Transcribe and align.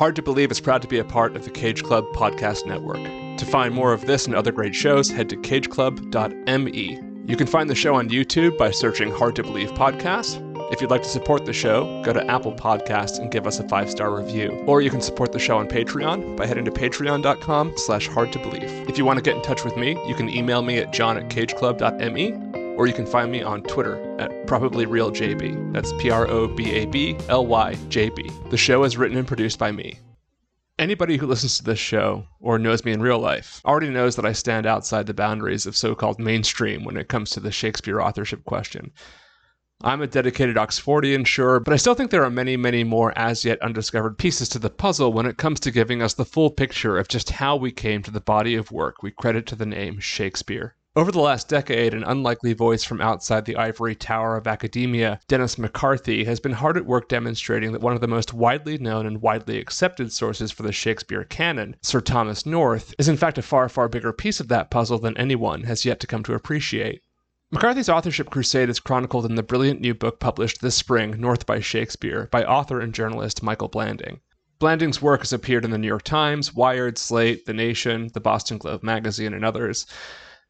Hard 0.00 0.16
to 0.16 0.22
Believe 0.22 0.50
is 0.50 0.60
proud 0.60 0.80
to 0.80 0.88
be 0.88 0.98
a 0.98 1.04
part 1.04 1.36
of 1.36 1.44
the 1.44 1.50
Cage 1.50 1.82
Club 1.82 2.06
podcast 2.14 2.64
network. 2.64 3.04
To 3.36 3.44
find 3.44 3.74
more 3.74 3.92
of 3.92 4.06
this 4.06 4.24
and 4.24 4.34
other 4.34 4.50
great 4.50 4.74
shows, 4.74 5.10
head 5.10 5.28
to 5.28 5.36
cageclub.me. 5.36 7.00
You 7.26 7.36
can 7.36 7.46
find 7.46 7.68
the 7.68 7.74
show 7.74 7.94
on 7.96 8.08
YouTube 8.08 8.56
by 8.56 8.70
searching 8.70 9.12
Hard 9.12 9.36
to 9.36 9.42
Believe 9.42 9.70
Podcast. 9.72 10.40
If 10.72 10.80
you'd 10.80 10.90
like 10.90 11.02
to 11.02 11.08
support 11.10 11.44
the 11.44 11.52
show, 11.52 12.02
go 12.02 12.14
to 12.14 12.30
Apple 12.30 12.54
Podcasts 12.54 13.18
and 13.18 13.30
give 13.30 13.46
us 13.46 13.60
a 13.60 13.68
five-star 13.68 14.10
review. 14.16 14.52
Or 14.66 14.80
you 14.80 14.88
can 14.88 15.02
support 15.02 15.32
the 15.32 15.38
show 15.38 15.58
on 15.58 15.68
Patreon 15.68 16.34
by 16.34 16.46
heading 16.46 16.64
to 16.64 16.70
patreon.com 16.70 17.74
slash 17.76 18.08
hard 18.08 18.32
to 18.32 18.38
believe. 18.38 18.88
If 18.88 18.96
you 18.96 19.04
want 19.04 19.18
to 19.18 19.22
get 19.22 19.36
in 19.36 19.42
touch 19.42 19.64
with 19.66 19.76
me, 19.76 20.02
you 20.08 20.14
can 20.14 20.30
email 20.30 20.62
me 20.62 20.78
at 20.78 20.94
john 20.94 21.18
at 21.18 21.28
cageclub.me 21.28 22.49
or 22.80 22.86
you 22.86 22.94
can 22.94 23.04
find 23.04 23.30
me 23.30 23.42
on 23.42 23.62
Twitter 23.64 24.00
at 24.18 24.30
probablyrealjb. 24.46 25.70
That's 25.74 25.92
P-R-O-B-A-B-L-Y-J-B. 25.98 26.70
The 28.48 28.56
show 28.56 28.84
is 28.84 28.96
written 28.96 29.18
and 29.18 29.28
produced 29.28 29.58
by 29.58 29.70
me. 29.70 29.98
Anybody 30.78 31.18
who 31.18 31.26
listens 31.26 31.58
to 31.58 31.64
this 31.64 31.78
show 31.78 32.24
or 32.40 32.58
knows 32.58 32.82
me 32.82 32.92
in 32.92 33.02
real 33.02 33.18
life 33.18 33.60
already 33.66 33.90
knows 33.90 34.16
that 34.16 34.24
I 34.24 34.32
stand 34.32 34.64
outside 34.64 35.06
the 35.06 35.12
boundaries 35.12 35.66
of 35.66 35.76
so-called 35.76 36.18
mainstream 36.18 36.82
when 36.82 36.96
it 36.96 37.10
comes 37.10 37.28
to 37.32 37.40
the 37.40 37.52
Shakespeare 37.52 38.00
authorship 38.00 38.46
question. 38.46 38.92
I'm 39.82 40.00
a 40.00 40.06
dedicated 40.06 40.56
Oxfordian, 40.56 41.26
sure, 41.26 41.60
but 41.60 41.74
I 41.74 41.76
still 41.76 41.92
think 41.94 42.10
there 42.10 42.24
are 42.24 42.30
many, 42.30 42.56
many 42.56 42.82
more 42.82 43.12
as 43.14 43.44
yet 43.44 43.60
undiscovered 43.60 44.16
pieces 44.16 44.48
to 44.48 44.58
the 44.58 44.70
puzzle 44.70 45.12
when 45.12 45.26
it 45.26 45.36
comes 45.36 45.60
to 45.60 45.70
giving 45.70 46.00
us 46.00 46.14
the 46.14 46.24
full 46.24 46.48
picture 46.48 46.96
of 46.96 47.08
just 47.08 47.28
how 47.28 47.56
we 47.56 47.72
came 47.72 48.02
to 48.04 48.10
the 48.10 48.22
body 48.22 48.54
of 48.54 48.72
work 48.72 49.02
we 49.02 49.10
credit 49.10 49.44
to 49.48 49.54
the 49.54 49.66
name 49.66 50.00
Shakespeare. 50.00 50.76
Over 50.96 51.12
the 51.12 51.20
last 51.20 51.48
decade, 51.48 51.94
an 51.94 52.02
unlikely 52.02 52.52
voice 52.52 52.82
from 52.82 53.00
outside 53.00 53.44
the 53.44 53.54
ivory 53.54 53.94
tower 53.94 54.36
of 54.36 54.48
academia, 54.48 55.20
Dennis 55.28 55.56
McCarthy, 55.56 56.24
has 56.24 56.40
been 56.40 56.50
hard 56.50 56.76
at 56.76 56.84
work 56.84 57.08
demonstrating 57.08 57.70
that 57.70 57.80
one 57.80 57.92
of 57.92 58.00
the 58.00 58.08
most 58.08 58.34
widely 58.34 58.76
known 58.76 59.06
and 59.06 59.22
widely 59.22 59.60
accepted 59.60 60.12
sources 60.12 60.50
for 60.50 60.64
the 60.64 60.72
Shakespeare 60.72 61.22
canon, 61.22 61.76
Sir 61.80 62.00
Thomas 62.00 62.44
North, 62.44 62.92
is 62.98 63.06
in 63.06 63.16
fact 63.16 63.38
a 63.38 63.42
far, 63.42 63.68
far 63.68 63.88
bigger 63.88 64.12
piece 64.12 64.40
of 64.40 64.48
that 64.48 64.68
puzzle 64.68 64.98
than 64.98 65.16
anyone 65.16 65.62
has 65.62 65.84
yet 65.84 66.00
to 66.00 66.08
come 66.08 66.24
to 66.24 66.34
appreciate. 66.34 67.02
McCarthy's 67.52 67.88
authorship 67.88 68.28
crusade 68.28 68.68
is 68.68 68.80
chronicled 68.80 69.26
in 69.26 69.36
the 69.36 69.44
brilliant 69.44 69.80
new 69.80 69.94
book 69.94 70.18
published 70.18 70.60
this 70.60 70.74
spring, 70.74 71.20
North 71.20 71.46
by 71.46 71.60
Shakespeare, 71.60 72.28
by 72.32 72.42
author 72.42 72.80
and 72.80 72.92
journalist 72.92 73.44
Michael 73.44 73.68
Blanding. 73.68 74.18
Blanding's 74.58 75.00
work 75.00 75.20
has 75.20 75.32
appeared 75.32 75.64
in 75.64 75.70
the 75.70 75.78
New 75.78 75.86
York 75.86 76.02
Times, 76.02 76.52
Wired, 76.52 76.98
Slate, 76.98 77.46
The 77.46 77.54
Nation, 77.54 78.10
the 78.12 78.18
Boston 78.18 78.58
Globe 78.58 78.82
magazine, 78.82 79.32
and 79.34 79.44
others. 79.44 79.86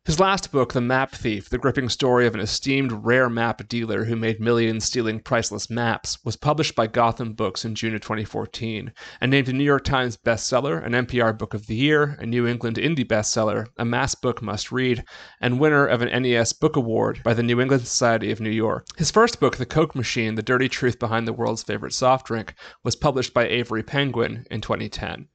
His 0.06 0.18
last 0.18 0.50
book, 0.50 0.72
The 0.72 0.80
Map 0.80 1.12
Thief, 1.12 1.50
the 1.50 1.58
gripping 1.58 1.90
story 1.90 2.26
of 2.26 2.34
an 2.34 2.40
esteemed 2.40 3.04
rare 3.04 3.28
map 3.28 3.68
dealer 3.68 4.06
who 4.06 4.16
made 4.16 4.40
millions 4.40 4.86
stealing 4.86 5.20
priceless 5.20 5.68
maps, 5.68 6.16
was 6.24 6.36
published 6.36 6.74
by 6.74 6.86
Gotham 6.86 7.34
Books 7.34 7.66
in 7.66 7.74
June 7.74 7.94
of 7.94 8.00
2014 8.00 8.94
and 9.20 9.30
named 9.30 9.50
a 9.50 9.52
New 9.52 9.62
York 9.62 9.84
Times 9.84 10.16
bestseller, 10.16 10.82
an 10.82 10.92
NPR 10.92 11.36
Book 11.36 11.52
of 11.52 11.66
the 11.66 11.76
Year, 11.76 12.16
a 12.18 12.24
New 12.24 12.46
England 12.46 12.76
Indie 12.78 13.06
bestseller, 13.06 13.66
a 13.76 13.84
mass 13.84 14.14
book 14.14 14.40
must 14.40 14.72
read, 14.72 15.04
and 15.38 15.60
winner 15.60 15.86
of 15.86 16.00
an 16.00 16.22
NES 16.22 16.54
Book 16.54 16.76
Award 16.76 17.20
by 17.22 17.34
the 17.34 17.42
New 17.42 17.60
England 17.60 17.86
Society 17.86 18.30
of 18.30 18.40
New 18.40 18.48
York. 18.48 18.86
His 18.96 19.10
first 19.10 19.38
book, 19.38 19.58
The 19.58 19.66
Coke 19.66 19.94
Machine 19.94 20.34
The 20.34 20.42
Dirty 20.42 20.70
Truth 20.70 20.98
Behind 20.98 21.28
the 21.28 21.34
World's 21.34 21.62
Favorite 21.62 21.92
Soft 21.92 22.26
Drink, 22.26 22.54
was 22.82 22.96
published 22.96 23.34
by 23.34 23.46
Avery 23.46 23.82
Penguin 23.82 24.46
in 24.50 24.62
2010. 24.62 25.28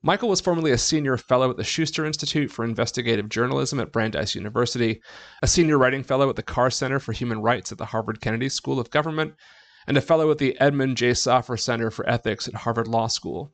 Michael 0.00 0.28
was 0.28 0.40
formerly 0.40 0.70
a 0.70 0.78
senior 0.78 1.16
fellow 1.16 1.50
at 1.50 1.56
the 1.56 1.64
Schuster 1.64 2.06
Institute 2.06 2.52
for 2.52 2.64
Investigative 2.64 3.28
Journalism 3.28 3.80
at 3.80 3.90
Brandeis 3.90 4.36
University, 4.36 5.02
a 5.42 5.48
senior 5.48 5.76
writing 5.76 6.04
fellow 6.04 6.30
at 6.30 6.36
the 6.36 6.42
Carr 6.42 6.70
Center 6.70 7.00
for 7.00 7.12
Human 7.12 7.42
Rights 7.42 7.72
at 7.72 7.78
the 7.78 7.86
Harvard 7.86 8.20
Kennedy 8.20 8.48
School 8.48 8.78
of 8.78 8.90
Government, 8.90 9.34
and 9.88 9.96
a 9.96 10.00
fellow 10.00 10.30
at 10.30 10.38
the 10.38 10.58
Edmund 10.60 10.96
J. 10.96 11.10
Safra 11.10 11.58
Center 11.58 11.90
for 11.90 12.08
Ethics 12.08 12.46
at 12.46 12.54
Harvard 12.54 12.86
Law 12.86 13.08
School. 13.08 13.52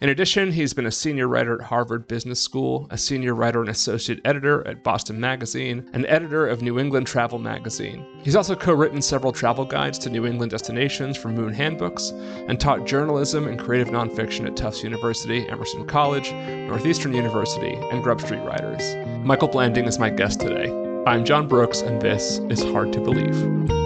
In 0.00 0.08
addition, 0.08 0.52
he's 0.52 0.74
been 0.74 0.86
a 0.86 0.90
senior 0.92 1.28
writer 1.28 1.54
at 1.60 1.66
Harvard 1.66 2.08
Business 2.08 2.40
School, 2.40 2.86
a 2.90 2.98
senior 2.98 3.34
writer 3.34 3.60
and 3.60 3.68
associate 3.68 4.20
editor 4.24 4.66
at 4.66 4.82
Boston 4.82 5.20
Magazine, 5.20 5.88
and 5.92 6.06
editor 6.06 6.46
of 6.46 6.62
New 6.62 6.78
England 6.78 7.06
Travel 7.06 7.38
Magazine. 7.38 8.04
He's 8.22 8.36
also 8.36 8.54
co 8.54 8.72
written 8.72 9.02
several 9.02 9.32
travel 9.32 9.64
guides 9.64 9.98
to 10.00 10.10
New 10.10 10.26
England 10.26 10.50
destinations 10.50 11.16
for 11.16 11.28
Moon 11.28 11.52
Handbooks, 11.52 12.10
and 12.10 12.60
taught 12.60 12.86
journalism 12.86 13.46
and 13.48 13.58
creative 13.58 13.88
nonfiction 13.88 14.46
at 14.46 14.56
Tufts 14.56 14.82
University, 14.82 15.48
Emerson 15.48 15.86
College, 15.86 16.32
Northeastern 16.32 17.12
University, 17.12 17.74
and 17.74 18.02
Grub 18.02 18.20
Street 18.20 18.40
Writers. 18.40 18.94
Michael 19.24 19.48
Blanding 19.48 19.86
is 19.86 19.98
my 19.98 20.10
guest 20.10 20.40
today. 20.40 20.70
I'm 21.06 21.24
John 21.24 21.48
Brooks, 21.48 21.80
and 21.80 22.00
this 22.00 22.38
is 22.48 22.62
Hard 22.62 22.92
to 22.92 23.00
Believe. 23.00 23.81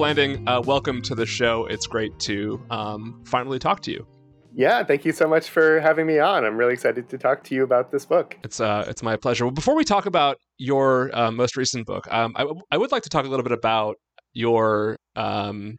Blanding, 0.00 0.48
uh, 0.48 0.62
welcome 0.62 1.02
to 1.02 1.14
the 1.14 1.26
show. 1.26 1.66
It's 1.66 1.86
great 1.86 2.18
to 2.20 2.58
um, 2.70 3.20
finally 3.26 3.58
talk 3.58 3.82
to 3.82 3.90
you. 3.90 4.06
Yeah, 4.54 4.82
thank 4.82 5.04
you 5.04 5.12
so 5.12 5.28
much 5.28 5.50
for 5.50 5.78
having 5.78 6.06
me 6.06 6.18
on. 6.18 6.46
I'm 6.46 6.56
really 6.56 6.72
excited 6.72 7.10
to 7.10 7.18
talk 7.18 7.44
to 7.44 7.54
you 7.54 7.64
about 7.64 7.90
this 7.90 8.06
book. 8.06 8.34
It's 8.42 8.60
uh, 8.60 8.86
it's 8.88 9.02
my 9.02 9.16
pleasure. 9.16 9.44
Well, 9.44 9.52
before 9.52 9.74
we 9.74 9.84
talk 9.84 10.06
about 10.06 10.38
your 10.56 11.14
uh, 11.14 11.30
most 11.30 11.54
recent 11.54 11.86
book, 11.86 12.10
um, 12.10 12.32
I, 12.34 12.46
I 12.70 12.78
would 12.78 12.92
like 12.92 13.02
to 13.02 13.10
talk 13.10 13.26
a 13.26 13.28
little 13.28 13.42
bit 13.42 13.52
about 13.52 13.96
your 14.32 14.96
um, 15.16 15.76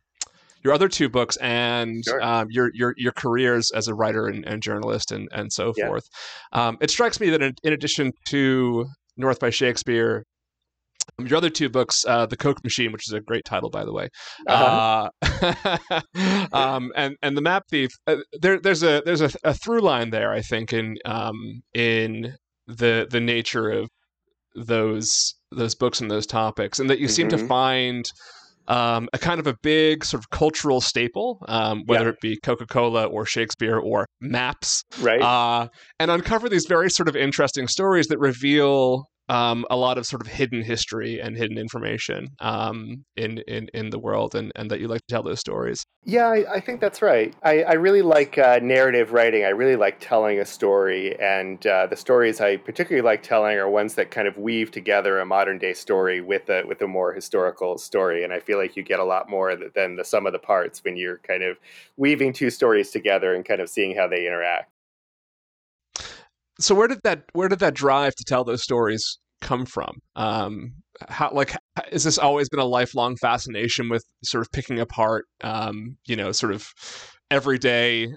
your 0.64 0.72
other 0.72 0.88
two 0.88 1.10
books 1.10 1.36
and 1.38 2.06
sure. 2.06 2.22
um, 2.22 2.46
your 2.52 2.70
your 2.76 2.94
your 2.98 3.14
careers 3.14 3.72
as 3.72 3.88
a 3.88 3.96
writer 3.96 4.28
and, 4.28 4.46
and 4.46 4.62
journalist 4.62 5.12
and 5.12 5.30
and 5.32 5.52
so 5.52 5.74
yeah. 5.76 5.88
forth. 5.88 6.08
Um, 6.52 6.78
it 6.80 6.92
strikes 6.92 7.20
me 7.20 7.32
that 7.32 7.42
in, 7.42 7.56
in, 7.64 7.74
addition 7.74 8.12
to 8.28 8.86
North 9.18 9.40
by 9.40 9.50
Shakespeare, 9.50 10.26
your 11.20 11.38
other 11.38 11.50
two 11.50 11.70
books, 11.70 12.06
uh, 12.08 12.26
The 12.26 12.38
Coke 12.38 12.64
Machine, 12.64 12.92
which 12.92 13.08
is 13.08 13.14
a 13.14 13.20
great 13.20 13.46
title, 13.46 13.70
by 13.70 13.86
the 13.86 13.94
way, 13.94 14.10
uh-huh. 14.48 15.10
uh, 15.22 16.02
um, 16.54 16.92
and 16.96 17.16
and 17.22 17.38
The 17.38 17.42
Map 17.42 17.64
Thief. 17.70 17.92
Uh, 18.08 18.18
there, 18.40 18.60
there's 18.60 18.84
a 18.84 19.02
there's 19.06 19.22
a, 19.22 19.32
a, 19.44 19.54
through 19.54 19.82
line 19.82 20.10
there, 20.10 20.32
I 20.32 20.42
think, 20.42 20.74
in 20.74 20.98
um, 21.06 21.62
in 21.74 22.36
the 22.68 23.08
the 23.10 23.20
nature 23.20 23.70
of 23.70 23.90
those 24.56 25.36
those 25.52 25.76
books 25.76 26.02
and 26.02 26.10
those 26.10 26.28
topics, 26.28 26.80
and 26.80 26.90
that 26.90 27.00
you 27.00 27.08
mm-hmm. 27.08 27.14
seem 27.14 27.30
to 27.30 27.38
mm-hmm. 27.38 27.48
find. 27.48 28.12
Um, 28.68 29.10
a 29.12 29.18
kind 29.18 29.40
of 29.40 29.48
a 29.48 29.56
big 29.64 30.06
sort 30.06 30.24
of 30.24 30.30
cultural 30.30 30.82
staple, 30.82 31.44
um, 31.50 31.82
whether 31.88 32.06
yeah. 32.06 32.12
it 32.12 32.22
be 32.22 32.40
Coca 32.42 32.68
Cola 32.68 33.06
or 33.06 33.26
Shakespeare 33.26 33.78
or 33.78 34.06
maps, 34.22 34.84
right? 35.02 35.20
Uh, 35.20 35.68
and 36.00 36.12
uncover 36.12 36.48
these 36.48 36.68
very 36.68 36.90
sort 36.90 37.10
of 37.10 37.16
interesting 37.16 37.68
stories 37.68 38.08
that 38.08 38.20
reveal 38.20 39.10
um, 39.32 39.66
a 39.70 39.78
lot 39.78 39.98
of 39.98 40.06
sort 40.06 40.22
of 40.22 40.28
hidden 40.28 40.62
history 40.62 41.22
and 41.22 41.38
hidden 41.38 41.58
information 41.58 42.28
um, 42.42 43.06
in, 43.16 43.38
in 43.48 43.70
in 43.74 43.90
the 43.90 43.98
world, 43.98 44.36
and, 44.36 44.52
and 44.58 44.70
that 44.70 44.82
you 44.82 44.90
like 44.90 45.00
to 45.08 45.14
tell 45.14 45.24
those 45.24 45.40
stories. 45.40 45.86
Yeah, 46.04 46.28
I, 46.28 46.56
I 46.56 46.60
think 46.60 46.82
that's 46.82 47.02
right. 47.02 47.34
I, 47.42 47.64
I 47.64 47.74
really 47.74 48.02
like 48.02 48.38
uh, 48.38 48.60
narrative 48.62 49.14
writing. 49.14 49.46
I 49.46 49.50
really 49.50 49.78
like 49.78 50.02
telling 50.02 50.40
a 50.40 50.46
story, 50.46 51.18
and 51.18 51.66
uh, 51.66 51.88
the 51.88 51.96
stories 51.96 52.42
I 52.42 52.58
particularly 52.58 53.06
like 53.06 53.24
telling 53.24 53.58
are 53.58 53.70
ones 53.70 53.96
that 53.96 54.12
kind 54.12 54.28
of 54.28 54.38
weave 54.38 54.70
together 54.70 55.22
a 55.22 55.26
modern 55.26 55.58
day 55.58 55.74
story 55.74 56.20
with 56.20 56.50
a 56.50 56.64
with 56.68 56.82
a 56.82 56.88
more 56.88 57.14
historical 57.14 57.78
story. 57.78 58.26
And 58.26 58.34
I 58.34 58.42
feel 58.42 58.58
like 58.58 58.76
you 58.76 58.84
get 58.84 59.00
a 59.00 59.06
lot 59.06 59.30
more 59.30 59.56
than 59.56 59.96
the 59.96 60.04
sum 60.04 60.28
of 60.28 60.34
the 60.34 60.40
parts 60.40 60.84
when 60.84 60.98
you're 60.98 61.20
kind 61.20 61.44
of 61.44 61.58
weaving 61.96 62.34
two 62.34 62.50
stories 62.50 62.92
together 62.92 63.34
and 63.34 63.46
kind 63.46 63.62
of 63.62 63.70
seeing 63.70 63.96
how 63.96 64.10
they 64.10 64.28
interact 64.28 64.70
so 66.60 66.76
where 66.76 66.88
did 66.88 67.02
that 67.04 67.24
where 67.34 67.50
did 67.50 67.60
that 67.60 67.74
drive 67.74 68.14
to 68.16 68.24
tell 68.24 68.44
those 68.44 68.64
stories 68.64 69.20
come 69.42 69.66
from? 69.66 70.00
Um, 70.16 70.74
how 71.10 71.32
like 71.34 71.56
is 71.92 72.04
this 72.04 72.18
always 72.18 72.50
been 72.50 72.60
a 72.60 72.66
lifelong 72.66 73.16
fascination 73.18 73.90
with 73.90 74.04
sort 74.24 74.42
of 74.42 74.52
picking 74.52 74.80
apart, 74.80 75.26
um, 75.44 75.98
you 76.06 76.16
know, 76.16 76.32
sort 76.32 76.54
of 76.54 76.68
everyday 77.30 78.08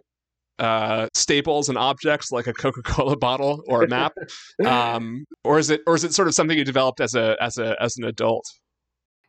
uh, 0.58 1.08
staples 1.14 1.68
and 1.68 1.76
objects 1.76 2.30
like 2.30 2.46
a 2.46 2.52
Coca-Cola 2.52 3.16
bottle 3.20 3.62
or 3.68 3.82
a 3.82 3.88
map, 3.88 4.12
um, 4.66 5.24
or 5.42 5.58
is 5.58 5.70
it 5.70 5.80
or 5.86 5.94
is 5.94 6.04
it 6.04 6.14
sort 6.14 6.28
of 6.28 6.34
something 6.34 6.56
you 6.56 6.64
developed 6.64 7.00
as 7.00 7.14
a 7.14 7.36
as 7.40 7.58
a 7.58 7.76
as 7.80 7.96
an 7.96 8.04
adult? 8.04 8.44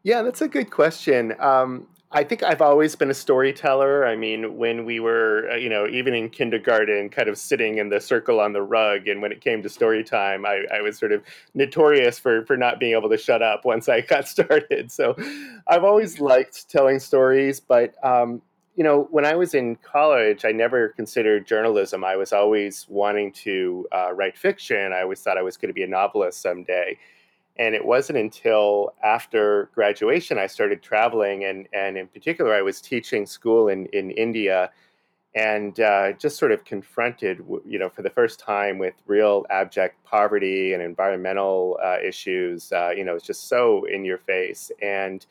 Yeah, 0.04 0.22
that's 0.22 0.42
a 0.42 0.48
good 0.48 0.70
question. 0.70 1.34
Um, 1.40 1.88
I 2.16 2.24
think 2.24 2.44
I've 2.44 2.62
always 2.62 2.96
been 2.96 3.12
a 3.12 3.14
storyteller. 3.14 4.08
I 4.08 4.16
mean, 4.16 4.56
when 4.56 4.86
we 4.86 5.02
were, 5.02 5.50
uh, 5.52 5.56
you 5.58 5.68
know, 5.68 5.86
even 5.86 6.14
in 6.14 6.30
kindergarten, 6.30 7.10
kind 7.10 7.28
of 7.28 7.38
sitting 7.38 7.78
in 7.78 7.90
the 7.90 8.00
circle 8.00 8.40
on 8.40 8.54
the 8.54 8.62
rug, 8.62 9.10
and 9.10 9.22
when 9.22 9.34
it 9.34 9.42
came 9.42 9.62
to 9.64 9.68
story 9.68 10.02
time, 10.02 10.46
I, 10.46 10.64
I 10.74 10.80
was 10.80 10.98
sort 10.98 11.12
of 11.12 11.22
notorious 11.56 12.18
for 12.18 12.46
for 12.46 12.56
not 12.56 12.80
being 12.80 12.94
able 12.94 13.10
to 13.10 13.18
shut 13.18 13.42
up 13.42 13.66
once 13.66 13.90
I 13.90 14.00
got 14.14 14.30
started. 14.30 14.94
So, 14.94 15.18
I've 15.68 15.84
always 15.84 16.22
liked 16.22 16.70
telling 16.70 17.00
stories, 17.00 17.60
but 17.60 17.94
um, 18.02 18.42
you 18.78 18.86
know, 18.86 19.10
when 19.12 19.26
I 19.26 19.36
was 19.36 19.54
in 19.54 19.76
college, 19.76 20.46
I 20.46 20.54
never 20.54 20.90
considered 20.90 21.46
journalism. 21.46 22.06
I 22.06 22.16
was 22.16 22.32
always 22.32 22.86
wanting 22.88 23.34
to 23.44 23.88
uh, 23.92 24.14
write 24.14 24.38
fiction. 24.38 24.94
I 24.94 25.02
always 25.02 25.20
thought 25.20 25.38
I 25.38 25.42
was 25.42 25.58
going 25.58 25.68
to 25.68 25.74
be 25.74 25.84
a 25.84 25.88
novelist 25.88 26.42
someday. 26.42 26.98
And 27.58 27.74
it 27.74 27.86
wasn't 27.86 28.18
until 28.18 28.94
after 29.04 29.70
graduation 29.74 30.38
I 30.38 30.48
started 30.48 30.82
traveling, 30.82 31.46
and, 31.46 31.68
and 31.74 31.98
in 31.98 32.08
particular, 32.08 32.54
I 32.54 32.62
was 32.62 32.82
teaching 32.82 33.26
school 33.26 33.70
in, 33.70 33.86
in 33.88 34.12
India 34.12 34.72
and 35.36 35.80
uh, 35.82 36.14
just 36.14 36.38
sort 36.38 36.54
of 36.54 36.64
confronted, 36.64 37.40
you 37.66 37.78
know, 37.78 37.90
for 37.90 38.02
the 38.02 38.10
first 38.10 38.40
time 38.40 38.78
with 38.78 38.94
real 39.06 39.46
abject 39.50 40.02
poverty 40.06 40.74
and 40.74 40.82
environmental 40.82 41.78
uh, 41.84 41.98
issues. 42.02 42.72
Uh, 42.72 42.92
you 42.96 43.04
know, 43.04 43.16
it's 43.16 43.26
just 43.26 43.50
so 43.50 43.84
in 43.86 44.06
your 44.06 44.18
face. 44.20 44.72
And 44.82 45.26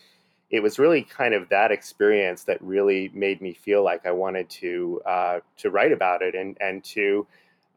it 0.50 0.62
was 0.62 0.78
really 0.78 1.02
kind 1.02 1.34
of 1.34 1.48
that 1.48 1.72
experience 1.72 2.44
that 2.44 2.60
really 2.62 3.10
made 3.14 3.40
me 3.40 3.54
feel 3.54 3.82
like 3.82 4.06
I 4.06 4.12
wanted 4.12 4.48
to 4.50 5.00
uh, 5.06 5.40
to 5.56 5.70
write 5.70 5.90
about 5.90 6.22
it 6.22 6.34
and 6.34 6.56
and 6.60 6.84
to 6.84 7.26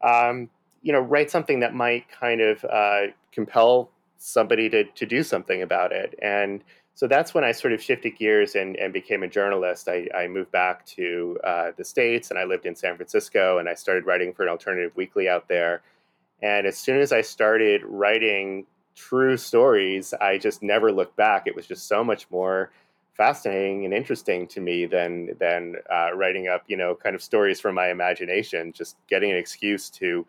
um, 0.02 0.50
you 0.82 0.92
know 0.92 1.00
write 1.00 1.30
something 1.30 1.60
that 1.60 1.74
might 1.74 2.04
kind 2.10 2.40
of 2.40 2.64
uh, 2.64 3.06
compel 3.32 3.90
somebody 4.18 4.68
to 4.70 4.84
to 4.84 5.06
do 5.06 5.22
something 5.22 5.62
about 5.62 5.92
it. 5.92 6.18
And 6.22 6.62
so 6.98 7.06
that's 7.06 7.32
when 7.32 7.44
I 7.44 7.52
sort 7.52 7.72
of 7.72 7.80
shifted 7.80 8.18
gears 8.18 8.56
and, 8.56 8.74
and 8.76 8.92
became 8.92 9.22
a 9.22 9.28
journalist. 9.28 9.88
I, 9.88 10.08
I 10.12 10.26
moved 10.26 10.50
back 10.50 10.84
to 10.86 11.38
uh, 11.44 11.70
the 11.76 11.84
States 11.84 12.30
and 12.30 12.38
I 12.40 12.42
lived 12.42 12.66
in 12.66 12.74
San 12.74 12.96
Francisco 12.96 13.58
and 13.58 13.68
I 13.68 13.74
started 13.74 14.04
writing 14.04 14.32
for 14.32 14.42
an 14.42 14.48
alternative 14.48 14.90
weekly 14.96 15.28
out 15.28 15.46
there. 15.46 15.82
And 16.42 16.66
as 16.66 16.76
soon 16.76 16.98
as 17.00 17.12
I 17.12 17.20
started 17.20 17.82
writing 17.84 18.66
true 18.96 19.36
stories, 19.36 20.12
I 20.20 20.38
just 20.38 20.60
never 20.60 20.90
looked 20.90 21.16
back. 21.16 21.46
It 21.46 21.54
was 21.54 21.68
just 21.68 21.86
so 21.86 22.02
much 22.02 22.26
more 22.32 22.72
fascinating 23.16 23.84
and 23.84 23.94
interesting 23.94 24.48
to 24.48 24.60
me 24.60 24.86
than 24.86 25.36
than 25.38 25.76
uh, 25.92 26.10
writing 26.14 26.48
up, 26.48 26.64
you 26.66 26.76
know, 26.76 26.96
kind 26.96 27.14
of 27.14 27.22
stories 27.22 27.60
from 27.60 27.76
my 27.76 27.90
imagination. 27.90 28.72
Just 28.72 28.96
getting 29.08 29.30
an 29.30 29.36
excuse 29.36 29.88
to 29.90 30.26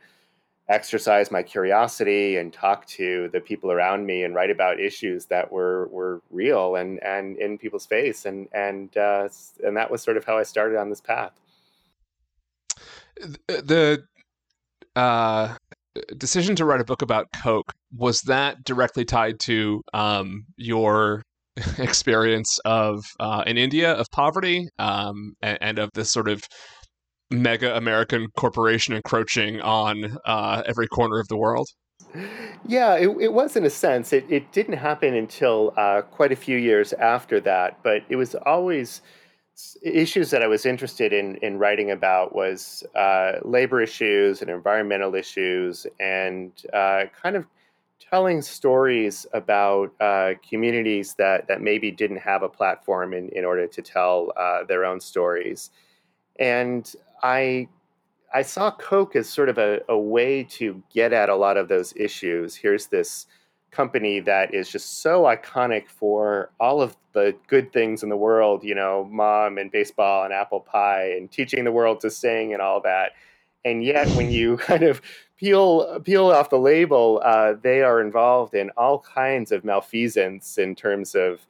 exercise 0.69 1.31
my 1.31 1.41
curiosity 1.41 2.37
and 2.37 2.53
talk 2.53 2.85
to 2.85 3.27
the 3.33 3.39
people 3.39 3.71
around 3.71 4.05
me 4.05 4.23
and 4.23 4.35
write 4.35 4.51
about 4.51 4.79
issues 4.79 5.25
that 5.25 5.51
were 5.51 5.87
were 5.87 6.21
real 6.29 6.75
and 6.75 7.01
and 7.03 7.37
in 7.37 7.57
people's 7.57 7.85
face 7.85 8.25
and 8.25 8.47
and 8.53 8.95
uh, 8.97 9.27
and 9.63 9.75
that 9.75 9.89
was 9.89 10.01
sort 10.01 10.17
of 10.17 10.25
how 10.25 10.37
I 10.37 10.43
started 10.43 10.77
on 10.77 10.89
this 10.89 11.01
path. 11.01 11.31
The 13.47 14.03
uh, 14.95 15.55
decision 16.17 16.55
to 16.55 16.65
write 16.65 16.81
a 16.81 16.85
book 16.85 17.01
about 17.01 17.27
Coke 17.41 17.73
was 17.95 18.21
that 18.21 18.63
directly 18.63 19.05
tied 19.05 19.39
to 19.41 19.81
um, 19.93 20.45
your 20.55 21.23
experience 21.77 22.59
of 22.63 23.03
uh, 23.19 23.43
in 23.47 23.57
India 23.57 23.93
of 23.93 24.07
poverty 24.11 24.67
um, 24.77 25.33
and, 25.41 25.57
and 25.61 25.79
of 25.79 25.89
this 25.93 26.11
sort 26.11 26.29
of 26.29 26.43
mega 27.31 27.75
American 27.75 28.27
corporation 28.37 28.93
encroaching 28.93 29.61
on 29.61 30.17
uh, 30.25 30.63
every 30.65 30.87
corner 30.87 31.19
of 31.19 31.27
the 31.27 31.37
world? 31.37 31.69
Yeah, 32.65 32.95
it, 32.95 33.09
it, 33.19 33.33
was 33.33 33.55
in 33.55 33.65
a 33.65 33.69
sense. 33.69 34.13
It, 34.13 34.25
it 34.29 34.51
didn't 34.51 34.77
happen 34.77 35.13
until 35.13 35.73
uh, 35.77 36.01
quite 36.01 36.31
a 36.31 36.35
few 36.35 36.57
years 36.57 36.93
after 36.93 37.39
that, 37.41 37.79
but 37.83 38.03
it 38.09 38.15
was 38.15 38.35
always 38.35 39.01
issues 39.83 40.31
that 40.31 40.41
I 40.41 40.47
was 40.47 40.65
interested 40.65 41.11
in 41.11 41.35
in 41.37 41.59
writing 41.59 41.91
about 41.91 42.33
was 42.33 42.83
uh, 42.95 43.33
labor 43.43 43.81
issues 43.81 44.41
and 44.41 44.49
environmental 44.49 45.13
issues, 45.15 45.85
and 45.99 46.51
uh, 46.73 47.03
kind 47.21 47.35
of 47.35 47.45
telling 47.99 48.41
stories 48.41 49.27
about 49.33 49.91
uh, 49.99 50.33
communities 50.47 51.13
that 51.15 51.47
that 51.47 51.61
maybe 51.61 51.91
didn't 51.91 52.17
have 52.17 52.41
a 52.41 52.49
platform 52.49 53.13
in 53.13 53.29
in 53.29 53.45
order 53.45 53.67
to 53.67 53.81
tell 53.81 54.31
uh, 54.37 54.63
their 54.63 54.85
own 54.85 54.99
stories. 54.99 55.69
And 56.39 56.91
I 57.23 57.67
I 58.33 58.43
saw 58.43 58.71
Coke 58.71 59.15
as 59.15 59.27
sort 59.27 59.49
of 59.49 59.57
a, 59.57 59.81
a 59.89 59.97
way 59.97 60.43
to 60.43 60.83
get 60.93 61.13
at 61.13 61.29
a 61.29 61.35
lot 61.35 61.57
of 61.57 61.67
those 61.67 61.93
issues. 61.95 62.55
Here's 62.55 62.87
this 62.87 63.25
company 63.71 64.19
that 64.19 64.53
is 64.53 64.69
just 64.69 65.01
so 65.01 65.23
iconic 65.23 65.87
for 65.87 66.51
all 66.59 66.81
of 66.81 66.95
the 67.13 67.35
good 67.47 67.71
things 67.73 68.03
in 68.03 68.09
the 68.09 68.17
world, 68.17 68.63
you 68.63 68.75
know, 68.75 69.07
mom 69.11 69.57
and 69.57 69.71
baseball 69.71 70.23
and 70.23 70.33
apple 70.33 70.59
pie 70.59 71.11
and 71.17 71.31
teaching 71.31 71.63
the 71.63 71.71
world 71.71 71.99
to 72.01 72.09
sing 72.09 72.53
and 72.53 72.61
all 72.61 72.81
that. 72.81 73.13
And 73.65 73.83
yet, 73.83 74.07
when 74.09 74.31
you 74.31 74.57
kind 74.69 74.83
of 74.83 75.01
peel 75.37 75.99
peel 76.01 76.31
off 76.31 76.49
the 76.49 76.59
label, 76.59 77.21
uh, 77.23 77.53
they 77.61 77.81
are 77.81 78.01
involved 78.01 78.53
in 78.53 78.69
all 78.77 78.99
kinds 78.99 79.51
of 79.51 79.65
malfeasance 79.65 80.57
in 80.57 80.75
terms 80.75 81.15
of 81.15 81.45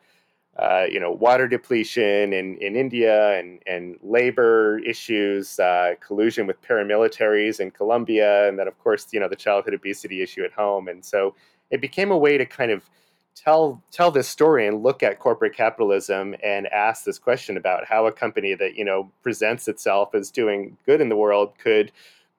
uh, 0.59 0.85
you 0.91 0.99
know, 0.99 1.11
water 1.11 1.47
depletion 1.47 2.33
in, 2.33 2.57
in 2.57 2.75
India 2.75 3.39
and, 3.39 3.61
and 3.65 3.97
labor 4.03 4.79
issues, 4.79 5.57
uh, 5.59 5.93
collusion 6.05 6.45
with 6.45 6.61
paramilitaries 6.61 7.61
in 7.61 7.71
Colombia, 7.71 8.47
and 8.49 8.59
then, 8.59 8.67
of 8.67 8.77
course, 8.79 9.07
you 9.11 9.19
know, 9.19 9.29
the 9.29 9.37
childhood 9.37 9.73
obesity 9.73 10.21
issue 10.21 10.43
at 10.43 10.51
home. 10.51 10.89
And 10.89 11.03
so 11.05 11.33
it 11.71 11.79
became 11.79 12.11
a 12.11 12.17
way 12.17 12.37
to 12.37 12.45
kind 12.45 12.71
of 12.71 12.89
tell 13.35 13.81
tell 13.91 14.11
this 14.11 14.27
story 14.27 14.67
and 14.67 14.83
look 14.83 15.01
at 15.01 15.19
corporate 15.19 15.55
capitalism 15.55 16.35
and 16.43 16.67
ask 16.67 17.05
this 17.05 17.17
question 17.17 17.55
about 17.55 17.85
how 17.85 18.05
a 18.05 18.11
company 18.11 18.53
that 18.53 18.75
you 18.75 18.83
know 18.83 19.09
presents 19.23 19.67
itself 19.67 20.13
as 20.13 20.29
doing 20.29 20.75
good 20.85 20.99
in 20.99 21.07
the 21.07 21.15
world 21.15 21.53
could 21.57 21.91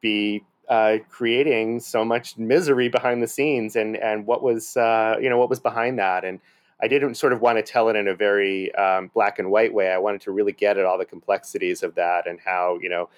be 0.03 0.43
uh, 0.69 0.99
creating 1.09 1.81
so 1.81 2.05
much 2.05 2.37
misery 2.37 2.89
behind 2.89 3.23
the 3.23 3.27
scenes 3.27 3.77
and 3.77 3.97
and 3.97 4.27
what 4.27 4.43
was 4.43 4.77
uh, 4.77 5.17
you 5.21 5.31
know 5.31 5.39
what 5.39 5.49
was 5.49 5.61
behind 5.61 5.99
that 5.99 6.25
and 6.25 6.39
I 6.83 6.89
didn't 6.89 7.15
sort 7.15 7.33
of 7.33 7.41
want 7.41 7.59
to 7.59 7.63
tell 7.63 7.89
it 7.89 7.97
in 7.97 8.09
a 8.09 8.15
very 8.15 8.75
um, 8.75 9.11
black 9.13 9.39
and 9.39 9.51
white 9.51 9.73
way. 9.73 9.91
I 9.93 9.99
wanted 9.99 10.21
to 10.23 10.33
really 10.33 10.53
get 10.53 10.79
at 10.79 10.85
all 10.85 10.99
the 10.99 11.05
complexities 11.05 11.83
of 11.83 11.95
that 11.97 12.27
and 12.27 12.39
how 12.41 12.79
you 12.81 12.89
know 12.89 13.09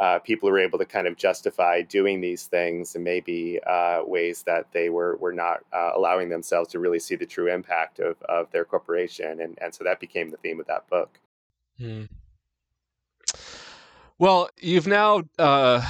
uh, 0.00 0.18
people 0.18 0.50
were 0.50 0.58
able 0.58 0.78
to 0.78 0.84
kind 0.84 1.06
of 1.06 1.16
justify 1.16 1.82
doing 1.82 2.20
these 2.20 2.46
things 2.46 2.94
and 2.96 3.04
maybe 3.04 3.60
uh, 3.66 4.02
ways 4.04 4.42
that 4.42 4.66
they 4.72 4.88
were 4.90 5.16
were 5.16 5.32
not 5.32 5.60
uh, 5.72 5.92
allowing 5.94 6.28
themselves 6.28 6.68
to 6.70 6.78
really 6.78 6.98
see 6.98 7.14
the 7.14 7.26
true 7.26 7.52
impact 7.52 8.00
of, 8.00 8.20
of 8.22 8.50
their 8.50 8.64
corporation. 8.64 9.40
And 9.40 9.56
and 9.60 9.74
so 9.74 9.84
that 9.84 10.00
became 10.00 10.30
the 10.30 10.38
theme 10.38 10.58
of 10.58 10.66
that 10.66 10.88
book. 10.88 11.20
Hmm. 11.78 12.04
Well, 14.18 14.50
you've 14.60 14.86
now 14.86 15.22
uh, 15.38 15.84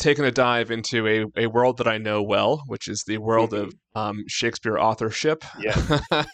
taken 0.00 0.24
a 0.24 0.30
dive 0.30 0.70
into 0.70 1.06
a, 1.06 1.44
a 1.44 1.46
world 1.46 1.76
that 1.78 1.86
I 1.86 1.98
know 1.98 2.22
well, 2.22 2.62
which 2.66 2.88
is 2.88 3.04
the 3.06 3.18
world 3.18 3.50
mm-hmm. 3.50 3.68
of 3.68 3.74
um, 3.94 4.24
Shakespeare 4.26 4.78
authorship, 4.78 5.44
yeah. 5.58 6.00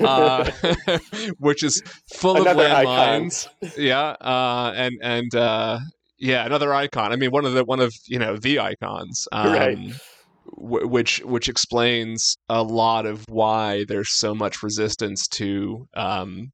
uh, 0.00 0.50
which 1.38 1.62
is 1.62 1.82
full 2.14 2.36
another 2.36 2.64
of 2.64 2.70
landmines. 2.70 3.48
yeah, 3.76 4.10
uh, 4.20 4.72
and 4.74 4.94
and 5.02 5.34
uh, 5.34 5.78
yeah, 6.18 6.46
another 6.46 6.72
icon. 6.72 7.12
I 7.12 7.16
mean, 7.16 7.30
one 7.30 7.44
of 7.44 7.52
the 7.52 7.64
one 7.64 7.80
of 7.80 7.92
you 8.06 8.18
know 8.18 8.36
the 8.36 8.60
icons, 8.60 9.28
um, 9.32 9.52
right? 9.52 9.78
W- 10.58 10.86
which 10.86 11.18
which 11.24 11.48
explains 11.48 12.36
a 12.48 12.62
lot 12.62 13.04
of 13.04 13.24
why 13.28 13.84
there's 13.88 14.12
so 14.12 14.34
much 14.34 14.62
resistance 14.62 15.26
to 15.28 15.86
um, 15.94 16.52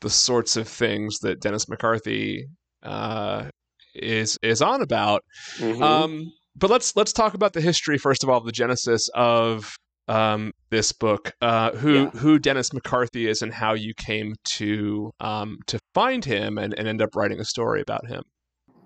the 0.00 0.10
sorts 0.10 0.56
of 0.56 0.68
things 0.68 1.18
that 1.18 1.40
Dennis 1.40 1.68
McCarthy 1.68 2.46
uh, 2.82 3.48
is 4.02 4.38
is 4.42 4.62
on 4.62 4.82
about. 4.82 5.24
Mm-hmm. 5.58 5.82
Um, 5.82 6.32
but 6.54 6.70
let's 6.70 6.96
let's 6.96 7.12
talk 7.12 7.34
about 7.34 7.52
the 7.52 7.60
history 7.60 7.98
first 7.98 8.22
of 8.22 8.30
all, 8.30 8.40
the 8.40 8.52
genesis 8.52 9.08
of 9.14 9.76
um, 10.08 10.52
this 10.70 10.92
book, 10.92 11.32
uh, 11.40 11.72
who 11.72 11.94
yeah. 11.94 12.10
who 12.10 12.38
Dennis 12.38 12.72
McCarthy 12.72 13.28
is, 13.28 13.42
and 13.42 13.52
how 13.52 13.74
you 13.74 13.92
came 13.94 14.34
to 14.44 15.10
um, 15.20 15.58
to 15.66 15.78
find 15.94 16.24
him 16.24 16.58
and, 16.58 16.74
and 16.74 16.88
end 16.88 17.02
up 17.02 17.14
writing 17.16 17.40
a 17.40 17.44
story 17.44 17.80
about 17.80 18.06
him. 18.06 18.22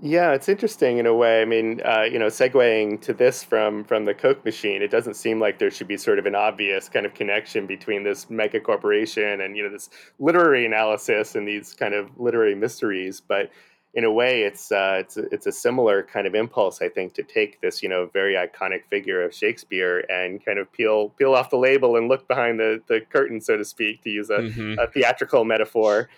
Yeah, 0.03 0.33
it's 0.33 0.49
interesting 0.49 0.97
in 0.97 1.05
a 1.05 1.15
way. 1.15 1.43
I 1.43 1.45
mean, 1.45 1.83
uh, 1.85 2.05
you 2.11 2.19
know, 2.19 2.29
segueing 2.29 3.03
to 3.03 3.13
this 3.13 3.45
from 3.45 3.85
from 3.85 4.07
the 4.07 4.15
Coke 4.15 4.43
machine, 4.47 4.81
it 4.81 4.91
doesn't 4.91 5.15
seem 5.15 5.39
like 5.39 5.59
there 5.59 5.71
should 5.71 5.89
be 5.89 5.99
sort 5.99 6.19
of 6.19 6.25
an 6.25 6.35
obvious 6.35 6.89
kind 6.89 7.05
of 7.05 7.13
connection 7.13 7.67
between 7.67 8.03
this 8.03 8.31
mega 8.31 8.61
corporation 8.61 9.43
and 9.43 9.59
you 9.59 9.63
know 9.63 9.69
this 9.69 9.91
literary 10.19 10.65
analysis 10.65 11.35
and 11.35 11.47
these 11.47 11.75
kind 11.75 11.93
of 11.93 12.09
literary 12.19 12.55
mysteries. 12.55 13.21
But 13.21 13.51
in 13.95 14.05
a 14.05 14.13
way, 14.13 14.43
it's 14.43 14.71
uh, 14.71 14.99
it's 15.01 15.17
a, 15.17 15.23
it's 15.33 15.47
a 15.47 15.53
similar 15.53 16.03
kind 16.03 16.27
of 16.27 16.35
impulse, 16.35 16.81
I 16.81 16.89
think, 16.89 17.13
to 17.15 17.23
take 17.23 17.61
this 17.61 17.83
you 17.83 17.89
know 17.89 18.09
very 18.13 18.35
iconic 18.35 18.85
figure 18.89 19.23
of 19.23 19.35
Shakespeare 19.35 20.05
and 20.09 20.45
kind 20.45 20.59
of 20.59 20.73
peel 20.73 21.09
peel 21.11 21.35
off 21.35 21.51
the 21.51 21.57
label 21.57 21.97
and 21.97 22.09
look 22.09 22.29
behind 22.29 22.61
the 22.61 22.81
the 22.87 23.01
curtain, 23.01 23.41
so 23.41 23.57
to 23.57 23.65
speak, 23.65 24.03
to 24.05 24.11
use 24.11 24.31
a, 24.31 24.39
mm-hmm. 24.39 24.79
a 24.79 24.87
theatrical 24.87 25.45
metaphor, 25.45 26.09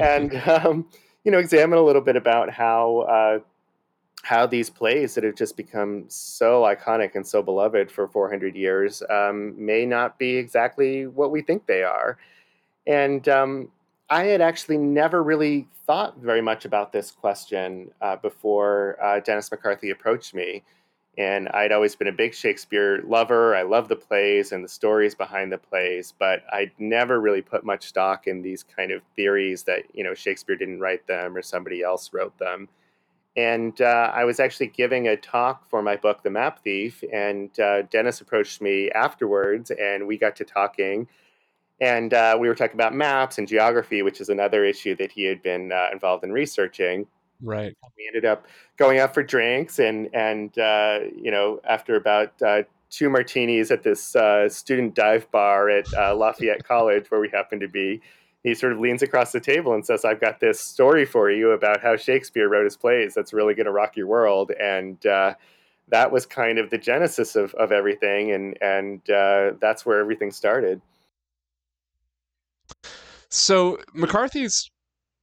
and 0.00 0.34
um, 0.48 0.86
you 1.24 1.30
know 1.30 1.38
examine 1.38 1.78
a 1.78 1.82
little 1.82 2.02
bit 2.02 2.16
about 2.16 2.50
how. 2.50 3.00
Uh, 3.00 3.38
how 4.22 4.46
these 4.46 4.68
plays 4.68 5.14
that 5.14 5.24
have 5.24 5.34
just 5.34 5.56
become 5.56 6.04
so 6.08 6.60
iconic 6.60 7.14
and 7.14 7.26
so 7.26 7.40
beloved 7.40 7.90
for 7.90 8.06
400 8.06 8.54
years 8.54 9.02
um, 9.08 9.54
may 9.56 9.86
not 9.86 10.18
be 10.18 10.36
exactly 10.36 11.06
what 11.06 11.30
we 11.30 11.40
think 11.40 11.64
they 11.64 11.82
are. 11.82 12.18
And 12.86 13.26
um, 13.30 13.70
I 14.10 14.24
had 14.24 14.40
actually 14.40 14.78
never 14.78 15.22
really 15.22 15.68
thought 15.86 16.18
very 16.18 16.40
much 16.40 16.64
about 16.64 16.92
this 16.92 17.12
question 17.12 17.92
uh, 18.00 18.16
before 18.16 18.98
uh, 19.00 19.20
Dennis 19.20 19.50
McCarthy 19.50 19.90
approached 19.90 20.34
me. 20.34 20.64
And 21.16 21.48
I'd 21.50 21.70
always 21.70 21.94
been 21.94 22.08
a 22.08 22.12
big 22.12 22.34
Shakespeare 22.34 23.02
lover. 23.06 23.54
I 23.54 23.62
love 23.62 23.88
the 23.88 23.96
plays 23.96 24.52
and 24.52 24.64
the 24.64 24.68
stories 24.68 25.14
behind 25.14 25.52
the 25.52 25.58
plays, 25.58 26.12
but 26.18 26.42
I'd 26.52 26.72
never 26.78 27.20
really 27.20 27.42
put 27.42 27.64
much 27.64 27.86
stock 27.86 28.26
in 28.26 28.42
these 28.42 28.64
kind 28.64 28.90
of 28.90 29.02
theories 29.14 29.64
that, 29.64 29.84
you 29.92 30.02
know, 30.02 30.14
Shakespeare 30.14 30.56
didn't 30.56 30.80
write 30.80 31.06
them 31.06 31.36
or 31.36 31.42
somebody 31.42 31.82
else 31.82 32.10
wrote 32.12 32.36
them. 32.38 32.68
And 33.36 33.80
uh, 33.80 34.10
I 34.12 34.24
was 34.24 34.40
actually 34.40 34.68
giving 34.68 35.06
a 35.06 35.16
talk 35.16 35.68
for 35.68 35.82
my 35.82 35.94
book, 35.94 36.22
The 36.22 36.30
Map 36.30 36.64
Thief, 36.64 37.04
and 37.12 37.58
uh, 37.60 37.82
Dennis 37.82 38.20
approached 38.20 38.60
me 38.60 38.90
afterwards, 38.90 39.70
and 39.70 40.06
we 40.06 40.18
got 40.18 40.34
to 40.36 40.44
talking. 40.44 41.06
And 41.80 42.12
uh, 42.12 42.36
we 42.38 42.48
were 42.48 42.54
talking 42.54 42.74
about 42.74 42.94
maps 42.94 43.38
and 43.38 43.48
geography, 43.48 44.02
which 44.02 44.20
is 44.20 44.28
another 44.28 44.64
issue 44.64 44.94
that 44.96 45.12
he 45.12 45.24
had 45.24 45.42
been 45.42 45.72
uh, 45.72 45.88
involved 45.92 46.24
in 46.24 46.32
researching. 46.32 47.06
Right. 47.42 47.74
We 47.96 48.06
ended 48.06 48.26
up 48.26 48.46
going 48.76 48.98
out 48.98 49.14
for 49.14 49.22
drinks, 49.22 49.78
and 49.78 50.08
and 50.14 50.56
uh, 50.58 51.00
you 51.16 51.30
know, 51.30 51.60
after 51.66 51.96
about 51.96 52.40
uh, 52.42 52.64
two 52.90 53.08
martinis 53.08 53.70
at 53.70 53.82
this 53.82 54.14
student 54.54 54.94
dive 54.94 55.30
bar 55.30 55.70
at 55.70 55.90
Lafayette 56.16 56.64
College, 56.64 57.10
where 57.10 57.20
we 57.20 57.30
happened 57.30 57.62
to 57.62 57.68
be, 57.68 58.02
he 58.42 58.54
sort 58.54 58.72
of 58.72 58.78
leans 58.78 59.02
across 59.02 59.32
the 59.32 59.40
table 59.40 59.74
and 59.74 59.84
says, 59.84 60.04
"I've 60.04 60.20
got 60.20 60.40
this 60.40 60.60
story 60.60 61.04
for 61.04 61.30
you 61.30 61.50
about 61.50 61.80
how 61.80 61.96
Shakespeare 61.96 62.48
wrote 62.48 62.64
his 62.64 62.76
plays. 62.76 63.14
That's 63.14 63.32
really 63.32 63.54
going 63.54 63.66
to 63.66 63.72
rock 63.72 63.96
your 63.96 64.06
world." 64.06 64.50
And 64.52 65.04
uh, 65.04 65.34
that 65.88 66.10
was 66.10 66.24
kind 66.24 66.58
of 66.58 66.70
the 66.70 66.78
genesis 66.78 67.36
of, 67.36 67.54
of 67.54 67.70
everything, 67.70 68.32
and 68.32 68.56
and 68.62 69.10
uh, 69.10 69.52
that's 69.60 69.84
where 69.84 70.00
everything 70.00 70.30
started. 70.30 70.80
So 73.30 73.78
McCarthy's 73.94 74.70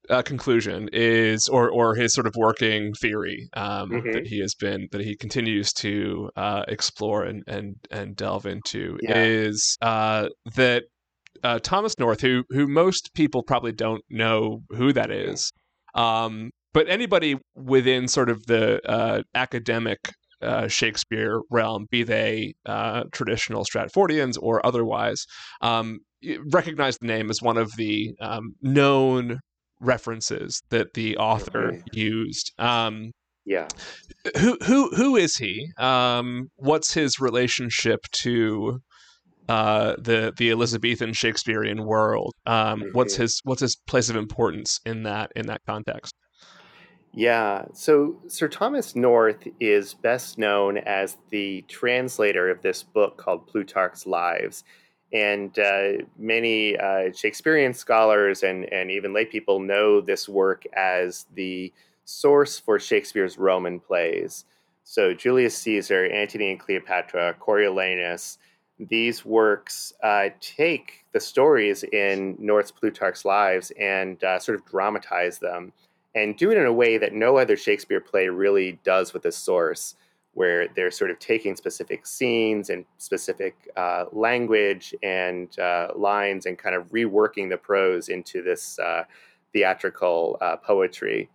uh, 0.10 0.22
conclusion 0.22 0.89
is, 0.94 1.48
or 1.48 1.70
or 1.70 1.96
his 1.96 2.13
sort 2.13 2.27
of 2.27 2.34
working 2.38 2.94
theory 2.94 3.50
um, 3.56 3.89
mm-hmm. 3.89 4.12
that 4.12 4.27
he 4.27 4.39
has 4.39 4.56
been 4.56 4.88
that 4.92 5.01
he 5.01 5.16
continues 5.16 5.74
to 5.74 6.30
uh, 6.36 6.63
explore 6.68 7.24
and 7.24 7.44
and 7.48 7.75
and 7.92 8.16
delve 8.16 8.46
into 8.46 8.98
yeah. 9.01 9.18
is 9.18 9.77
uh, 9.82 10.30
that 10.56 10.84
uh, 11.44 11.60
Thomas 11.60 11.98
North, 12.00 12.22
who 12.22 12.44
who 12.50 12.68
most 12.68 13.13
people 13.13 13.44
probably 13.44 13.72
don't 13.72 14.04
know 14.10 14.62
who 14.70 14.94
that 14.94 15.12
is, 15.12 15.51
um, 15.96 16.51
but 16.74 16.89
anybody 16.89 17.36
within 17.56 18.08
sort 18.08 18.30
of 18.30 18.46
the 18.46 18.80
uh, 18.89 19.24
academic 19.36 20.00
uh, 20.41 20.67
Shakespeare 20.67 21.41
realm, 21.50 21.88
be 21.89 22.03
they 22.03 22.53
uh, 22.65 23.03
traditional 23.12 23.65
Stratfordians 23.65 24.38
or 24.41 24.65
otherwise, 24.65 25.25
um, 25.62 26.00
recognize 26.51 26.98
the 26.98 27.08
name 27.08 27.29
as 27.29 27.41
one 27.41 27.58
of 27.58 27.72
the 27.77 28.15
um, 28.22 28.56
known 28.62 29.39
references 29.79 30.62
that 30.70 30.94
the 30.94 31.17
author 31.17 31.74
okay. 31.74 31.82
used. 31.94 32.51
Um, 32.58 33.12
yeah. 33.46 33.67
Who 34.39 34.58
who 34.65 34.89
who 34.89 35.15
is 35.15 35.38
he? 35.38 35.70
Um, 35.77 36.50
what's 36.58 36.94
his 36.94 37.20
relationship 37.20 38.01
to 38.24 38.82
uh, 39.50 39.96
the 39.98 40.34
the 40.38 40.51
Elizabethan 40.51 41.13
Shakespearean 41.13 41.86
world. 41.86 42.34
Um, 42.46 42.82
mm-hmm. 42.82 42.89
What's 42.91 43.15
his 43.15 43.39
what's 43.44 43.62
his 43.62 43.77
place 43.88 44.10
of 44.10 44.15
importance 44.15 44.79
in 44.86 45.03
that 45.03 45.32
in 45.36 45.48
that 45.48 45.62
context? 45.65 46.13
Yeah, 47.18 47.66
so 47.74 48.16
Sir 48.28 48.48
Thomas 48.48 48.96
North 48.96 49.48
is 49.60 49.96
best 49.96 50.38
known 50.38 50.78
as 50.78 51.18
the 51.32 51.66
translator 51.68 52.48
of 52.48 52.62
this 52.62 52.84
book 52.84 53.18
called 53.18 53.48
Plutarch's 53.48 54.06
Lives. 54.06 54.64
And 55.12 55.58
uh, 55.58 56.04
many 56.20 56.78
uh, 56.78 57.12
Shakespearean 57.12 57.74
scholars 57.74 58.44
and, 58.44 58.72
and 58.72 58.92
even 58.92 59.16
lay 59.16 59.26
people 59.26 59.60
know 59.60 60.00
this 60.00 60.30
work 60.30 60.66
as 60.76 61.26
the 61.34 61.74
source 62.06 62.60
for 62.60 62.78
Shakespeare's 62.78 63.40
Roman 63.40 63.80
plays. 63.80 64.46
So 64.84 65.16
Julius 65.16 65.58
Caesar, 65.58 66.06
Antony 66.06 66.52
and 66.52 66.60
Cleopatra, 66.60 67.38
Coriolanus, 67.40 68.38
these 68.78 69.26
works 69.26 69.92
uh, 70.04 70.30
take 70.40 71.04
the 71.14 71.20
stories 71.20 71.84
in 71.84 72.36
North's 72.38 72.70
Plutarch's 72.70 73.26
Lives 73.26 73.72
and 73.80 74.24
uh, 74.24 74.38
sort 74.38 74.60
of 74.60 74.68
dramatize 74.68 75.40
them 75.40 75.74
and 76.18 76.36
do 76.36 76.52
it 76.52 76.58
in 76.58 76.66
a 76.66 76.74
way 76.74 76.98
that 76.98 77.14
no 77.14 77.38
other 77.38 77.56
Shakespeare 77.56 78.02
play 78.02 78.28
really 78.28 78.80
does 78.84 79.14
with 79.14 79.24
the 79.24 79.32
source, 79.32 79.96
where 80.34 80.68
they're 80.76 80.92
sort 80.92 81.12
of 81.12 81.20
taking 81.20 81.56
specific 81.56 82.06
scenes 82.06 82.70
and 82.70 82.86
specific 82.98 83.56
uh, 83.76 84.06
language 84.12 84.94
and 85.04 85.58
uh, 85.60 85.90
lines 85.96 86.46
and 86.46 86.58
kind 86.58 86.76
of 86.76 86.88
reworking 86.92 87.50
the 87.50 87.58
prose 87.58 88.10
into 88.10 88.42
this 88.42 88.80
uh, 88.80 89.04
theatrical 89.54 90.38
uh, 90.42 90.58
poetry. 90.58 91.30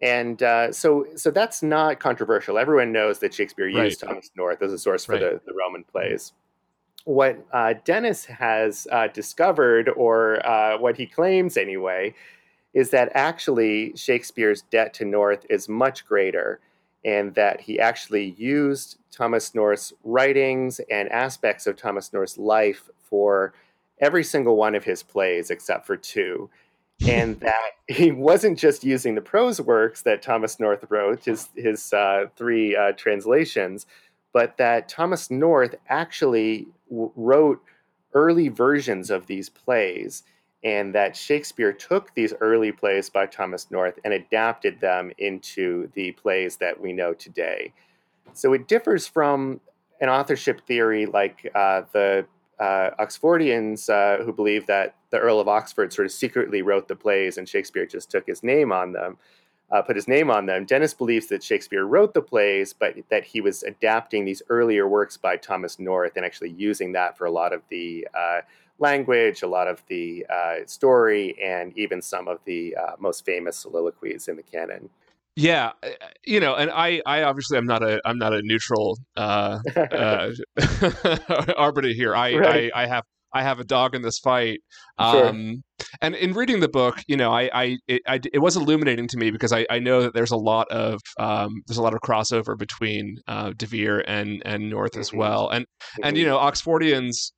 And 0.00 0.38
so, 0.74 1.06
so 1.16 1.30
that's 1.30 1.62
not 1.62 1.98
controversial. 1.98 2.56
Everyone 2.56 2.92
knows 2.92 3.18
that 3.18 3.34
Shakespeare 3.34 3.68
used 3.68 4.02
right. 4.02 4.10
Thomas 4.10 4.30
North 4.36 4.62
as 4.62 4.72
a 4.72 4.78
source 4.78 5.04
for 5.04 5.12
right. 5.12 5.20
the, 5.20 5.40
the 5.44 5.52
Roman 5.54 5.84
plays 5.84 6.32
what 7.08 7.42
uh, 7.52 7.72
Dennis 7.86 8.26
has 8.26 8.86
uh, 8.92 9.08
discovered, 9.08 9.88
or 9.96 10.46
uh, 10.46 10.76
what 10.76 10.94
he 10.98 11.06
claims 11.06 11.56
anyway, 11.56 12.14
is 12.78 12.90
that 12.90 13.10
actually 13.12 13.92
Shakespeare's 13.96 14.62
debt 14.62 14.94
to 14.94 15.04
North 15.04 15.44
is 15.50 15.68
much 15.68 16.06
greater, 16.06 16.60
and 17.04 17.34
that 17.34 17.60
he 17.60 17.80
actually 17.80 18.36
used 18.38 18.98
Thomas 19.10 19.52
North's 19.52 19.92
writings 20.04 20.80
and 20.88 21.08
aspects 21.08 21.66
of 21.66 21.76
Thomas 21.76 22.12
North's 22.12 22.38
life 22.38 22.88
for 23.02 23.52
every 24.00 24.22
single 24.22 24.54
one 24.54 24.76
of 24.76 24.84
his 24.84 25.02
plays 25.02 25.50
except 25.50 25.88
for 25.88 25.96
two. 25.96 26.48
and 27.08 27.40
that 27.40 27.72
he 27.88 28.12
wasn't 28.12 28.56
just 28.56 28.84
using 28.84 29.16
the 29.16 29.20
prose 29.20 29.60
works 29.60 30.02
that 30.02 30.22
Thomas 30.22 30.60
North 30.60 30.84
wrote, 30.88 31.24
his, 31.24 31.48
his 31.56 31.92
uh, 31.92 32.26
three 32.36 32.76
uh, 32.76 32.92
translations, 32.92 33.86
but 34.32 34.56
that 34.58 34.88
Thomas 34.88 35.32
North 35.32 35.74
actually 35.88 36.68
w- 36.88 37.10
wrote 37.16 37.60
early 38.14 38.48
versions 38.48 39.10
of 39.10 39.26
these 39.26 39.48
plays, 39.48 40.22
and 40.64 40.94
that 40.94 41.16
Shakespeare 41.16 41.72
took 41.72 42.14
these 42.14 42.34
early 42.40 42.72
plays 42.72 43.08
by 43.08 43.26
Thomas 43.26 43.70
North 43.70 43.98
and 44.04 44.12
adapted 44.12 44.80
them 44.80 45.12
into 45.18 45.88
the 45.94 46.12
plays 46.12 46.56
that 46.56 46.80
we 46.80 46.92
know 46.92 47.14
today. 47.14 47.72
So 48.32 48.52
it 48.52 48.66
differs 48.68 49.06
from 49.06 49.60
an 50.00 50.08
authorship 50.08 50.66
theory 50.66 51.06
like 51.06 51.50
uh, 51.54 51.82
the 51.92 52.26
uh, 52.58 52.90
Oxfordians, 52.98 53.88
uh, 53.88 54.22
who 54.24 54.32
believe 54.32 54.66
that 54.66 54.96
the 55.10 55.18
Earl 55.18 55.38
of 55.38 55.48
Oxford 55.48 55.92
sort 55.92 56.06
of 56.06 56.12
secretly 56.12 56.62
wrote 56.62 56.88
the 56.88 56.96
plays 56.96 57.38
and 57.38 57.48
Shakespeare 57.48 57.86
just 57.86 58.10
took 58.10 58.26
his 58.26 58.42
name 58.42 58.72
on 58.72 58.92
them 58.92 59.16
uh, 59.70 59.82
put 59.82 59.96
his 59.96 60.08
name 60.08 60.30
on 60.30 60.46
them. 60.46 60.64
Dennis 60.64 60.94
believes 60.94 61.26
that 61.26 61.42
Shakespeare 61.42 61.84
wrote 61.84 62.14
the 62.14 62.22
plays, 62.22 62.72
but 62.72 62.94
that 63.10 63.24
he 63.24 63.40
was 63.40 63.62
adapting 63.62 64.24
these 64.24 64.42
earlier 64.48 64.88
works 64.88 65.16
by 65.16 65.36
Thomas 65.36 65.78
North 65.78 66.12
and 66.16 66.24
actually 66.24 66.50
using 66.50 66.92
that 66.92 67.18
for 67.18 67.26
a 67.26 67.30
lot 67.30 67.52
of 67.52 67.62
the 67.68 68.08
uh, 68.14 68.40
language, 68.78 69.42
a 69.42 69.46
lot 69.48 69.68
of 69.68 69.82
the 69.88 70.26
uh, 70.30 70.56
story, 70.66 71.36
and 71.42 71.76
even 71.76 72.00
some 72.02 72.28
of 72.28 72.38
the 72.44 72.76
uh, 72.76 72.92
most 72.98 73.24
famous 73.24 73.56
soliloquies 73.56 74.28
in 74.28 74.36
the 74.36 74.42
canon. 74.42 74.88
Yeah, 75.36 75.72
uh, 75.82 75.90
you 76.26 76.40
know, 76.40 76.56
and 76.56 76.70
I, 76.70 77.00
I 77.06 77.22
obviously 77.22 77.58
I'm 77.58 77.66
not 77.66 77.82
a, 77.82 78.00
I'm 78.04 78.18
not 78.18 78.34
a 78.34 78.42
neutral 78.42 78.98
uh, 79.16 79.60
uh, 79.76 80.30
arbiter 81.56 81.88
here. 81.88 82.14
I, 82.16 82.34
right. 82.34 82.70
I, 82.74 82.82
I 82.82 82.86
have 82.86 83.04
I 83.32 83.42
have 83.42 83.60
a 83.60 83.64
dog 83.64 83.94
in 83.94 84.02
this 84.02 84.18
fight. 84.18 84.60
Sure. 85.00 85.28
Um, 85.28 85.62
and 86.00 86.14
in 86.14 86.32
reading 86.32 86.60
the 86.60 86.68
book, 86.68 87.02
you 87.06 87.16
know, 87.16 87.32
I, 87.32 87.50
I, 87.52 87.76
it, 87.86 88.02
I, 88.06 88.20
it 88.32 88.38
was 88.38 88.56
illuminating 88.56 89.06
to 89.08 89.16
me 89.18 89.30
because 89.30 89.52
I, 89.52 89.66
I 89.70 89.78
know 89.78 90.02
that 90.02 90.14
there's 90.14 90.30
a 90.30 90.36
lot 90.36 90.66
of 90.70 91.00
um, 91.18 91.62
there's 91.66 91.78
a 91.78 91.82
lot 91.82 91.94
of 91.94 92.00
crossover 92.00 92.56
between 92.58 93.18
uh, 93.28 93.52
De 93.56 93.66
Vere 93.66 93.98
and 94.08 94.42
and 94.44 94.70
North 94.70 94.92
mm-hmm. 94.92 95.00
as 95.00 95.12
well, 95.12 95.50
and 95.50 95.64
mm-hmm. 95.64 96.04
and 96.04 96.16
you 96.16 96.24
mm-hmm. 96.24 96.32
know, 96.32 96.38
Oxfordians 96.38 97.32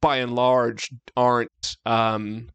by 0.00 0.18
and 0.18 0.34
large 0.34 0.88
aren't. 1.16 1.76
Um, 1.86 2.48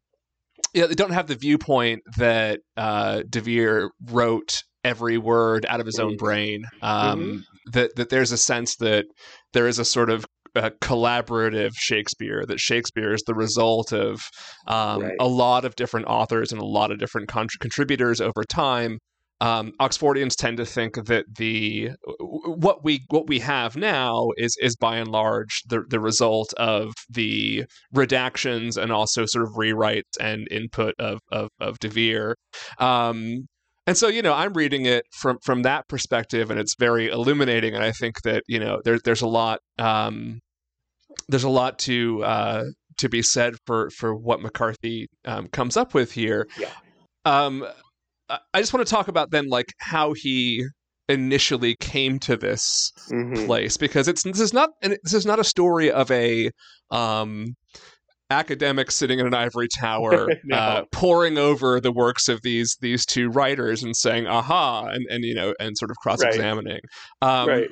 yeah, 0.72 0.86
they 0.86 0.94
don't 0.94 1.12
have 1.12 1.28
the 1.28 1.36
viewpoint 1.36 2.02
that 2.16 2.60
uh, 2.76 3.22
De 3.28 3.40
Vere 3.40 3.90
wrote 4.10 4.62
every 4.82 5.18
word 5.18 5.64
out 5.68 5.80
of 5.80 5.86
his 5.86 5.98
own 5.98 6.12
mm-hmm. 6.12 6.24
brain. 6.24 6.64
Um, 6.82 7.20
mm-hmm. 7.20 7.38
That 7.72 7.96
that 7.96 8.10
there's 8.10 8.32
a 8.32 8.36
sense 8.38 8.76
that 8.76 9.06
there 9.52 9.66
is 9.66 9.78
a 9.78 9.84
sort 9.84 10.10
of 10.10 10.24
a 10.54 10.70
collaborative 10.70 11.70
Shakespeare. 11.76 12.44
That 12.46 12.60
Shakespeare 12.60 13.12
is 13.12 13.22
the 13.26 13.34
result 13.34 13.92
of 13.92 14.20
um, 14.66 15.02
right. 15.02 15.16
a 15.20 15.26
lot 15.26 15.64
of 15.64 15.74
different 15.76 16.06
authors 16.06 16.52
and 16.52 16.60
a 16.60 16.66
lot 16.66 16.90
of 16.90 16.98
different 16.98 17.28
con- 17.28 17.48
contributors 17.60 18.20
over 18.20 18.44
time. 18.44 18.98
Um, 19.44 19.72
Oxfordians 19.80 20.36
tend 20.36 20.56
to 20.56 20.66
think 20.66 20.94
that 20.94 21.26
the 21.36 21.90
what 22.06 22.84
we 22.84 23.04
what 23.10 23.26
we 23.26 23.40
have 23.40 23.76
now 23.76 24.28
is 24.36 24.56
is 24.60 24.76
by 24.76 24.96
and 24.96 25.10
large 25.10 25.62
the 25.66 25.84
the 25.88 26.00
result 26.00 26.54
of 26.54 26.92
the 27.10 27.64
redactions 27.94 28.80
and 28.80 28.90
also 28.90 29.26
sort 29.26 29.44
of 29.44 29.52
rewrites 29.52 30.16
and 30.20 30.48
input 30.50 30.94
of 30.98 31.20
of, 31.30 31.48
of 31.60 31.78
De 31.78 31.88
Vere. 31.88 32.36
Um, 32.78 33.46
and 33.86 33.98
so 33.98 34.08
you 34.08 34.22
know 34.22 34.32
i'm 34.32 34.54
reading 34.54 34.86
it 34.86 35.04
from 35.12 35.36
from 35.44 35.60
that 35.62 35.86
perspective 35.88 36.50
and 36.50 36.58
it's 36.58 36.74
very 36.78 37.08
illuminating 37.08 37.74
and 37.74 37.84
i 37.84 37.92
think 37.92 38.22
that 38.22 38.42
you 38.48 38.58
know 38.58 38.80
there, 38.82 38.98
there's 39.04 39.20
a 39.20 39.26
lot 39.26 39.58
um, 39.78 40.40
there's 41.28 41.44
a 41.44 41.48
lot 41.48 41.78
to 41.80 42.24
uh, 42.24 42.64
to 42.98 43.08
be 43.08 43.22
said 43.22 43.54
for 43.66 43.90
for 43.90 44.14
what 44.14 44.40
McCarthy 44.40 45.08
um, 45.24 45.48
comes 45.48 45.76
up 45.76 45.94
with 45.94 46.12
here. 46.12 46.48
Yeah. 46.58 46.70
Um, 47.24 47.66
I 48.28 48.60
just 48.60 48.72
want 48.72 48.86
to 48.86 48.90
talk 48.90 49.08
about 49.08 49.30
then 49.30 49.48
like 49.48 49.72
how 49.78 50.14
he 50.14 50.64
initially 51.08 51.76
came 51.76 52.18
to 52.18 52.36
this 52.36 52.92
mm-hmm. 53.10 53.44
place 53.46 53.76
because 53.76 54.08
it's 54.08 54.22
this 54.22 54.40
is 54.40 54.54
not 54.54 54.70
this 54.80 55.12
is 55.12 55.26
not 55.26 55.38
a 55.38 55.44
story 55.44 55.90
of 55.90 56.10
a 56.10 56.50
um 56.90 57.54
academics 58.30 58.94
sitting 58.94 59.18
in 59.18 59.26
an 59.26 59.34
ivory 59.34 59.68
tower, 59.68 60.28
no. 60.44 60.56
uh, 60.56 60.84
poring 60.92 61.38
over 61.38 61.80
the 61.80 61.92
works 61.92 62.28
of 62.28 62.40
these 62.42 62.76
these 62.80 63.04
two 63.04 63.28
writers 63.28 63.82
and 63.82 63.96
saying 63.96 64.26
"aha" 64.26 64.86
and 64.86 65.06
and 65.10 65.24
you 65.24 65.34
know 65.34 65.54
and 65.60 65.76
sort 65.76 65.90
of 65.90 65.96
cross 65.98 66.22
examining. 66.22 66.80
Right. 67.22 67.40
Um, 67.42 67.48
right. 67.48 67.68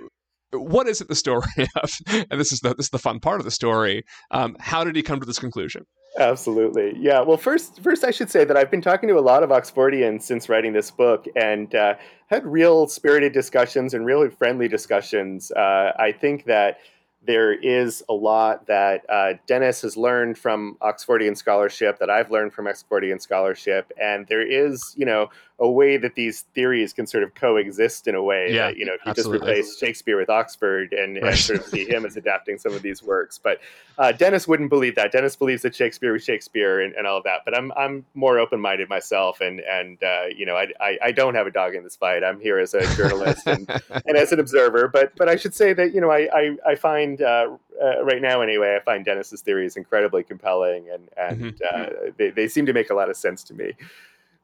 What 0.52 0.86
is 0.86 1.00
it 1.00 1.08
the 1.08 1.14
story 1.14 1.46
of? 1.82 1.90
And 2.30 2.38
this 2.38 2.52
is 2.52 2.60
the 2.60 2.74
this 2.74 2.86
is 2.86 2.90
the 2.90 2.98
fun 2.98 3.20
part 3.20 3.40
of 3.40 3.44
the 3.44 3.50
story. 3.50 4.02
Um, 4.30 4.56
how 4.60 4.84
did 4.84 4.96
he 4.96 5.02
come 5.02 5.20
to 5.20 5.26
this 5.26 5.38
conclusion? 5.38 5.84
Absolutely. 6.18 6.94
Yeah. 6.98 7.22
Well, 7.22 7.38
first, 7.38 7.82
first 7.82 8.04
I 8.04 8.10
should 8.10 8.30
say 8.30 8.44
that 8.44 8.56
I've 8.56 8.70
been 8.70 8.82
talking 8.82 9.08
to 9.08 9.18
a 9.18 9.20
lot 9.20 9.42
of 9.42 9.50
Oxfordians 9.50 10.22
since 10.22 10.48
writing 10.48 10.72
this 10.74 10.90
book, 10.90 11.26
and 11.36 11.74
uh, 11.74 11.94
had 12.26 12.44
real 12.44 12.86
spirited 12.86 13.32
discussions 13.32 13.94
and 13.94 14.04
really 14.04 14.28
friendly 14.28 14.68
discussions. 14.68 15.50
Uh, 15.52 15.92
I 15.98 16.12
think 16.12 16.44
that 16.44 16.78
there 17.24 17.52
is 17.52 18.02
a 18.08 18.12
lot 18.12 18.66
that 18.66 19.08
uh, 19.08 19.34
Dennis 19.46 19.82
has 19.82 19.96
learned 19.96 20.36
from 20.36 20.76
Oxfordian 20.82 21.36
scholarship 21.36 21.98
that 22.00 22.10
I've 22.10 22.30
learned 22.30 22.52
from 22.52 22.66
Oxfordian 22.66 23.20
scholarship, 23.20 23.92
and 24.00 24.26
there 24.26 24.42
is, 24.42 24.94
you 24.96 25.06
know, 25.06 25.28
a 25.58 25.70
way 25.70 25.96
that 25.96 26.14
these 26.14 26.42
theories 26.54 26.92
can 26.92 27.06
sort 27.06 27.22
of 27.22 27.34
coexist 27.34 28.08
in 28.08 28.14
a 28.14 28.22
way 28.22 28.52
yeah, 28.52 28.66
that 28.66 28.76
you 28.76 28.84
know 28.84 28.94
if 28.94 29.00
you 29.04 29.10
absolutely. 29.10 29.38
just 29.38 29.48
replace 29.48 29.78
Shakespeare 29.78 30.16
with 30.16 30.30
Oxford 30.30 30.92
and, 30.92 31.16
right. 31.16 31.32
and, 31.32 31.38
sort 31.38 31.60
of 31.60 31.66
see 31.66 31.84
him 31.88 32.04
as 32.04 32.16
adapting 32.16 32.58
some 32.58 32.72
of 32.72 32.82
these 32.82 33.02
works. 33.02 33.38
But 33.38 33.60
uh, 33.98 34.12
Dennis 34.12 34.48
wouldn't 34.48 34.70
believe 34.70 34.94
that. 34.96 35.12
Dennis 35.12 35.36
believes 35.36 35.62
that 35.62 35.74
Shakespeare 35.74 36.12
was 36.12 36.24
Shakespeare 36.24 36.80
and, 36.80 36.94
and 36.94 37.06
all 37.06 37.18
of 37.18 37.24
that. 37.24 37.40
But 37.44 37.56
I'm 37.56 37.70
I'm 37.76 38.04
more 38.14 38.38
open 38.38 38.60
minded 38.60 38.88
myself, 38.88 39.40
and 39.40 39.60
and 39.60 40.02
uh, 40.02 40.24
you 40.34 40.46
know 40.46 40.56
I, 40.56 40.68
I, 40.80 40.98
I 41.04 41.12
don't 41.12 41.34
have 41.34 41.46
a 41.46 41.52
dog 41.52 41.74
in 41.74 41.84
this 41.84 41.96
fight. 41.96 42.24
I'm 42.24 42.40
here 42.40 42.58
as 42.58 42.74
a 42.74 42.82
journalist 42.96 43.46
and, 43.46 43.68
and 44.06 44.16
as 44.16 44.32
an 44.32 44.40
observer. 44.40 44.88
But 44.88 45.14
but 45.16 45.28
I 45.28 45.36
should 45.36 45.54
say 45.54 45.72
that 45.74 45.94
you 45.94 46.00
know 46.00 46.10
I 46.10 46.28
I, 46.32 46.56
I 46.70 46.74
find. 46.74 47.20
Uh, 47.22 47.56
uh, 47.82 48.04
right 48.04 48.22
now, 48.22 48.42
anyway, 48.42 48.76
I 48.76 48.84
find 48.84 49.04
Dennis's 49.04 49.40
theories 49.40 49.76
incredibly 49.76 50.22
compelling, 50.22 50.88
and 50.90 51.08
and 51.16 51.54
mm-hmm. 51.54 51.62
Uh, 51.72 52.12
they, 52.16 52.30
they 52.30 52.46
seem 52.46 52.64
to 52.66 52.72
make 52.72 52.90
a 52.90 52.94
lot 52.94 53.10
of 53.10 53.16
sense 53.16 53.42
to 53.44 53.54
me. 53.54 53.72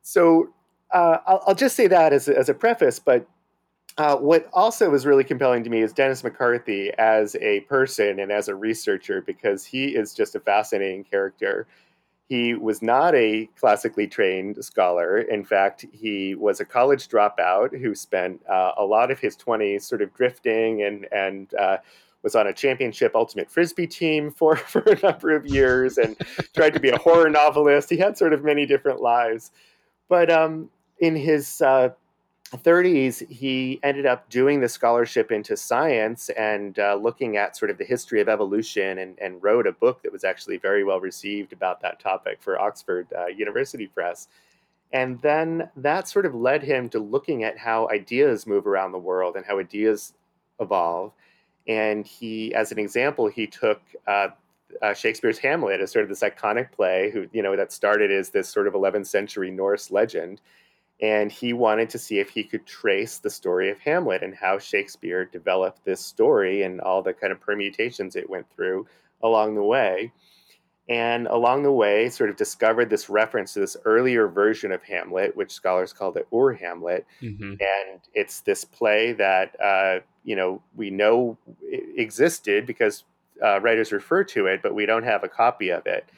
So 0.03 0.49
uh, 0.93 1.19
I'll, 1.27 1.43
I'll, 1.49 1.55
just 1.55 1.77
say 1.77 1.87
that 1.87 2.13
as 2.13 2.29
a, 2.29 2.39
as 2.39 2.49
a 2.49 2.55
preface, 2.55 2.99
but 2.99 3.27
uh, 3.99 4.17
what 4.17 4.49
also 4.53 4.89
was 4.91 5.05
really 5.05 5.25
compelling 5.25 5.65
to 5.65 5.71
me 5.71 5.83
is 5.83 5.93
Dennis 5.93 6.23
McCarthy 6.23 6.93
as 6.99 7.35
a 7.41 7.61
person 7.63 8.21
and 8.21 8.31
as 8.31 8.49
a 8.49 8.55
researcher 8.55 9.21
because 9.21 9.65
he 9.65 9.87
is 9.89 10.15
just 10.15 10.37
a 10.37 10.41
fascinating 10.41 11.03
character. 11.03 11.67
He 12.29 12.55
was 12.55 12.81
not 12.81 13.15
a 13.17 13.49
classically 13.59 14.07
trained 14.07 14.63
scholar. 14.65 15.19
In 15.19 15.45
fact, 15.45 15.85
he 15.93 16.37
was 16.37 16.61
a 16.61 16.65
college 16.65 17.09
dropout 17.09 17.77
who 17.77 17.95
spent 17.95 18.41
uh, 18.49 18.73
a 18.77 18.85
lot 18.85 19.11
of 19.11 19.19
his 19.19 19.37
20s 19.37 19.83
sort 19.83 20.03
of 20.03 20.15
drifting 20.15 20.83
and, 20.83 21.09
and 21.11 21.53
uh, 21.55 21.79
was 22.23 22.37
on 22.37 22.47
a 22.47 22.53
championship 22.53 23.17
ultimate 23.17 23.51
frisbee 23.51 23.87
team 23.87 24.31
for, 24.31 24.57
for 24.57 24.81
a 24.83 25.01
number 25.01 25.35
of 25.35 25.45
years 25.47 25.99
and 25.99 26.17
tried 26.55 26.75
to 26.75 26.81
be 26.81 26.91
a 26.91 26.99
horror 26.99 27.31
novelist. 27.31 27.91
He 27.91 27.97
had 27.97 28.17
sort 28.17 28.33
of 28.33 28.45
many 28.45 28.65
different 28.65 29.01
lives. 29.01 29.51
But 30.09 30.31
um, 30.31 30.71
in 31.01 31.17
his 31.17 31.61
uh, 31.61 31.91
30s, 32.57 33.29
he 33.29 33.79
ended 33.83 34.07
up 34.07 34.29
doing 34.31 34.61
the 34.61 34.69
scholarship 34.69 35.31
into 35.31 35.57
science 35.57 36.31
and 36.31 36.79
uh, 36.79 36.95
looking 36.95 37.37
at 37.37 37.57
sort 37.57 37.71
of 37.71 37.77
the 37.77 37.85
history 37.85 38.21
of 38.21 38.29
evolution 38.29 38.99
and, 38.99 39.19
and, 39.21 39.43
wrote 39.43 39.67
a 39.67 39.73
book 39.73 40.03
that 40.03 40.13
was 40.13 40.25
actually 40.25 40.57
very 40.57 40.83
well 40.83 40.99
received 40.99 41.53
about 41.53 41.81
that 41.83 42.01
topic 42.01 42.39
for 42.41 42.59
Oxford 42.59 43.07
uh, 43.17 43.27
University 43.27 43.87
Press. 43.87 44.29
And 44.93 45.21
then 45.21 45.69
that 45.77 46.09
sort 46.09 46.25
of 46.25 46.35
led 46.35 46.63
him 46.63 46.89
to 46.91 46.99
looking 46.99 47.45
at 47.45 47.59
how 47.59 47.89
ideas 47.91 48.47
move 48.47 48.67
around 48.67 48.93
the 48.93 48.99
world 48.99 49.37
and 49.37 49.45
how 49.45 49.59
ideas 49.59 50.15
evolve. 50.59 51.13
And 51.67 52.07
he, 52.07 52.55
as 52.55 52.73
an 52.73 52.79
example, 52.79 53.29
he 53.29 53.47
took 53.47 53.83
uh, 54.07 54.29
uh, 54.81 54.95
Shakespeare's 54.95 55.39
Hamlet 55.39 55.81
as 55.81 55.93
sort 55.93 56.05
of 56.05 56.09
this 56.09 56.21
iconic 56.21 56.73
play, 56.73 57.11
who 57.11 57.27
you 57.33 57.43
know 57.43 57.57
that 57.57 57.73
started 57.73 58.11
as 58.11 58.31
this 58.31 58.49
sort 58.49 58.67
of 58.67 58.73
11th 58.75 59.07
century 59.07 59.51
Norse 59.51 59.91
legend, 59.91 60.41
and 61.01 61.31
he 61.31 61.53
wanted 61.53 61.91
to 61.91 61.99
see 61.99 62.19
if 62.19 62.31
he 62.31 62.43
could 62.43 62.67
trace 62.67 63.19
the 63.19 63.31
story 63.31 63.71
of 63.71 63.79
Hamlet 63.79 64.23
and 64.23 64.35
how 64.35 64.59
Shakespeare 64.59 65.25
developed 65.25 65.85
this 65.85 66.01
story 66.01 66.63
and 66.63 66.81
all 66.81 67.03
the 67.03 67.13
kind 67.13 67.33
of 67.33 67.41
permutations 67.41 68.17
it 68.17 68.29
went 68.29 68.51
through 68.51 68.87
along 69.23 69.55
the 69.55 69.63
way. 69.63 70.13
And 70.89 71.27
along 71.27 71.65
the 71.65 71.73
way, 71.73 72.09
sort 72.09 72.31
of 72.31 72.37
discovered 72.37 72.89
this 72.89 73.11
reference 73.11 73.53
to 73.53 73.61
this 73.61 73.77
earlier 73.85 74.27
version 74.27 74.73
of 74.73 74.83
Hamlet, 74.83 75.37
which 75.37 75.53
scholars 75.53 75.93
call 75.93 76.13
the 76.13 76.25
Ur 76.35 76.55
Hamlet. 76.55 77.07
Mm-hmm. 77.21 77.53
And 77.53 78.01
it's 78.15 78.41
this 78.41 78.65
play 78.65 79.13
that, 79.13 79.55
uh, 79.61 80.01
you 80.25 80.35
know, 80.35 80.63
we 80.75 80.89
know 80.91 81.37
existed 81.71 82.67
because 82.67 83.05
uh, 83.45 83.61
writers 83.61 83.93
refer 83.93 84.25
to 84.25 84.47
it, 84.47 84.63
but 84.63 84.75
we 84.75 84.87
don't 84.87 85.05
have 85.05 85.23
a 85.23 85.29
copy 85.29 85.69
of 85.69 85.87
it 85.87 86.09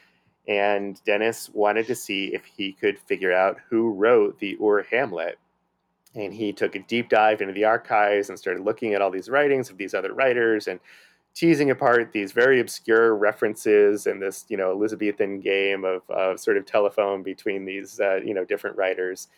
and 0.47 1.01
Dennis 1.05 1.49
wanted 1.53 1.87
to 1.87 1.95
see 1.95 2.33
if 2.33 2.45
he 2.45 2.73
could 2.73 2.99
figure 2.99 3.33
out 3.33 3.57
who 3.69 3.91
wrote 3.91 4.39
the 4.39 4.57
Ur 4.61 4.83
Hamlet. 4.89 5.37
And 6.15 6.33
he 6.33 6.51
took 6.51 6.75
a 6.75 6.79
deep 6.79 7.09
dive 7.09 7.41
into 7.41 7.53
the 7.53 7.65
archives 7.65 8.29
and 8.29 8.37
started 8.37 8.63
looking 8.63 8.93
at 8.93 9.01
all 9.01 9.11
these 9.11 9.29
writings 9.29 9.69
of 9.69 9.77
these 9.77 9.93
other 9.93 10.13
writers 10.13 10.67
and 10.67 10.79
teasing 11.33 11.71
apart 11.71 12.11
these 12.11 12.33
very 12.33 12.59
obscure 12.59 13.15
references 13.15 14.05
and 14.07 14.21
this, 14.21 14.45
you 14.49 14.57
know, 14.57 14.71
Elizabethan 14.71 15.39
game 15.39 15.85
of, 15.85 16.01
of 16.09 16.39
sort 16.39 16.57
of 16.57 16.65
telephone 16.65 17.23
between 17.23 17.63
these, 17.63 17.99
uh, 17.99 18.17
you 18.17 18.33
know, 18.33 18.43
different 18.43 18.75
writers. 18.75 19.29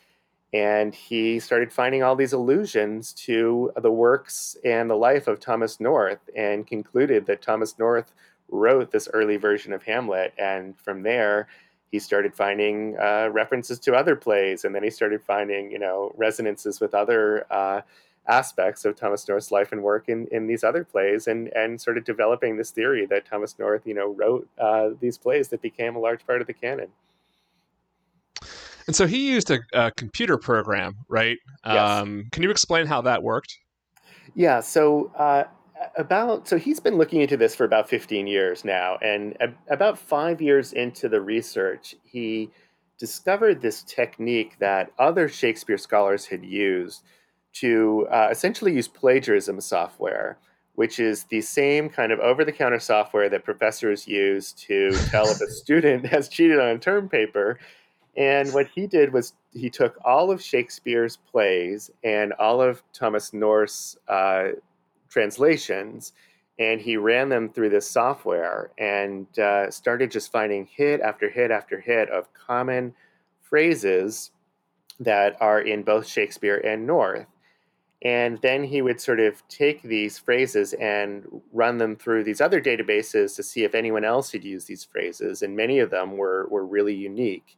And 0.54 0.94
he 0.94 1.39
started 1.39 1.74
finding 1.74 2.04
all 2.04 2.16
these 2.16 2.34
allusions 2.34 3.13
to 3.13 3.72
the 3.82 3.92
works 3.92 4.56
and 4.63 4.89
the 4.89 4.96
life 4.96 5.28
of 5.28 5.39
Thomas 5.39 5.80
North 5.80 6.30
and 6.36 6.66
concluded 6.66 7.26
that 7.26 7.42
Thomas 7.42 7.78
North 7.78 8.13
wrote 8.54 8.92
this 8.92 9.10
early 9.13 9.36
version 9.36 9.74
of 9.74 9.84
Hamlet. 9.84 10.34
And 10.38 10.78
from 10.78 11.02
there, 11.02 11.48
he 11.92 12.00
started 12.00 12.34
finding 12.34 12.96
uh, 12.98 13.30
references 13.32 13.80
to 13.80 13.94
other 13.94 14.16
plays, 14.16 14.63
and 14.63 14.74
then 14.74 14.84
he 14.84 14.89
started 14.89 15.22
finding, 15.22 15.72
you 15.72 15.80
know, 15.80 16.13
resonances 16.16 16.80
with 16.80 16.94
other 16.94 17.46
uh, 17.52 17.82
aspects 18.28 18.86
of 18.86 18.96
Thomas 18.96 19.28
North's 19.28 19.52
life 19.52 19.72
and 19.72 19.84
work 19.84 20.08
in, 20.08 20.28
in 20.32 20.48
these 20.48 20.63
other 20.63 20.84
plays, 20.84 21.28
and 21.28 21.50
and 21.50 21.80
sort 21.80 21.98
of 21.98 22.04
developing 22.04 22.58
this 22.58 22.72
theory 22.72 23.06
that 23.08 23.26
Thomas 23.26 23.60
North, 23.60 23.86
you 23.86 23.94
know, 23.94 24.08
wrote 24.13 24.48
uh, 24.60 24.89
these 25.00 25.18
plays 25.18 25.50
that 25.50 25.62
became 25.62 25.96
a 25.96 26.00
large 26.00 26.26
part 26.26 26.42
of 26.42 26.48
the 26.48 26.54
canon. 26.54 26.88
And 28.88 28.96
so 28.96 29.06
he 29.08 29.30
used 29.32 29.52
a, 29.52 29.60
a 29.74 29.92
computer 29.92 30.38
program, 30.38 30.96
right? 31.08 31.38
Yes. 31.66 32.02
Um, 32.02 32.26
can 32.32 32.44
you 32.44 32.50
explain 32.50 32.86
how 32.86 33.02
that 33.02 33.22
worked? 33.24 33.58
Yeah. 34.36 34.62
So 34.62 35.12
uh, 35.16 35.44
about 35.98 36.48
so 36.48 36.58
he's 36.58 36.80
been 36.80 36.98
looking 36.98 37.22
into 37.22 37.38
this 37.38 37.56
for 37.56 37.63
about 37.63 37.89
15 37.89 38.28
years 38.28 38.65
now 38.65 38.98
and 39.02 39.38
about 39.69 39.98
5 39.98 40.41
years 40.41 40.74
into 40.74 41.10
the 41.10 41.22
research 41.22 41.96
he 42.04 42.50
discovered 42.98 43.62
this 43.62 43.84
technique 43.84 44.58
that 44.60 44.91
other 45.00 45.28
shakespeare 45.28 45.78
scholars 45.78 46.26
had 46.26 46.43
used 46.43 47.04
to 47.54 48.08
uh, 48.12 48.30
essentially 48.32 48.74
use 48.74 48.88
plagiarism 48.88 49.60
software 49.62 50.38
which 50.76 51.00
is 51.00 51.26
the 51.26 51.41
same 51.41 51.89
kind 51.89 52.12
of 52.12 52.19
over-the-counter 52.19 52.80
software 52.80 53.30
that 53.30 53.43
professors 53.43 54.08
use 54.08 54.54
to 54.54 54.91
tell 55.10 55.28
if 55.28 55.39
a 55.41 55.50
student 55.50 56.06
has 56.06 56.28
cheated 56.28 56.60
on 56.60 56.69
a 56.69 56.80
term 56.80 57.08
paper. 57.08 57.60
And 58.15 58.52
what 58.54 58.67
he 58.67 58.88
did 58.88 59.13
was 59.13 59.34
he 59.54 59.69
took 59.69 59.98
all 60.04 60.32
of 60.32 60.41
shakespeare's 60.41 61.17
plays 61.17 61.89
and 62.04 62.34
all 62.34 62.62
of 62.62 62.84
thomas 62.93 63.34
north's 63.34 63.98
uh, 64.08 64.50
translations 65.13 66.12
and 66.60 66.82
he 66.82 66.97
ran 66.97 67.30
them 67.30 67.49
through 67.49 67.69
this 67.69 67.89
software 67.89 68.71
and 68.78 69.28
uh, 69.39 69.69
started 69.71 70.12
just 70.12 70.32
finding 70.32 70.65
hit 70.65 71.02
after 71.02 71.30
hit 71.30 71.52
after 71.52 71.80
hit 71.80 72.10
of 72.10 72.34
common 72.34 72.93
phrases 73.41 74.32
that 74.99 75.36
are 75.39 75.62
in 75.62 75.84
both 75.84 76.08
Shakespeare 76.08 76.58
and 76.58 76.86
North. 76.86 77.28
And 78.04 78.38
then 78.41 78.63
he 78.65 78.82
would 78.82 78.99
sort 78.99 79.19
of 79.19 79.47
take 79.47 79.82
these 79.82 80.19
phrases 80.19 80.73
and 80.73 81.26
run 81.54 81.78
them 81.78 81.95
through 81.95 82.26
these 82.26 82.41
other 82.41 82.62
databases 82.62 83.36
to 83.38 83.43
see 83.43 83.63
if 83.63 83.73
anyone 83.73 84.04
else 84.04 84.32
had 84.32 84.43
used 84.43 84.67
these 84.67 84.84
phrases. 84.84 85.41
And 85.41 85.56
many 85.56 85.80
of 85.80 85.89
them 85.89 86.17
were, 86.17 86.47
were 86.49 86.65
really 86.65 86.93
unique 86.93 87.58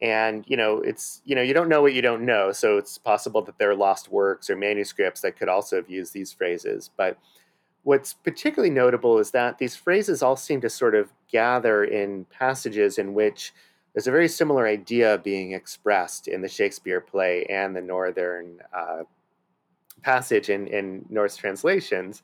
and 0.00 0.44
you 0.46 0.56
know 0.56 0.78
it's 0.78 1.22
you 1.24 1.34
know 1.34 1.42
you 1.42 1.52
don't 1.52 1.68
know 1.68 1.82
what 1.82 1.92
you 1.92 2.02
don't 2.02 2.24
know 2.24 2.52
so 2.52 2.78
it's 2.78 2.98
possible 2.98 3.42
that 3.42 3.58
there 3.58 3.70
are 3.70 3.74
lost 3.74 4.10
works 4.10 4.48
or 4.48 4.56
manuscripts 4.56 5.20
that 5.22 5.36
could 5.36 5.48
also 5.48 5.76
have 5.76 5.90
used 5.90 6.12
these 6.12 6.32
phrases. 6.32 6.90
But 6.96 7.18
what's 7.82 8.12
particularly 8.12 8.72
notable 8.72 9.18
is 9.18 9.30
that 9.32 9.58
these 9.58 9.74
phrases 9.74 10.22
all 10.22 10.36
seem 10.36 10.60
to 10.60 10.70
sort 10.70 10.94
of 10.94 11.12
gather 11.30 11.84
in 11.84 12.26
passages 12.26 12.98
in 12.98 13.14
which 13.14 13.52
there's 13.92 14.06
a 14.06 14.12
very 14.12 14.28
similar 14.28 14.66
idea 14.66 15.18
being 15.24 15.52
expressed 15.52 16.28
in 16.28 16.42
the 16.42 16.48
shakespeare 16.48 17.00
play 17.00 17.44
and 17.46 17.74
the 17.74 17.80
northern 17.80 18.58
uh, 18.76 19.02
passage 20.02 20.50
in, 20.50 20.66
in 20.68 21.04
North's 21.08 21.36
translations 21.36 22.22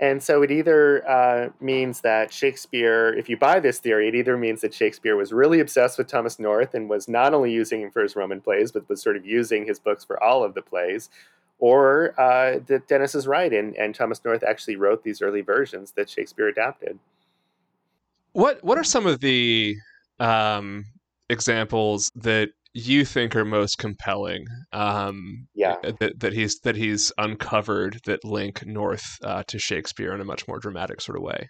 and 0.00 0.22
so 0.22 0.42
it 0.42 0.50
either 0.50 1.08
uh, 1.08 1.50
means 1.60 2.00
that 2.00 2.32
Shakespeare, 2.32 3.14
if 3.14 3.28
you 3.28 3.36
buy 3.36 3.60
this 3.60 3.78
theory, 3.78 4.08
it 4.08 4.14
either 4.16 4.36
means 4.36 4.60
that 4.62 4.74
Shakespeare 4.74 5.16
was 5.16 5.32
really 5.32 5.60
obsessed 5.60 5.98
with 5.98 6.08
Thomas 6.08 6.40
North 6.40 6.74
and 6.74 6.88
was 6.88 7.06
not 7.06 7.32
only 7.32 7.52
using 7.52 7.80
him 7.80 7.90
for 7.92 8.02
his 8.02 8.16
Roman 8.16 8.40
plays, 8.40 8.72
but 8.72 8.88
was 8.88 9.00
sort 9.00 9.16
of 9.16 9.24
using 9.24 9.64
his 9.64 9.78
books 9.78 10.04
for 10.04 10.20
all 10.22 10.42
of 10.42 10.54
the 10.54 10.62
plays, 10.62 11.10
or 11.60 12.18
uh, 12.20 12.58
that 12.66 12.88
Dennis 12.88 13.14
is 13.14 13.28
right 13.28 13.52
and, 13.52 13.76
and 13.76 13.94
Thomas 13.94 14.20
North 14.24 14.42
actually 14.42 14.76
wrote 14.76 15.04
these 15.04 15.22
early 15.22 15.42
versions 15.42 15.92
that 15.92 16.10
Shakespeare 16.10 16.48
adapted. 16.48 16.98
What 18.32 18.62
What 18.64 18.78
are 18.78 18.84
some 18.84 19.06
of 19.06 19.20
the 19.20 19.76
um, 20.18 20.86
examples 21.30 22.10
that 22.16 22.50
you 22.74 23.04
think 23.04 23.34
are 23.36 23.44
most 23.44 23.78
compelling? 23.78 24.46
Um, 24.72 25.46
yeah, 25.54 25.76
that, 25.82 26.20
that 26.20 26.32
he's 26.32 26.58
that 26.60 26.76
he's 26.76 27.12
uncovered 27.16 28.00
that 28.04 28.24
link 28.24 28.66
North 28.66 29.18
uh, 29.22 29.44
to 29.48 29.58
Shakespeare 29.58 30.12
in 30.12 30.20
a 30.20 30.24
much 30.24 30.46
more 30.46 30.58
dramatic 30.58 31.00
sort 31.00 31.16
of 31.16 31.22
way. 31.22 31.48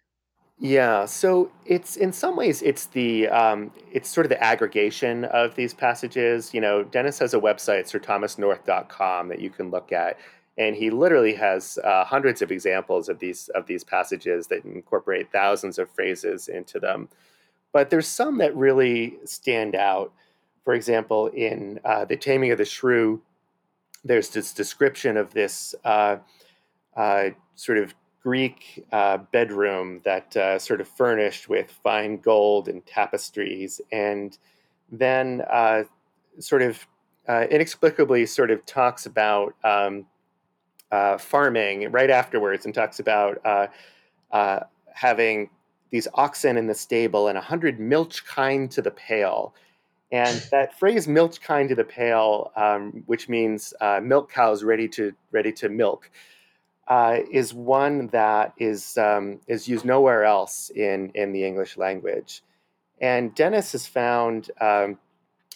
Yeah, 0.58 1.06
so 1.06 1.50
it's 1.66 1.96
in 1.96 2.12
some 2.12 2.36
ways 2.36 2.62
it's 2.62 2.86
the 2.86 3.28
um, 3.28 3.72
it's 3.90 4.08
sort 4.08 4.24
of 4.24 4.30
the 4.30 4.42
aggregation 4.42 5.24
of 5.24 5.56
these 5.56 5.74
passages. 5.74 6.54
You 6.54 6.60
know, 6.60 6.84
Dennis 6.84 7.18
has 7.18 7.34
a 7.34 7.40
website, 7.40 7.90
sirthomasnorth.com, 7.90 9.28
that 9.28 9.40
you 9.40 9.50
can 9.50 9.70
look 9.70 9.90
at, 9.90 10.16
and 10.56 10.76
he 10.76 10.90
literally 10.90 11.34
has 11.34 11.78
uh, 11.82 12.04
hundreds 12.04 12.40
of 12.40 12.52
examples 12.52 13.08
of 13.08 13.18
these 13.18 13.48
of 13.48 13.66
these 13.66 13.82
passages 13.82 14.46
that 14.48 14.64
incorporate 14.64 15.32
thousands 15.32 15.78
of 15.78 15.90
phrases 15.90 16.46
into 16.46 16.78
them. 16.78 17.08
But 17.72 17.90
there's 17.90 18.06
some 18.06 18.38
that 18.38 18.54
really 18.54 19.16
stand 19.24 19.74
out. 19.74 20.12
For 20.64 20.74
example, 20.74 21.28
in 21.28 21.78
uh, 21.84 22.06
the 22.06 22.16
Taming 22.16 22.50
of 22.50 22.58
the 22.58 22.64
Shrew, 22.64 23.20
there's 24.02 24.30
this 24.30 24.52
description 24.52 25.16
of 25.16 25.32
this 25.32 25.74
uh, 25.84 26.16
uh 26.96 27.30
sort 27.54 27.78
of 27.78 27.94
Greek 28.22 28.86
uh, 28.90 29.18
bedroom 29.18 30.00
that 30.04 30.34
uh, 30.36 30.58
sort 30.58 30.80
of 30.80 30.88
furnished 30.88 31.48
with 31.48 31.70
fine 31.70 32.18
gold 32.18 32.68
and 32.68 32.84
tapestries, 32.86 33.80
and 33.92 34.38
then 34.90 35.42
uh, 35.50 35.84
sort 36.38 36.62
of 36.62 36.86
inexplicably 37.28 38.26
sort 38.26 38.50
of 38.50 38.64
talks 38.66 39.06
about 39.06 39.54
um, 39.64 40.06
farming 41.18 41.90
right 41.90 42.10
afterwards 42.10 42.64
and 42.64 42.74
talks 42.74 42.98
about 42.98 43.38
having 44.94 45.50
these 45.90 46.08
oxen 46.14 46.56
in 46.56 46.66
the 46.66 46.74
stable 46.74 47.28
and 47.28 47.38
a 47.38 47.40
hundred 47.40 47.78
milch 47.78 48.26
kine 48.26 48.68
to 48.68 48.82
the 48.82 48.90
pail. 48.90 49.54
And 50.14 50.46
that 50.52 50.78
phrase 50.78 51.08
"milch 51.08 51.40
kine 51.40 51.66
to 51.66 51.74
the 51.74 51.82
pail," 51.82 52.52
um, 52.54 53.02
which 53.06 53.28
means 53.28 53.74
milk 54.00 54.30
cows 54.30 54.62
ready 54.62 54.86
to 54.90 55.12
ready 55.32 55.50
to 55.54 55.68
milk, 55.68 56.08
uh, 56.86 57.18
is 57.32 57.52
one 57.52 58.06
that 58.08 58.52
is 58.56 58.96
um, 58.96 59.40
is 59.48 59.66
used 59.66 59.84
nowhere 59.84 60.22
else 60.22 60.70
in 60.70 61.10
in 61.16 61.32
the 61.32 61.44
English 61.44 61.76
language, 61.76 62.44
and 63.00 63.34
Dennis 63.34 63.72
has 63.72 63.88
found. 63.88 64.52
Um, 64.60 64.98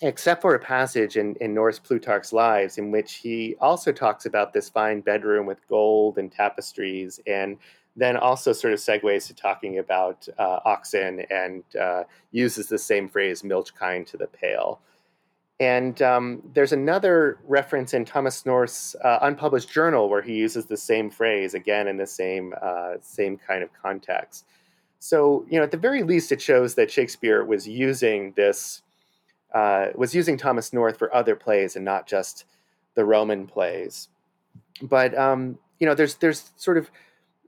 except 0.01 0.43
for 0.43 0.55
a 0.55 0.61
passage 0.61 1.17
in, 1.17 1.35
in 1.41 1.53
North's 1.53 1.81
Plutarch's 1.81 2.33
Lives, 2.33 2.79
in 2.79 2.93
which 2.93 3.15
he 3.15 3.57
also 3.61 3.91
talks 3.91 4.27
about 4.27 4.53
this 4.53 4.69
fine 4.69 5.01
bedroom 5.01 5.45
with 5.45 5.67
gold 5.69 6.19
and 6.19 6.31
tapestries, 6.31 7.19
and 7.27 7.59
then 7.99 8.17
also 8.17 8.53
sort 8.53 8.73
of 8.73 8.79
segues 8.79 9.27
to 9.27 9.35
talking 9.35 9.79
about 9.79 10.29
uh, 10.39 10.61
oxen 10.65 11.25
and 11.31 11.65
uh, 11.79 12.05
uses 12.31 12.69
the 12.69 12.79
same 12.79 13.09
phrase, 13.09 13.43
milch 13.43 13.75
kine 13.75 14.05
to 14.05 14.17
the 14.17 14.29
pail. 14.29 14.81
And 15.59 16.01
um, 16.01 16.41
there's 16.55 16.73
another 16.73 17.39
reference 17.45 17.93
in 17.93 18.05
Thomas 18.05 18.47
North's 18.47 18.95
uh, 19.03 19.19
unpublished 19.23 19.69
journal 19.69 20.09
where 20.09 20.23
he 20.23 20.37
uses 20.37 20.67
the 20.67 20.77
same 20.77 21.11
phrase 21.11 21.55
again 21.55 21.89
in 21.89 21.97
the 21.97 22.07
same 22.07 22.55
uh, 22.63 22.95
same 23.01 23.37
kind 23.37 23.65
of 23.65 23.71
context. 23.73 24.45
So 25.01 25.45
you 25.51 25.59
know, 25.59 25.65
at 25.65 25.73
the 25.73 25.77
very 25.77 26.05
least, 26.05 26.31
it 26.31 26.41
shows 26.41 26.77
that 26.77 26.93
Shakespeare 26.93 27.45
was 27.45 27.67
using 27.67 28.33
this 28.37 28.83
uh, 29.53 29.87
was 29.97 30.15
using 30.15 30.37
Thomas 30.37 30.73
North 30.73 30.97
for 30.97 31.13
other 31.13 31.35
plays 31.35 31.75
and 31.75 31.85
not 31.85 32.07
just 32.07 32.45
the 32.95 33.05
Roman 33.05 33.49
plays. 33.49 34.09
But 34.81 35.19
um, 35.19 35.59
you 35.81 35.89
know, 35.89 35.97
there's 35.97 36.15
there's 36.17 36.53
sort 36.57 36.79
of 36.79 36.89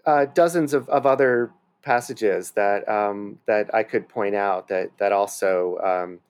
uh, 0.07 0.27
dozens 0.27 0.75
of, 0.75 0.89
of 0.89 1.07
other 1.07 1.51
passages 1.83 2.53
that 2.53 2.89
um, 2.89 3.39
that 3.47 3.75
I 3.75 3.83
could 3.83 4.09
point 4.09 4.35
out 4.35 4.69
that 4.69 4.91
that 4.99 5.13
also 5.13 5.79
um, 5.79 6.21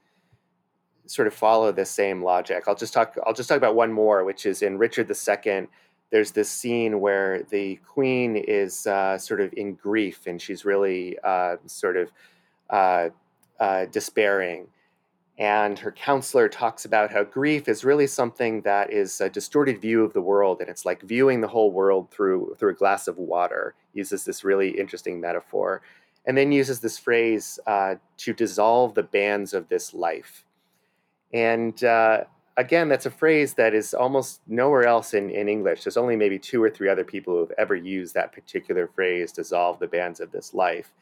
sort 1.07 1.27
of 1.27 1.35
follow 1.35 1.73
the 1.73 1.85
same 1.85 2.23
logic. 2.23 2.65
I'll 2.67 2.75
just 2.75 2.93
talk. 2.93 3.17
I'll 3.27 3.35
just 3.35 3.49
talk 3.49 3.59
about 3.59 3.75
one 3.75 3.93
more, 3.93 4.25
which 4.25 4.47
is 4.47 4.63
in 4.63 4.79
Richard 4.79 5.11
II. 5.11 5.67
There's 6.11 6.33
this 6.33 6.51
scene 6.51 7.01
where 7.01 7.45
the 7.51 7.77
queen 7.87 8.37
is 8.37 8.87
uh, 8.87 9.17
sort 9.17 9.41
of 9.41 9.53
in 9.57 9.75
grief 9.75 10.27
and 10.27 10.43
she's 10.43 10.65
really 10.65 11.17
uh, 11.23 11.57
sort 11.67 11.97
of 11.97 12.11
uh, 12.69 13.11
uh, 13.61 13.87
despairing. 13.87 14.67
And 15.41 15.79
her 15.81 15.91
counselor 15.91 16.49
talks 16.49 16.85
about 16.85 17.11
how 17.11 17.25
grief 17.25 17.67
is 17.67 17.83
really 17.83 18.07
something 18.07 18.61
that 18.61 18.93
is 18.93 19.21
a 19.21 19.29
distorted 19.29 19.81
view 19.81 20.05
of 20.05 20.13
the 20.13 20.21
world, 20.21 20.61
and 20.61 20.71
it's 20.71 20.85
like 20.85 21.03
viewing 21.03 21.41
the 21.41 21.49
whole 21.49 21.73
world 21.73 22.11
through 22.13 22.55
through 22.59 22.71
a 22.71 22.75
glass 22.75 23.09
of 23.09 23.19
water. 23.19 23.75
Uses 23.95 24.25
this 24.25 24.45
really 24.45 24.71
interesting 24.71 25.21
metaphor, 25.21 25.83
and 26.27 26.39
then 26.39 26.53
uses 26.53 26.81
this 26.81 26.99
phrase 26.99 27.59
uh, 27.67 27.97
to 28.19 28.33
dissolve 28.33 28.95
the 28.95 29.03
bands 29.03 29.55
of 29.55 29.69
this 29.69 29.93
life 29.95 30.45
and 31.33 31.83
uh, 31.85 32.25
again, 32.57 32.89
that's 32.89 33.07
a 33.07 33.11
phrase 33.11 33.55
that 33.55 33.75
is 33.75 33.95
almost 33.95 34.41
nowhere 34.47 34.85
else 34.85 35.15
in, 35.15 35.31
in 35.31 35.49
English. 35.49 35.85
There's 35.85 35.97
only 35.97 36.17
maybe 36.17 36.39
two 36.39 36.63
or 36.63 36.71
three 36.71 36.89
other 36.89 37.05
people 37.05 37.35
who 37.35 37.41
have 37.41 37.53
ever 37.59 37.77
used 37.77 38.15
that 38.15 38.33
particular 38.33 38.89
phrase, 38.89 39.33
dissolve 39.33 39.79
the 39.79 39.87
bands 39.87 40.21
of 40.21 40.33
this 40.33 40.55
life. 40.55 40.93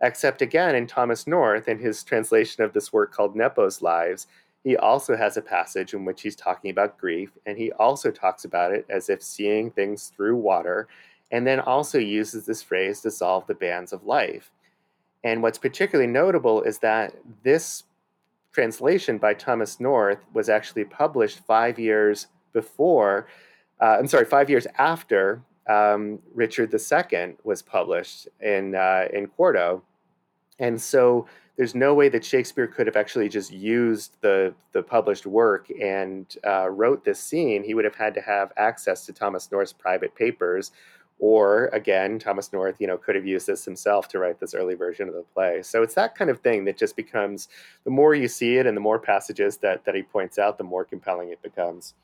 Except 0.00 0.42
again, 0.42 0.74
in 0.74 0.86
Thomas 0.86 1.26
North, 1.26 1.68
in 1.68 1.78
his 1.78 2.04
translation 2.04 2.62
of 2.62 2.72
this 2.72 2.92
work 2.92 3.12
called 3.12 3.34
Nepos 3.34 3.82
Lives, 3.82 4.28
he 4.64 4.76
also 4.76 5.16
has 5.16 5.36
a 5.36 5.42
passage 5.42 5.94
in 5.94 6.04
which 6.04 6.22
he's 6.22 6.36
talking 6.36 6.70
about 6.70 6.98
grief, 6.98 7.30
and 7.46 7.56
he 7.56 7.72
also 7.72 8.10
talks 8.10 8.44
about 8.44 8.72
it 8.72 8.86
as 8.88 9.08
if 9.08 9.22
seeing 9.22 9.70
things 9.70 10.12
through 10.14 10.36
water, 10.36 10.88
and 11.30 11.46
then 11.46 11.60
also 11.60 11.98
uses 11.98 12.46
this 12.46 12.62
phrase, 12.62 13.00
dissolve 13.00 13.46
the 13.46 13.54
bands 13.54 13.92
of 13.92 14.04
life. 14.04 14.50
And 15.24 15.42
what's 15.42 15.58
particularly 15.58 16.10
notable 16.10 16.62
is 16.62 16.78
that 16.78 17.14
this 17.42 17.84
translation 18.52 19.18
by 19.18 19.34
Thomas 19.34 19.78
North 19.80 20.18
was 20.32 20.48
actually 20.48 20.84
published 20.84 21.40
five 21.46 21.78
years 21.78 22.28
before, 22.52 23.26
uh, 23.80 23.96
I'm 23.98 24.06
sorry, 24.06 24.24
five 24.24 24.48
years 24.48 24.66
after 24.78 25.42
um, 25.68 26.18
Richard 26.34 26.72
II 26.72 27.36
was 27.44 27.62
published 27.62 28.28
in, 28.40 28.74
uh, 28.74 29.06
in 29.12 29.26
Quarto. 29.26 29.82
And 30.58 30.80
so 30.80 31.26
there's 31.56 31.74
no 31.74 31.92
way 31.92 32.08
that 32.08 32.24
Shakespeare 32.24 32.68
could 32.68 32.86
have 32.86 32.96
actually 32.96 33.28
just 33.28 33.52
used 33.52 34.16
the, 34.20 34.54
the 34.72 34.82
published 34.82 35.26
work 35.26 35.68
and 35.80 36.36
uh, 36.46 36.68
wrote 36.70 37.04
this 37.04 37.18
scene. 37.18 37.64
He 37.64 37.74
would 37.74 37.84
have 37.84 37.96
had 37.96 38.14
to 38.14 38.20
have 38.20 38.52
access 38.56 39.04
to 39.06 39.12
Thomas 39.12 39.50
North's 39.50 39.72
private 39.72 40.14
papers, 40.14 40.70
or 41.18 41.66
again, 41.72 42.20
Thomas 42.20 42.52
North, 42.52 42.76
you 42.78 42.86
know, 42.86 42.96
could 42.96 43.16
have 43.16 43.26
used 43.26 43.48
this 43.48 43.64
himself 43.64 44.06
to 44.08 44.20
write 44.20 44.38
this 44.38 44.54
early 44.54 44.76
version 44.76 45.08
of 45.08 45.14
the 45.14 45.24
play. 45.34 45.62
So 45.62 45.82
it's 45.82 45.94
that 45.94 46.14
kind 46.14 46.30
of 46.30 46.40
thing 46.40 46.64
that 46.66 46.78
just 46.78 46.94
becomes 46.94 47.48
the 47.82 47.90
more 47.90 48.14
you 48.14 48.28
see 48.28 48.58
it 48.58 48.66
and 48.66 48.76
the 48.76 48.80
more 48.80 49.00
passages 49.00 49.56
that 49.58 49.84
that 49.84 49.96
he 49.96 50.02
points 50.02 50.38
out, 50.38 50.58
the 50.58 50.64
more 50.64 50.84
compelling 50.84 51.30
it 51.30 51.42
becomes. 51.42 51.94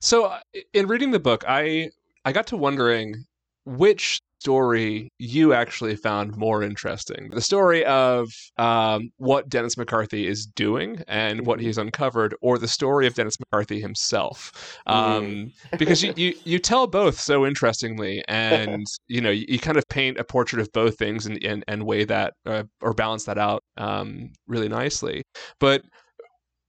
So 0.00 0.26
uh, 0.26 0.40
in 0.74 0.86
reading 0.86 1.12
the 1.12 1.18
book, 1.18 1.44
I 1.48 1.92
I 2.26 2.32
got 2.32 2.46
to 2.48 2.58
wondering 2.58 3.24
which 3.64 4.20
story 4.40 5.10
you 5.18 5.52
actually 5.52 5.94
found 5.94 6.36
more 6.36 6.62
interesting 6.62 7.28
the 7.32 7.40
story 7.40 7.84
of 7.84 8.28
um, 8.56 9.10
what 9.18 9.48
Dennis 9.48 9.76
McCarthy 9.76 10.26
is 10.26 10.46
doing 10.46 11.02
and 11.08 11.46
what 11.46 11.58
mm-hmm. 11.58 11.66
he's 11.66 11.78
uncovered, 11.78 12.34
or 12.40 12.58
the 12.58 12.68
story 12.68 13.06
of 13.06 13.14
Dennis 13.14 13.36
McCarthy 13.38 13.80
himself. 13.80 14.78
Um, 14.86 15.52
mm. 15.72 15.78
because 15.78 16.02
you, 16.02 16.12
you, 16.16 16.34
you 16.44 16.58
tell 16.58 16.86
both 16.86 17.18
so 17.18 17.46
interestingly, 17.46 18.22
and 18.28 18.86
you 19.08 19.20
know 19.20 19.30
you, 19.30 19.46
you, 19.48 19.58
kind 19.58 19.76
of 19.76 19.88
paint 19.88 20.18
a 20.18 20.24
portrait 20.24 20.60
of 20.60 20.72
both 20.72 20.98
things 20.98 21.26
and, 21.26 21.42
and, 21.44 21.64
and 21.68 21.84
weigh 21.84 22.04
that 22.04 22.34
uh, 22.46 22.64
or 22.80 22.94
balance 22.94 23.24
that 23.24 23.38
out 23.38 23.62
um, 23.76 24.30
really 24.46 24.68
nicely. 24.68 25.22
But 25.58 25.82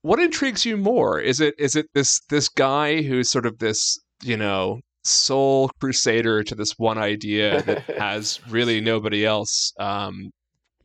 what 0.01 0.19
intrigues 0.19 0.65
you 0.65 0.77
more? 0.77 1.19
Is 1.19 1.39
it 1.39 1.55
is 1.57 1.75
it 1.75 1.87
this 1.93 2.21
this 2.29 2.49
guy 2.49 3.01
who's 3.01 3.29
sort 3.29 3.45
of 3.45 3.59
this 3.59 3.99
you 4.23 4.37
know 4.37 4.79
sole 5.03 5.69
crusader 5.79 6.43
to 6.43 6.55
this 6.55 6.73
one 6.77 6.97
idea 6.97 7.61
that 7.63 7.83
has 7.97 8.39
really 8.49 8.81
nobody 8.81 9.25
else 9.25 9.73
um, 9.79 10.31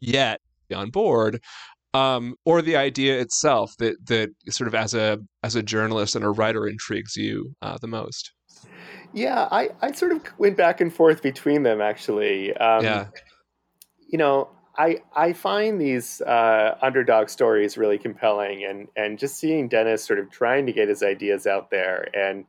yet 0.00 0.40
on 0.74 0.90
board, 0.90 1.40
um, 1.94 2.34
or 2.44 2.62
the 2.62 2.76
idea 2.76 3.20
itself 3.20 3.72
that 3.78 3.96
that 4.06 4.30
sort 4.48 4.68
of 4.68 4.74
as 4.74 4.94
a 4.94 5.18
as 5.42 5.54
a 5.54 5.62
journalist 5.62 6.16
and 6.16 6.24
a 6.24 6.30
writer 6.30 6.66
intrigues 6.66 7.16
you 7.16 7.54
uh, 7.62 7.78
the 7.80 7.86
most. 7.86 8.32
Yeah, 9.12 9.48
I, 9.50 9.70
I 9.80 9.92
sort 9.92 10.12
of 10.12 10.22
went 10.38 10.56
back 10.56 10.80
and 10.80 10.92
forth 10.92 11.22
between 11.22 11.62
them 11.62 11.80
actually. 11.80 12.54
Um, 12.56 12.84
yeah, 12.84 13.06
you 14.08 14.18
know, 14.18 14.48
I 14.76 14.98
I 15.14 15.32
find 15.32 15.80
these 15.80 16.20
uh, 16.20 16.76
underdog 16.82 17.28
stories 17.28 17.78
really 17.78 17.98
compelling, 17.98 18.64
and 18.64 18.88
and 18.96 19.18
just 19.18 19.36
seeing 19.36 19.68
Dennis 19.68 20.04
sort 20.04 20.18
of 20.18 20.30
trying 20.30 20.66
to 20.66 20.72
get 20.72 20.88
his 20.88 21.02
ideas 21.02 21.46
out 21.46 21.70
there 21.70 22.08
and 22.14 22.44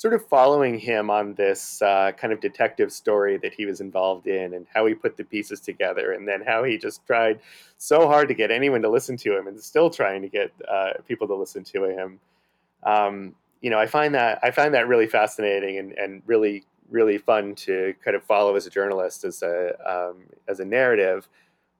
sort 0.00 0.14
of 0.14 0.24
following 0.26 0.78
him 0.78 1.10
on 1.10 1.34
this 1.34 1.82
uh, 1.82 2.10
kind 2.16 2.32
of 2.32 2.40
detective 2.40 2.90
story 2.90 3.36
that 3.36 3.52
he 3.52 3.66
was 3.66 3.82
involved 3.82 4.26
in 4.26 4.54
and 4.54 4.66
how 4.72 4.86
he 4.86 4.94
put 4.94 5.14
the 5.18 5.24
pieces 5.24 5.60
together 5.60 6.12
and 6.12 6.26
then 6.26 6.40
how 6.40 6.64
he 6.64 6.78
just 6.78 7.04
tried 7.06 7.38
so 7.76 8.06
hard 8.06 8.26
to 8.26 8.32
get 8.34 8.50
anyone 8.50 8.80
to 8.80 8.88
listen 8.88 9.14
to 9.14 9.36
him 9.36 9.46
and 9.46 9.60
still 9.60 9.90
trying 9.90 10.22
to 10.22 10.28
get 10.28 10.50
uh, 10.66 10.92
people 11.06 11.26
to 11.26 11.34
listen 11.34 11.62
to 11.62 11.84
him. 11.84 12.18
Um, 12.82 13.34
you 13.60 13.70
know 13.70 13.78
i 13.78 13.86
find 13.86 14.14
that 14.14 14.38
i 14.42 14.50
find 14.50 14.74
that 14.74 14.88
really 14.88 15.06
fascinating 15.06 15.78
and, 15.78 15.92
and 15.92 16.22
really 16.26 16.64
really 16.90 17.18
fun 17.18 17.54
to 17.54 17.94
kind 18.04 18.16
of 18.16 18.22
follow 18.24 18.56
as 18.56 18.66
a 18.66 18.70
journalist 18.70 19.24
as 19.24 19.42
a 19.42 19.74
um, 19.88 20.22
as 20.48 20.60
a 20.60 20.64
narrative 20.64 21.28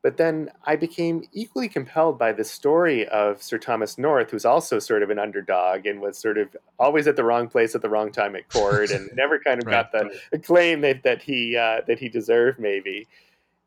But 0.02 0.16
then 0.16 0.50
I 0.64 0.76
became 0.76 1.24
equally 1.32 1.68
compelled 1.68 2.18
by 2.18 2.32
the 2.32 2.44
story 2.44 3.06
of 3.08 3.42
Sir 3.42 3.58
Thomas 3.58 3.98
North, 3.98 4.30
who's 4.30 4.46
also 4.46 4.78
sort 4.78 5.02
of 5.02 5.10
an 5.10 5.18
underdog 5.18 5.84
and 5.84 6.00
was 6.00 6.16
sort 6.16 6.38
of 6.38 6.56
always 6.78 7.06
at 7.06 7.16
the 7.16 7.24
wrong 7.24 7.48
place 7.48 7.74
at 7.74 7.82
the 7.82 7.90
wrong 7.90 8.10
time 8.10 8.34
at 8.34 8.48
court, 8.48 8.90
and 8.90 9.10
never 9.14 9.38
kind 9.38 9.60
of 9.60 9.66
right. 9.66 9.90
got 9.90 9.92
the 9.92 10.10
acclaim 10.32 10.80
that 10.80 11.02
that 11.02 11.22
he 11.22 11.56
uh, 11.56 11.82
that 11.86 11.98
he 11.98 12.08
deserved, 12.08 12.58
maybe. 12.58 13.06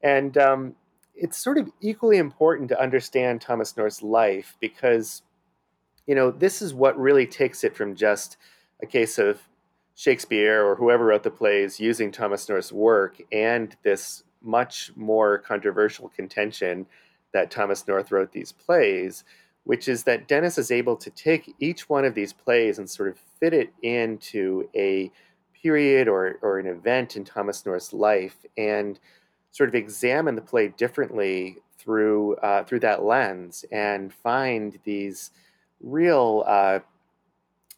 And 0.02 0.36
um, 0.38 0.76
it's 1.16 1.38
sort 1.38 1.58
of 1.58 1.72
equally 1.82 2.18
important 2.18 2.70
to 2.70 2.82
understand 2.82 3.42
Thomas 3.42 3.78
North's 3.78 4.02
life 4.02 4.58
because, 4.60 5.22
you 6.08 6.16
know, 6.16 6.32
this 6.32 6.62
is 6.62 6.74
what 6.74 7.00
really 7.00 7.28
takes 7.28 7.64
it 7.64 7.76
from 7.76 7.96
just 7.96 8.38
a 8.82 8.86
case 8.88 9.20
of 9.20 9.40
Shakespeare 9.96 10.66
or 10.66 10.76
whoever 10.76 11.06
wrote 11.06 11.24
the 11.24 11.30
plays 11.30 11.80
using 11.80 12.12
Thomas 12.12 12.50
North's 12.50 12.72
work 12.72 13.22
and 13.32 13.76
this 13.84 14.24
much 14.44 14.92
more 14.96 15.40
controversial 15.40 16.10
contention 16.10 16.86
that 17.34 17.52
Thomas 17.52 17.88
North 17.88 18.12
wrote 18.12 18.32
these 18.32 18.52
plays, 18.52 19.24
which 19.64 19.88
is 19.88 20.04
that 20.04 20.28
Dennis 20.28 20.58
is 20.58 20.72
able 20.72 20.96
to 20.98 21.10
take 21.10 21.54
each 21.60 21.90
one 21.90 22.06
of 22.06 22.14
these 22.14 22.34
plays 22.34 22.78
and 22.78 22.90
sort 22.90 23.10
of 23.10 23.18
fit 23.40 23.54
it 23.54 23.74
into 23.82 24.70
a 24.76 25.12
period 25.62 26.08
or, 26.08 26.38
or 26.42 26.60
an 26.60 26.68
event 26.68 27.16
in 27.16 27.24
Thomas 27.24 27.66
North's 27.66 27.94
life 27.94 28.46
and 28.58 29.00
sort 29.52 29.70
of 29.70 29.76
examine 29.76 30.36
the 30.36 30.42
play 30.42 30.68
differently 30.68 31.58
through 31.78 32.36
uh, 32.38 32.64
through 32.64 32.80
that 32.80 33.04
lens 33.04 33.66
and 33.72 34.14
find 34.14 34.80
these 34.84 35.32
real 35.82 36.44
uh, 36.48 36.80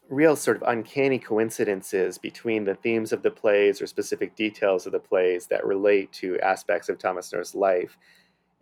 real 0.08 0.36
sort 0.36 0.56
of 0.56 0.62
uncanny 0.66 1.18
coincidences 1.18 2.18
between 2.18 2.64
the 2.64 2.74
themes 2.74 3.12
of 3.12 3.22
the 3.22 3.30
plays 3.30 3.82
or 3.82 3.86
specific 3.86 4.36
details 4.36 4.86
of 4.86 4.92
the 4.92 5.00
plays 5.00 5.46
that 5.46 5.66
relate 5.66 6.12
to 6.12 6.38
aspects 6.40 6.88
of 6.88 6.98
Thomas 6.98 7.32
North's 7.32 7.54
life. 7.54 7.96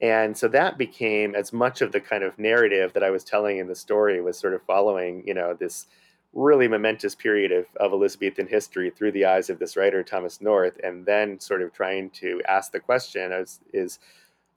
And 0.01 0.37
so 0.37 0.49
that 0.49 0.79
became 0.79 1.35
as 1.35 1.53
much 1.53 1.81
of 1.81 1.93
the 1.93 2.01
kind 2.01 2.25
of 2.25 2.39
narrative 2.39 2.93
that 2.95 3.05
I 3.05 3.11
was 3.11 3.25
telling 3.25 3.59
in 3.59 3.69
the 3.69 3.75
story 3.75 4.21
was 4.21 4.39
sort 4.39 4.55
of 4.55 4.63
following, 4.63 5.23
you 5.27 5.35
know, 5.35 5.55
this 5.55 5.87
really 6.33 6.67
momentous 6.67 7.15
period 7.15 7.53
of, 7.53 7.67
of 7.77 7.93
Elizabethan 7.93 8.49
history 8.49 8.91
through 8.91 9.13
the 9.13 9.25
eyes 9.25 9.51
of 9.51 9.59
this 9.59 9.77
writer, 9.77 10.03
Thomas 10.03 10.41
North, 10.41 10.79
and 10.83 11.07
then 11.07 11.39
sort 11.39 11.63
of 11.63 11.73
trying 11.73 12.11
to 12.11 12.43
ask 12.49 12.73
the 12.73 12.81
question 12.81 13.33
is, 13.33 13.61
is 13.73 14.01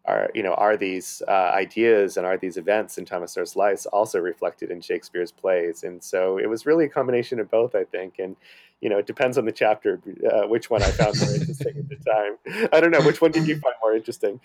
are 0.07 0.29
you 0.33 0.41
know 0.41 0.53
are 0.53 0.77
these 0.77 1.21
uh, 1.27 1.51
ideas 1.53 2.17
and 2.17 2.25
are 2.25 2.37
these 2.37 2.57
events 2.57 2.97
in 2.97 3.05
Thomas 3.05 3.35
North's 3.35 3.55
life 3.55 3.85
also 3.91 4.19
reflected 4.19 4.71
in 4.71 4.81
Shakespeare's 4.81 5.31
plays? 5.31 5.83
And 5.83 6.03
so 6.03 6.37
it 6.37 6.49
was 6.49 6.65
really 6.65 6.85
a 6.85 6.89
combination 6.89 7.39
of 7.39 7.51
both, 7.51 7.75
I 7.75 7.83
think. 7.83 8.15
And 8.19 8.35
you 8.81 8.89
know, 8.89 8.97
it 8.97 9.07
depends 9.07 9.37
on 9.37 9.45
the 9.45 9.51
chapter 9.51 9.99
uh, 10.31 10.47
which 10.47 10.69
one 10.69 10.81
I 10.81 10.91
found 10.91 11.19
more 11.19 11.33
interesting 11.33 11.77
at 11.77 11.89
the 11.89 11.95
time. 11.95 12.69
I 12.73 12.79
don't 12.79 12.91
know 12.91 13.01
which 13.01 13.21
one 13.21 13.31
did 13.31 13.47
you 13.47 13.59
find 13.59 13.75
more 13.81 13.93
interesting. 13.93 14.39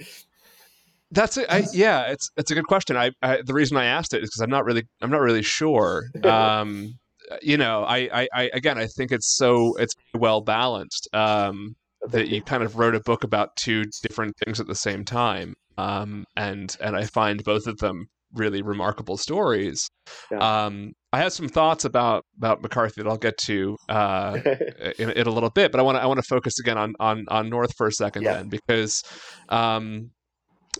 That's 1.12 1.36
it. 1.36 1.46
Yeah, 1.72 2.10
it's 2.10 2.30
it's 2.36 2.50
a 2.50 2.54
good 2.54 2.66
question. 2.66 2.96
I, 2.96 3.12
I 3.22 3.42
the 3.42 3.54
reason 3.54 3.76
I 3.76 3.84
asked 3.84 4.14
it 4.14 4.22
is 4.22 4.30
because 4.30 4.40
I'm 4.40 4.50
not 4.50 4.64
really 4.64 4.84
I'm 5.00 5.10
not 5.10 5.20
really 5.20 5.42
sure. 5.42 6.04
Um, 6.24 6.98
you 7.40 7.56
know, 7.56 7.84
I, 7.84 8.08
I, 8.12 8.28
I 8.34 8.50
again 8.52 8.78
I 8.78 8.86
think 8.86 9.12
it's 9.12 9.36
so 9.36 9.76
it's 9.76 9.94
well 10.12 10.40
balanced. 10.40 11.08
Um, 11.12 11.76
that 12.08 12.28
you 12.28 12.42
kind 12.42 12.62
of 12.62 12.76
wrote 12.76 12.94
a 12.94 13.00
book 13.00 13.24
about 13.24 13.56
two 13.56 13.84
different 14.02 14.34
things 14.44 14.60
at 14.60 14.66
the 14.66 14.74
same 14.74 15.04
time, 15.04 15.54
um, 15.78 16.24
and 16.36 16.76
and 16.80 16.96
I 16.96 17.04
find 17.04 17.42
both 17.44 17.66
of 17.66 17.78
them 17.78 18.06
really 18.34 18.62
remarkable 18.62 19.16
stories. 19.16 19.88
Yeah. 20.30 20.64
Um, 20.64 20.92
I 21.12 21.18
have 21.18 21.32
some 21.32 21.48
thoughts 21.48 21.84
about 21.84 22.24
about 22.36 22.62
McCarthy 22.62 23.02
that 23.02 23.08
I'll 23.08 23.16
get 23.18 23.36
to 23.46 23.76
uh, 23.88 24.38
in, 24.98 25.10
in, 25.10 25.26
a 25.26 25.30
little 25.30 25.50
bit, 25.50 25.70
but 25.70 25.78
I 25.78 25.82
want 25.82 25.96
to 25.96 26.02
I 26.02 26.06
want 26.06 26.18
to 26.18 26.26
focus 26.28 26.58
again 26.58 26.78
on 26.78 26.94
on 26.98 27.24
on 27.28 27.48
North 27.48 27.74
for 27.76 27.86
a 27.86 27.92
second 27.92 28.22
yeah. 28.22 28.34
then 28.34 28.48
because. 28.48 29.02
Um, 29.48 30.10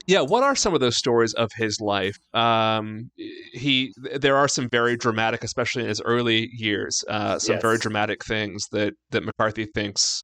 yeah, 0.06 0.22
what 0.22 0.42
are 0.42 0.56
some 0.56 0.72
of 0.72 0.80
those 0.80 0.96
stories 0.96 1.34
of 1.34 1.50
his 1.54 1.78
life? 1.78 2.16
Um, 2.32 3.10
he, 3.52 3.92
there 3.98 4.38
are 4.38 4.48
some 4.48 4.70
very 4.70 4.96
dramatic, 4.96 5.44
especially 5.44 5.82
in 5.82 5.90
his 5.90 6.00
early 6.00 6.48
years, 6.54 7.04
uh, 7.08 7.38
some 7.38 7.56
yes. 7.56 7.62
very 7.62 7.76
dramatic 7.76 8.24
things 8.24 8.64
that 8.72 8.94
that 9.10 9.22
McCarthy 9.22 9.66
thinks 9.66 10.22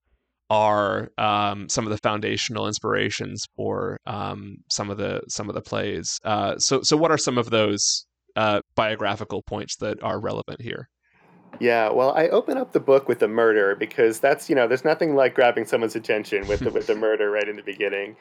are 0.50 1.11
um, 1.18 1.68
some 1.68 1.84
of 1.84 1.90
the 1.90 1.98
foundational 1.98 2.66
inspirations 2.66 3.46
for 3.56 3.98
um, 4.06 4.56
some 4.70 4.90
of 4.90 4.96
the 4.96 5.20
some 5.28 5.48
of 5.48 5.54
the 5.54 5.61
plays. 5.61 6.18
Uh, 6.24 6.56
so, 6.58 6.82
so 6.82 6.96
what 6.96 7.11
are 7.11 7.18
some 7.18 7.38
of 7.38 7.50
those 7.50 8.06
uh, 8.37 8.61
biographical 8.74 9.42
points 9.42 9.76
that 9.76 10.02
are 10.02 10.20
relevant 10.20 10.61
here? 10.61 10.88
Yeah, 11.61 11.90
well, 11.90 12.12
I 12.12 12.28
open 12.28 12.56
up 12.56 12.72
the 12.72 12.80
book 12.80 13.08
with 13.08 13.22
a 13.22 13.28
murder 13.28 13.74
because 13.74 14.20
that's 14.20 14.48
you 14.48 14.54
know 14.54 14.68
there's 14.68 14.84
nothing 14.84 15.14
like 15.14 15.34
grabbing 15.34 15.66
someone's 15.66 15.96
attention 15.96 16.46
with 16.46 16.61
the, 16.61 16.70
with 16.70 16.87
the 16.87 16.94
murder 16.94 17.30
right 17.30 17.48
in 17.48 17.56
the 17.56 17.62
beginning, 17.62 18.16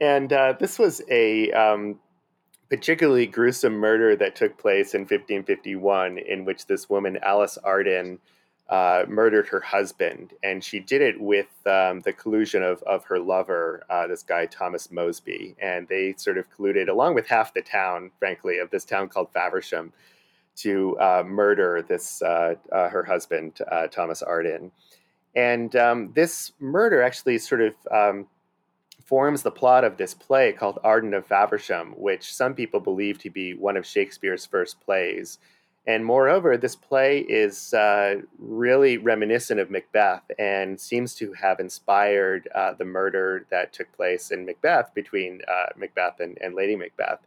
and 0.00 0.32
uh, 0.32 0.54
this 0.58 0.78
was 0.78 1.00
a 1.10 1.50
um, 1.52 1.98
particularly 2.68 3.26
gruesome 3.26 3.74
murder 3.74 4.16
that 4.16 4.36
took 4.36 4.58
place 4.58 4.94
in 4.94 5.02
1551, 5.02 6.18
in 6.18 6.44
which 6.44 6.66
this 6.66 6.90
woman 6.90 7.18
Alice 7.22 7.56
Arden 7.58 8.18
uh, 8.68 9.04
murdered 9.08 9.46
her 9.48 9.60
husband, 9.60 10.32
and 10.42 10.64
she 10.64 10.80
did 10.80 11.02
it 11.02 11.20
with 11.20 11.48
um, 11.66 12.00
the 12.00 12.12
collusion 12.12 12.62
of, 12.62 12.82
of 12.84 13.04
her 13.04 13.18
lover, 13.18 13.84
uh, 13.90 14.06
this 14.06 14.22
guy 14.22 14.46
Thomas 14.46 14.90
Mosby, 14.90 15.54
and 15.60 15.86
they 15.88 16.14
sort 16.16 16.38
of 16.38 16.46
colluded, 16.50 16.88
along 16.88 17.14
with 17.14 17.26
half 17.26 17.52
the 17.52 17.60
town, 17.60 18.10
frankly, 18.18 18.58
of 18.58 18.70
this 18.70 18.84
town 18.84 19.08
called 19.08 19.30
Faversham, 19.32 19.92
to 20.56 20.98
uh, 20.98 21.22
murder 21.26 21.84
this 21.86 22.22
uh, 22.22 22.54
uh, 22.72 22.88
her 22.88 23.02
husband 23.02 23.58
uh, 23.70 23.86
Thomas 23.88 24.22
Arden, 24.22 24.70
and 25.36 25.74
um, 25.76 26.12
this 26.14 26.52
murder 26.58 27.02
actually 27.02 27.38
sort 27.38 27.60
of 27.60 27.74
um, 27.90 28.26
forms 29.04 29.42
the 29.42 29.50
plot 29.50 29.84
of 29.84 29.96
this 29.96 30.14
play 30.14 30.52
called 30.52 30.78
Arden 30.82 31.12
of 31.12 31.26
Faversham, 31.26 31.92
which 31.98 32.32
some 32.32 32.54
people 32.54 32.80
believe 32.80 33.18
to 33.18 33.30
be 33.30 33.52
one 33.52 33.76
of 33.76 33.84
Shakespeare's 33.84 34.46
first 34.46 34.80
plays. 34.80 35.38
And 35.86 36.04
moreover, 36.04 36.56
this 36.56 36.76
play 36.76 37.18
is 37.18 37.74
uh, 37.74 38.22
really 38.38 38.96
reminiscent 38.96 39.60
of 39.60 39.70
Macbeth 39.70 40.22
and 40.38 40.80
seems 40.80 41.14
to 41.16 41.34
have 41.34 41.60
inspired 41.60 42.48
uh, 42.54 42.72
the 42.72 42.86
murder 42.86 43.44
that 43.50 43.74
took 43.74 43.92
place 43.92 44.30
in 44.30 44.46
Macbeth 44.46 44.94
between 44.94 45.42
uh, 45.46 45.66
Macbeth 45.76 46.20
and, 46.20 46.38
and, 46.40 46.54
Lady 46.54 46.74
Macbeth. 46.74 47.18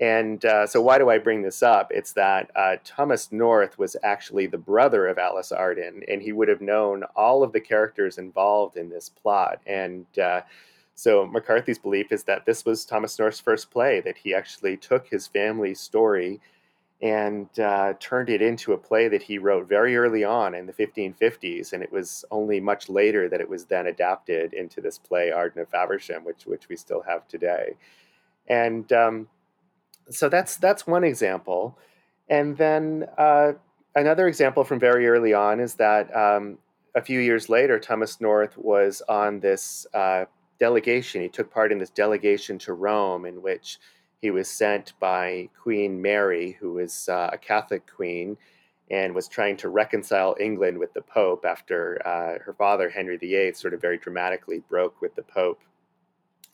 And 0.00 0.44
uh, 0.44 0.66
so, 0.66 0.80
why 0.82 0.98
do 0.98 1.08
I 1.08 1.18
bring 1.18 1.42
this 1.42 1.62
up? 1.62 1.92
It's 1.92 2.12
that 2.14 2.50
uh, 2.56 2.76
Thomas 2.84 3.30
North 3.30 3.78
was 3.78 3.96
actually 4.02 4.48
the 4.48 4.58
brother 4.58 5.06
of 5.06 5.18
Alice 5.18 5.52
Arden, 5.52 6.02
and 6.08 6.20
he 6.20 6.32
would 6.32 6.48
have 6.48 6.60
known 6.60 7.04
all 7.14 7.44
of 7.44 7.52
the 7.52 7.60
characters 7.60 8.18
involved 8.18 8.76
in 8.76 8.88
this 8.88 9.08
plot. 9.08 9.60
And 9.68 10.06
uh, 10.18 10.40
so, 10.96 11.26
McCarthy's 11.26 11.78
belief 11.78 12.10
is 12.10 12.24
that 12.24 12.44
this 12.44 12.64
was 12.64 12.84
Thomas 12.84 13.16
North's 13.20 13.38
first 13.38 13.70
play, 13.70 14.00
that 14.00 14.16
he 14.16 14.34
actually 14.34 14.76
took 14.76 15.06
his 15.06 15.28
family 15.28 15.74
story 15.74 16.40
and 17.04 17.58
uh, 17.58 17.92
turned 18.00 18.30
it 18.30 18.40
into 18.40 18.72
a 18.72 18.78
play 18.78 19.08
that 19.08 19.22
he 19.22 19.36
wrote 19.36 19.68
very 19.68 19.94
early 19.94 20.24
on 20.24 20.54
in 20.54 20.64
the 20.64 20.72
1550s. 20.72 21.74
And 21.74 21.82
it 21.82 21.92
was 21.92 22.24
only 22.30 22.60
much 22.60 22.88
later 22.88 23.28
that 23.28 23.42
it 23.42 23.48
was 23.48 23.66
then 23.66 23.86
adapted 23.86 24.54
into 24.54 24.80
this 24.80 24.96
play, 24.96 25.30
Arden 25.30 25.60
of 25.60 25.68
Faversham, 25.68 26.24
which, 26.24 26.46
which 26.46 26.70
we 26.70 26.76
still 26.76 27.02
have 27.02 27.28
today. 27.28 27.74
And 28.48 28.90
um, 28.94 29.28
so 30.08 30.30
that's, 30.30 30.56
that's 30.56 30.86
one 30.86 31.04
example. 31.04 31.78
And 32.30 32.56
then 32.56 33.06
uh, 33.18 33.52
another 33.94 34.26
example 34.26 34.64
from 34.64 34.80
very 34.80 35.06
early 35.06 35.34
on 35.34 35.60
is 35.60 35.74
that 35.74 36.14
um, 36.16 36.56
a 36.94 37.02
few 37.02 37.20
years 37.20 37.50
later, 37.50 37.78
Thomas 37.78 38.18
North 38.18 38.56
was 38.56 39.02
on 39.10 39.40
this 39.40 39.86
uh, 39.92 40.24
delegation. 40.58 41.20
He 41.20 41.28
took 41.28 41.50
part 41.50 41.70
in 41.70 41.76
this 41.76 41.90
delegation 41.90 42.58
to 42.60 42.72
Rome, 42.72 43.26
in 43.26 43.42
which 43.42 43.78
he 44.24 44.30
was 44.30 44.48
sent 44.48 44.94
by 44.98 45.50
Queen 45.62 46.00
Mary, 46.00 46.56
who 46.58 46.72
was 46.72 47.10
uh, 47.10 47.28
a 47.30 47.36
Catholic 47.36 47.86
queen, 47.86 48.38
and 48.90 49.14
was 49.14 49.28
trying 49.28 49.54
to 49.58 49.68
reconcile 49.68 50.34
England 50.40 50.78
with 50.78 50.94
the 50.94 51.02
Pope 51.02 51.44
after 51.44 52.00
uh, 52.06 52.42
her 52.42 52.54
father, 52.56 52.88
Henry 52.88 53.18
VIII, 53.18 53.52
sort 53.52 53.74
of 53.74 53.82
very 53.82 53.98
dramatically 53.98 54.62
broke 54.66 55.02
with 55.02 55.14
the 55.14 55.22
Pope. 55.22 55.60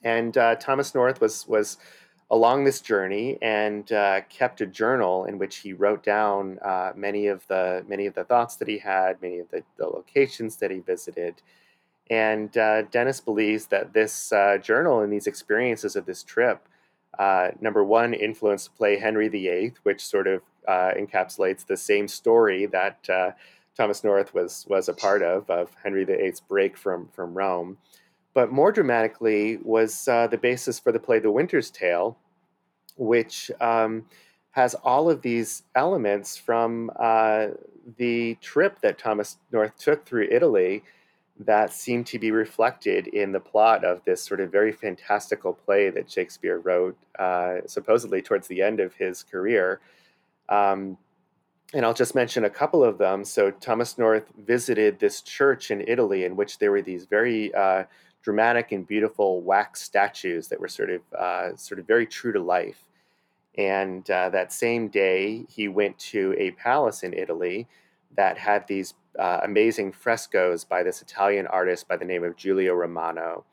And 0.02 0.37
uh, 0.37 0.56
Thomas 0.56 0.96
North 0.96 1.20
was, 1.20 1.46
was 1.46 1.78
along 2.28 2.64
this 2.64 2.80
journey 2.80 3.38
and 3.40 3.92
uh, 3.92 4.22
kept 4.22 4.61
a 4.61 4.66
journal 4.66 5.26
in 5.26 5.38
which 5.38 5.59
he 5.59 5.72
wrote 5.72 6.02
down 6.02 6.59
uh, 6.62 6.90
many, 6.96 7.28
of 7.28 7.46
the, 7.46 7.85
many 7.87 8.06
of 8.06 8.14
the 8.14 8.24
thoughts 8.24 8.56
that 8.56 8.66
he 8.66 8.78
had, 8.78 9.22
many 9.22 9.38
of 9.38 9.48
the, 9.52 9.62
the 9.76 9.87
locations 9.87 10.56
that 10.56 10.72
he 10.72 10.80
visited. 10.80 11.40
And 12.11 12.59
uh, 12.59 12.83
Dennis 12.83 13.20
believes 13.20 13.66
that 13.66 13.92
this 13.92 14.33
journal 14.61 15.02
and 15.02 15.12
these 15.12 15.28
experiences 15.28 15.94
of 15.94 16.04
this 16.04 16.24
trip 16.24 16.66
uh, 17.18 17.50
number 17.60 17.84
one 17.84 18.14
influenced 18.14 18.66
the 18.66 18.76
play 18.76 18.98
Henry 18.98 19.28
VIII, 19.28 19.74
which 19.82 20.04
sort 20.04 20.26
of 20.26 20.42
uh, 20.68 20.92
encapsulates 20.98 21.66
the 21.66 21.76
same 21.76 22.08
story 22.08 22.66
that 22.66 23.08
uh, 23.08 23.32
Thomas 23.76 24.04
North 24.04 24.34
was 24.34 24.66
was 24.68 24.88
a 24.88 24.94
part 24.94 25.22
of 25.22 25.48
of 25.50 25.74
Henry 25.82 26.04
VIII's 26.04 26.40
break 26.40 26.76
from 26.76 27.08
from 27.08 27.34
Rome. 27.34 27.78
But 28.32 28.52
more 28.52 28.70
dramatically 28.70 29.58
was 29.62 30.06
uh, 30.06 30.28
the 30.28 30.38
basis 30.38 30.78
for 30.78 30.92
the 30.92 31.00
play 31.00 31.18
The 31.18 31.32
Winter's 31.32 31.70
Tale, 31.70 32.16
which 32.96 33.50
um, 33.60 34.06
has 34.52 34.74
all 34.74 35.10
of 35.10 35.22
these 35.22 35.62
elements 35.74 36.36
from 36.36 36.90
uh, 36.98 37.48
the 37.96 38.36
trip 38.40 38.80
that 38.82 38.98
Thomas 38.98 39.38
North 39.52 39.76
took 39.78 40.04
through 40.04 40.28
Italy 40.30 40.84
that 41.40 41.72
seem 41.72 42.05
to 42.05 42.18
be 42.18 42.31
reflected 42.31 43.07
in 43.09 43.33
the 43.33 43.40
plot 43.40 43.83
of 43.83 44.05
this 44.05 44.22
sort 44.22 44.40
of 44.40 44.53
very 44.53 44.72
fantastical 44.72 45.55
play 45.55 45.88
that 45.88 46.11
Shakespeare 46.11 46.59
wrote, 46.59 46.98
uh, 47.18 47.57
supposedly 47.66 48.20
towards 48.20 48.46
the 48.46 48.61
end 48.61 48.79
of 48.79 48.94
his 48.94 49.22
career. 49.22 49.81
Um, 50.50 50.98
and 51.72 51.87
I'll 51.87 51.94
just 51.94 52.14
mention 52.14 52.44
a 52.44 52.50
couple 52.50 52.85
of 52.85 52.98
them. 52.98 53.24
So 53.24 53.50
Thomas 53.50 53.96
North 53.96 54.26
visited 54.37 54.98
this 54.98 55.22
church 55.22 55.70
in 55.70 55.83
Italy 55.88 56.24
in 56.24 56.37
which 56.37 56.59
there 56.59 56.72
were 56.72 56.83
these 56.83 57.07
very 57.07 57.55
uh, 57.55 57.85
dramatic 58.22 58.72
and 58.72 58.87
beautiful 58.87 59.40
wax 59.40 59.81
statues 59.81 60.48
that 60.48 60.61
were 60.61 60.68
sort 60.68 60.90
of 60.90 61.00
uh, 61.18 61.57
sort 61.57 61.81
of 61.81 61.87
very 61.87 62.07
true 62.07 62.33
to 62.33 62.40
life. 62.40 62.85
And 63.57 64.09
uh, 64.11 64.29
that 64.31 64.53
same 64.53 64.88
day, 64.88 65.46
he 65.48 65.68
went 65.68 65.98
to 65.98 66.35
a 66.38 66.50
palace 66.53 67.03
in 67.03 67.14
Italy 67.14 67.66
that 68.16 68.38
had 68.38 68.66
these 68.66 68.94
uh, 69.18 69.40
amazing 69.42 69.92
frescoes 69.92 70.64
by 70.64 70.82
this 70.82 71.02
Italian 71.02 71.46
artist 71.46 71.88
by 71.88 71.96
the 71.96 72.04
name 72.04 72.24
of 72.24 72.36
Giulio 72.36 72.74
Romano. 72.74 73.44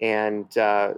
And 0.00 0.56
uh, 0.56 0.94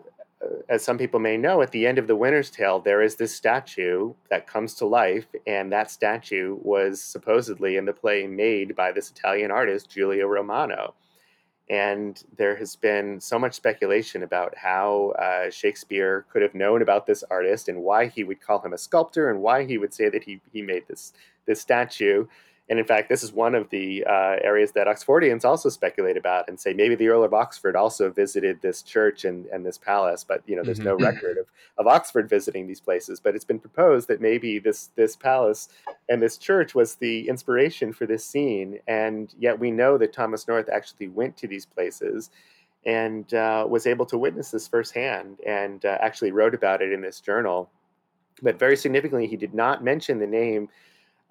as 0.68 0.82
some 0.82 0.98
people 0.98 1.20
may 1.20 1.36
know, 1.36 1.60
at 1.60 1.70
the 1.70 1.86
end 1.86 1.98
of 1.98 2.06
The 2.06 2.16
Winter's 2.16 2.50
Tale, 2.50 2.80
there 2.80 3.02
is 3.02 3.16
this 3.16 3.34
statue 3.34 4.14
that 4.30 4.46
comes 4.46 4.74
to 4.74 4.86
life, 4.86 5.26
and 5.46 5.70
that 5.72 5.90
statue 5.90 6.58
was 6.62 7.00
supposedly 7.00 7.76
in 7.76 7.84
the 7.84 7.92
play 7.92 8.26
made 8.26 8.74
by 8.74 8.92
this 8.92 9.10
Italian 9.10 9.50
artist, 9.50 9.90
Giulio 9.90 10.26
Romano. 10.26 10.94
And 11.68 12.22
there 12.36 12.56
has 12.56 12.74
been 12.74 13.20
so 13.20 13.38
much 13.38 13.54
speculation 13.54 14.24
about 14.24 14.56
how 14.56 15.10
uh, 15.18 15.50
Shakespeare 15.50 16.26
could 16.32 16.42
have 16.42 16.54
known 16.54 16.82
about 16.82 17.06
this 17.06 17.22
artist 17.30 17.68
and 17.68 17.82
why 17.82 18.06
he 18.06 18.24
would 18.24 18.40
call 18.40 18.60
him 18.60 18.72
a 18.72 18.78
sculptor 18.78 19.30
and 19.30 19.40
why 19.40 19.64
he 19.64 19.78
would 19.78 19.94
say 19.94 20.08
that 20.08 20.24
he, 20.24 20.40
he 20.52 20.62
made 20.62 20.88
this, 20.88 21.12
this 21.46 21.60
statue. 21.60 22.26
And 22.70 22.78
in 22.78 22.84
fact, 22.84 23.08
this 23.08 23.24
is 23.24 23.32
one 23.32 23.56
of 23.56 23.68
the 23.70 24.04
uh, 24.04 24.36
areas 24.44 24.70
that 24.72 24.86
Oxfordians 24.86 25.44
also 25.44 25.68
speculate 25.68 26.16
about 26.16 26.48
and 26.48 26.58
say 26.58 26.72
maybe 26.72 26.94
the 26.94 27.08
Earl 27.08 27.24
of 27.24 27.34
Oxford 27.34 27.74
also 27.74 28.10
visited 28.10 28.62
this 28.62 28.80
church 28.82 29.24
and, 29.24 29.46
and 29.46 29.66
this 29.66 29.76
palace, 29.76 30.22
but 30.22 30.40
you 30.46 30.54
know, 30.54 30.62
there's 30.62 30.78
mm-hmm. 30.78 30.86
no 30.86 30.94
record 30.94 31.36
of, 31.36 31.46
of 31.78 31.88
Oxford 31.88 32.28
visiting 32.28 32.68
these 32.68 32.78
places. 32.78 33.18
But 33.18 33.34
it's 33.34 33.44
been 33.44 33.58
proposed 33.58 34.06
that 34.06 34.20
maybe 34.20 34.60
this 34.60 34.90
this 34.94 35.16
palace 35.16 35.68
and 36.08 36.22
this 36.22 36.38
church 36.38 36.72
was 36.72 36.94
the 36.94 37.28
inspiration 37.28 37.92
for 37.92 38.06
this 38.06 38.24
scene. 38.24 38.78
And 38.86 39.34
yet 39.36 39.58
we 39.58 39.72
know 39.72 39.98
that 39.98 40.12
Thomas 40.12 40.46
North 40.46 40.68
actually 40.68 41.08
went 41.08 41.36
to 41.38 41.48
these 41.48 41.66
places 41.66 42.30
and 42.86 43.34
uh, 43.34 43.66
was 43.68 43.84
able 43.88 44.06
to 44.06 44.16
witness 44.16 44.52
this 44.52 44.68
firsthand 44.68 45.40
and 45.44 45.84
uh, 45.84 45.98
actually 46.00 46.30
wrote 46.30 46.54
about 46.54 46.82
it 46.82 46.92
in 46.92 47.00
this 47.00 47.20
journal. 47.20 47.68
But 48.42 48.60
very 48.60 48.76
significantly, 48.76 49.26
he 49.26 49.36
did 49.36 49.54
not 49.54 49.82
mention 49.82 50.20
the 50.20 50.26
name 50.28 50.68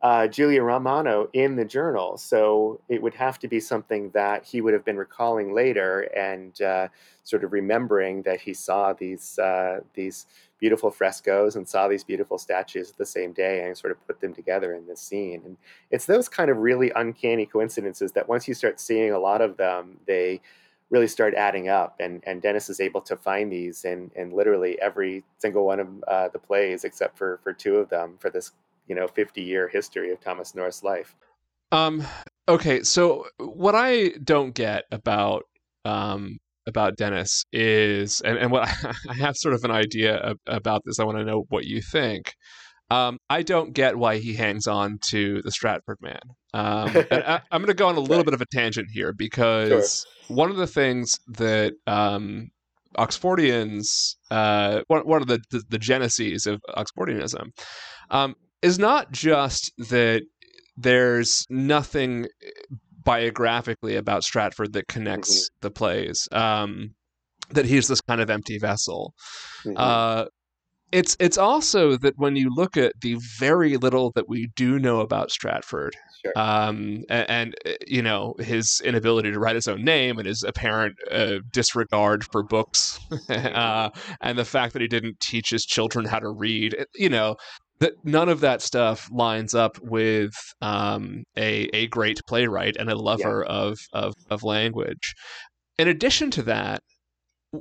uh, 0.01 0.27
Giulio 0.27 0.63
Romano 0.63 1.29
in 1.33 1.55
the 1.55 1.65
journal. 1.65 2.17
So 2.17 2.79
it 2.87 3.01
would 3.01 3.13
have 3.15 3.39
to 3.39 3.47
be 3.47 3.59
something 3.59 4.11
that 4.11 4.45
he 4.45 4.61
would 4.61 4.73
have 4.73 4.85
been 4.85 4.97
recalling 4.97 5.53
later 5.53 6.01
and 6.15 6.59
uh, 6.61 6.87
sort 7.23 7.43
of 7.43 7.51
remembering 7.51 8.21
that 8.23 8.39
he 8.39 8.53
saw 8.53 8.93
these 8.93 9.37
uh, 9.39 9.81
these 9.93 10.25
beautiful 10.59 10.91
frescoes 10.91 11.55
and 11.55 11.67
saw 11.67 11.87
these 11.87 12.03
beautiful 12.03 12.37
statues 12.37 12.91
the 12.91 13.05
same 13.05 13.31
day 13.31 13.65
and 13.65 13.77
sort 13.77 13.91
of 13.91 14.07
put 14.07 14.19
them 14.19 14.33
together 14.33 14.73
in 14.73 14.85
this 14.87 15.01
scene. 15.01 15.41
And 15.45 15.57
it's 15.89 16.05
those 16.05 16.27
kind 16.27 16.49
of 16.49 16.57
really 16.57 16.91
uncanny 16.95 17.45
coincidences 17.45 18.11
that 18.11 18.27
once 18.27 18.47
you 18.47 18.53
start 18.53 18.79
seeing 18.79 19.11
a 19.11 19.19
lot 19.19 19.41
of 19.41 19.55
them, 19.55 19.97
they 20.05 20.41
really 20.89 21.07
start 21.07 21.33
adding 21.35 21.69
up 21.69 21.95
and, 21.99 22.21
and 22.25 22.41
Dennis 22.41 22.69
is 22.69 22.79
able 22.79 23.01
to 23.01 23.15
find 23.15 23.51
these 23.51 23.85
in, 23.85 24.11
in 24.15 24.31
literally 24.31 24.79
every 24.81 25.23
single 25.37 25.65
one 25.65 25.79
of 25.79 25.87
uh, 26.07 26.27
the 26.29 26.39
plays 26.39 26.83
except 26.83 27.17
for, 27.17 27.39
for 27.43 27.53
two 27.53 27.75
of 27.75 27.89
them 27.89 28.17
for 28.19 28.29
this 28.29 28.51
you 28.89 28.95
know 28.95 29.07
50 29.07 29.41
year 29.41 29.69
history 29.69 30.11
of 30.11 30.19
Thomas 30.19 30.53
North's 30.53 30.83
life. 30.83 31.15
Um. 31.71 32.03
Okay. 32.49 32.83
So 32.83 33.27
what 33.37 33.75
I 33.75 34.09
don't 34.23 34.53
get 34.53 34.83
about 34.91 35.43
um 35.85 36.39
about 36.67 36.97
Dennis 36.97 37.45
is, 37.51 38.21
and, 38.21 38.37
and 38.37 38.51
what 38.51 38.69
I 39.09 39.13
have 39.15 39.35
sort 39.35 39.53
of 39.53 39.63
an 39.63 39.71
idea 39.71 40.15
of, 40.17 40.37
about 40.47 40.83
this. 40.85 40.99
I 40.99 41.03
want 41.03 41.17
to 41.17 41.25
know 41.25 41.45
what 41.49 41.65
you 41.65 41.81
think. 41.81 42.33
Um, 42.91 43.19
I 43.29 43.43
don't 43.43 43.73
get 43.73 43.97
why 43.97 44.17
he 44.17 44.33
hangs 44.33 44.65
on 44.65 44.97
to 45.09 45.41
the 45.43 45.51
Stratford 45.51 45.97
man. 46.01 46.19
Um, 46.53 46.89
I, 47.11 47.41
am 47.51 47.61
going 47.61 47.67
to 47.67 47.73
go 47.73 47.87
on 47.87 47.97
a 47.97 47.99
little 47.99 48.23
bit 48.23 48.33
of 48.33 48.41
a 48.41 48.47
tangent 48.51 48.87
here 48.91 49.13
because 49.13 50.07
sure. 50.27 50.35
one 50.35 50.49
of 50.49 50.57
the 50.57 50.65
things 50.65 51.19
that 51.27 51.73
um, 51.85 52.49
Oxfordians, 52.97 54.15
uh, 54.31 54.81
one, 54.87 55.01
one 55.01 55.21
of 55.21 55.27
the, 55.27 55.39
the, 55.51 55.61
the 55.69 55.77
genesis 55.77 56.47
of 56.47 56.61
Oxfordianism, 56.69 57.51
um, 58.09 58.35
is 58.61 58.79
not 58.79 59.11
just 59.11 59.71
that 59.77 60.23
there's 60.77 61.45
nothing 61.49 62.27
biographically 63.03 63.95
about 63.95 64.23
Stratford 64.23 64.73
that 64.73 64.87
connects 64.87 65.45
mm-hmm. 65.45 65.55
the 65.61 65.71
plays. 65.71 66.27
Um, 66.31 66.95
that 67.51 67.65
he's 67.65 67.87
this 67.87 68.01
kind 68.01 68.21
of 68.21 68.29
empty 68.29 68.57
vessel. 68.59 69.13
Mm-hmm. 69.65 69.77
Uh, 69.77 70.25
it's 70.91 71.15
it's 71.19 71.37
also 71.37 71.97
that 71.97 72.15
when 72.17 72.35
you 72.35 72.49
look 72.53 72.75
at 72.75 72.93
the 73.01 73.17
very 73.37 73.77
little 73.77 74.11
that 74.15 74.27
we 74.27 74.49
do 74.55 74.79
know 74.79 75.01
about 75.01 75.29
Stratford, 75.29 75.95
sure. 76.25 76.33
um, 76.35 77.03
and, 77.09 77.29
and, 77.29 77.55
uh, 77.65 77.71
you 77.87 78.01
know 78.01 78.33
his 78.39 78.81
inability 78.83 79.31
to 79.31 79.39
write 79.39 79.55
his 79.55 79.67
own 79.67 79.83
name 79.83 80.17
and 80.17 80.27
his 80.27 80.43
apparent 80.43 80.95
uh, 81.11 81.39
disregard 81.51 82.23
for 82.31 82.41
books, 82.41 82.99
mm-hmm. 83.11 83.55
uh, 83.55 83.89
and 84.21 84.37
the 84.37 84.45
fact 84.45 84.73
that 84.73 84.81
he 84.81 84.87
didn't 84.87 85.19
teach 85.19 85.51
his 85.51 85.65
children 85.65 86.05
how 86.05 86.19
to 86.19 86.29
read, 86.29 86.75
you 86.95 87.09
know, 87.09 87.35
that 87.79 87.93
none 88.03 88.29
of 88.29 88.41
that 88.41 88.61
stuff 88.61 89.09
lines 89.11 89.53
up 89.55 89.77
with 89.81 90.33
um, 90.61 91.23
a 91.37 91.69
a 91.73 91.87
great 91.87 92.19
playwright 92.27 92.75
and 92.77 92.89
a 92.89 92.95
lover 92.95 93.45
yeah. 93.47 93.53
of, 93.53 93.77
of 93.93 94.13
of 94.29 94.43
language. 94.43 95.13
In 95.77 95.87
addition 95.87 96.29
to 96.31 96.41
that, 96.43 96.81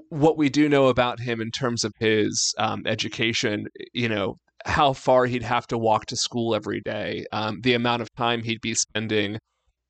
what 0.08 0.36
we 0.36 0.48
do 0.48 0.68
know 0.68 0.88
about 0.88 1.20
him 1.20 1.40
in 1.40 1.50
terms 1.50 1.84
of 1.84 1.92
his 1.98 2.52
um, 2.58 2.82
education, 2.86 3.66
you 3.92 4.08
know, 4.08 4.36
how 4.64 4.92
far 4.92 5.26
he'd 5.26 5.42
have 5.42 5.66
to 5.68 5.78
walk 5.78 6.06
to 6.06 6.16
school 6.16 6.54
every 6.54 6.80
day, 6.80 7.24
um, 7.32 7.60
the 7.62 7.74
amount 7.74 8.02
of 8.02 8.12
time 8.16 8.42
he'd 8.42 8.60
be 8.60 8.74
spending, 8.74 9.38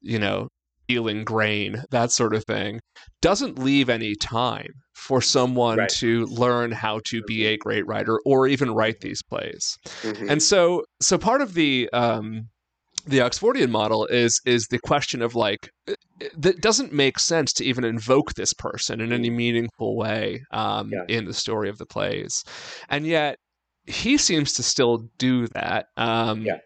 you 0.00 0.18
know, 0.18 0.48
dealing 0.88 1.24
grain, 1.24 1.82
that 1.90 2.10
sort 2.10 2.34
of 2.34 2.44
thing, 2.44 2.80
doesn't 3.20 3.58
leave 3.58 3.88
any 3.88 4.14
time 4.14 4.70
for 4.94 5.20
someone 5.20 5.78
right. 5.78 5.88
to 5.88 6.26
learn 6.26 6.72
how 6.72 7.00
to 7.04 7.22
be 7.26 7.46
a 7.46 7.56
great 7.56 7.86
writer 7.86 8.18
or 8.24 8.46
even 8.46 8.74
write 8.74 9.00
these 9.00 9.22
plays. 9.22 9.76
Mm-hmm. 10.02 10.30
And 10.30 10.42
so, 10.42 10.84
so 11.00 11.18
part 11.18 11.40
of 11.40 11.54
the 11.54 11.88
um, 11.92 12.48
the 13.06 13.18
Oxfordian 13.18 13.70
model 13.70 14.06
is 14.06 14.40
is 14.44 14.66
the 14.66 14.78
question 14.78 15.22
of 15.22 15.34
like 15.34 15.70
uh, 15.88 15.94
that 16.36 16.60
doesn't 16.60 16.92
make 16.92 17.18
sense 17.18 17.52
to 17.54 17.64
even 17.64 17.84
invoke 17.84 18.34
this 18.34 18.52
person 18.52 19.00
in 19.00 19.12
any 19.12 19.30
meaningful 19.30 19.96
way 19.96 20.42
um, 20.50 20.90
yeah. 20.92 21.04
in 21.08 21.24
the 21.24 21.34
story 21.34 21.68
of 21.68 21.78
the 21.78 21.86
plays, 21.86 22.42
and 22.88 23.06
yet 23.06 23.36
he 23.86 24.18
seems 24.18 24.52
to 24.54 24.62
still 24.62 25.08
do 25.18 25.46
that. 25.48 25.86
Um, 25.96 26.42
yeah 26.42 26.58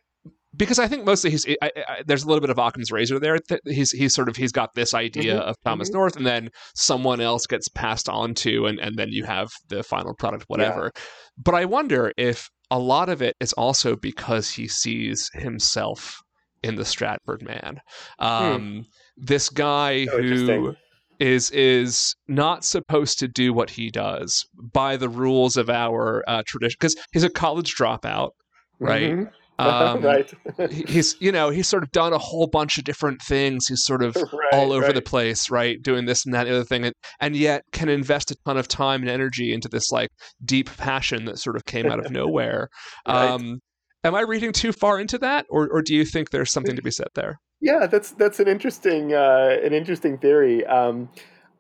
because 0.55 0.79
I 0.79 0.87
think 0.87 1.05
mostly 1.05 1.31
he's 1.31 1.47
I, 1.63 1.71
I, 1.77 2.03
there's 2.07 2.25
a 2.25 2.27
little 2.27 2.41
bit 2.41 2.51
of 2.51 2.59
Occam's 2.59 2.93
razor 2.93 3.19
there. 3.19 3.39
He's 3.65 3.91
he's 3.91 4.15
sort 4.15 4.29
of 4.29 4.37
he's 4.37 4.53
got 4.53 4.75
this 4.75 4.95
idea 4.95 5.37
mm-hmm. 5.37 5.49
of 5.49 5.57
Thomas 5.65 5.89
mm-hmm. 5.89 5.99
North, 5.99 6.17
and 6.17 6.27
then 6.27 6.51
someone 6.75 7.21
else 7.21 7.47
gets 7.47 7.69
passed 7.69 8.09
on 8.09 8.35
to, 8.35 8.67
and 8.67 8.79
and 8.79 8.97
then 8.97 9.09
you 9.11 9.25
have 9.25 9.51
the 9.69 9.83
final 9.83 10.15
product, 10.15 10.45
whatever. 10.49 10.93
Yeah. 10.95 11.03
But 11.39 11.55
I 11.55 11.65
wonder 11.65 12.13
if 12.17 12.51
a 12.71 12.79
lot 12.79 13.09
of 13.09 13.23
it 13.23 13.37
is 13.41 13.53
also 13.55 13.97
because 13.97 14.51
he 14.51 14.69
sees 14.69 15.31
himself 15.35 16.21
in 16.63 16.77
the 16.77 16.85
Stratford 16.85 17.43
man, 17.43 17.81
hmm. 18.19 18.25
um, 18.25 18.61
hmm. 18.61 18.81
this 19.17 19.49
guy 19.49 20.05
so 20.07 20.23
who 20.23 20.75
is 21.19 21.51
is 21.53 22.15
not 22.29 22.65
supposed 22.65 23.19
to 23.21 23.29
do 23.29 23.55
what 23.55 23.71
he 23.71 23.91
does 23.91 24.45
by 24.73 24.97
the 24.99 25.09
rules 25.09 25.57
of 25.57 25.71
our 25.71 26.23
uh, 26.27 26.43
tradition 26.47 26.77
because 26.79 26.97
he's 27.13 27.25
a 27.25 27.31
college 27.31 27.75
dropout, 27.75 28.31
right? 28.79 29.13
Mm-hmm 29.13 29.35
um, 29.59 30.03
right. 30.03 30.33
he's 30.71 31.15
you 31.21 31.31
know 31.31 31.51
he's 31.51 31.69
sort 31.69 31.83
of 31.83 31.91
done 31.93 32.13
a 32.13 32.19
whole 32.19 32.47
bunch 32.47 32.79
of 32.79 32.85
different 32.85 33.21
things. 33.23 33.67
He's 33.69 33.85
sort 33.85 34.03
of 34.03 34.17
right, 34.33 34.53
all 34.53 34.73
over 34.73 34.87
right. 34.87 34.95
the 34.95 35.03
place, 35.03 35.51
right, 35.51 35.81
doing 35.81 36.07
this 36.07 36.25
and 36.25 36.35
that 36.35 36.47
and 36.47 36.57
other 36.57 36.65
thing, 36.65 36.85
and, 36.85 36.95
and 37.21 37.37
yet 37.37 37.63
can 37.73 37.89
invest 37.89 38.31
a 38.31 38.37
ton 38.47 38.57
of 38.57 38.67
time 38.67 39.03
and 39.03 39.11
energy 39.11 39.53
into 39.53 39.69
this 39.69 39.91
like 39.93 40.09
deep 40.45 40.75
passion 40.77 41.27
that 41.27 41.39
sort 41.39 41.57
of 41.57 41.65
came 41.65 41.87
out 41.87 42.05
of 42.05 42.11
nowhere. 42.11 42.69
Um, 43.07 43.61
am 44.05 44.15
I 44.15 44.23
reading 44.23 44.53
too 44.53 44.73
far 44.73 44.99
into 44.99 45.19
that, 45.19 45.47
or 45.51 45.69
or 45.71 45.83
do 45.83 45.95
you 45.95 46.05
think 46.05 46.31
there's 46.31 46.51
something 46.51 46.77
to 46.77 46.83
be 46.83 46.91
said 46.91 47.09
there? 47.15 47.37
Yeah, 47.61 47.87
that's 47.87 48.11
that's 48.13 48.41
an 48.41 48.49
interesting 48.49 49.13
uh, 49.13 49.57
an 49.63 49.73
interesting 49.73 50.19
theory. 50.19 50.67
Um, 50.67 51.09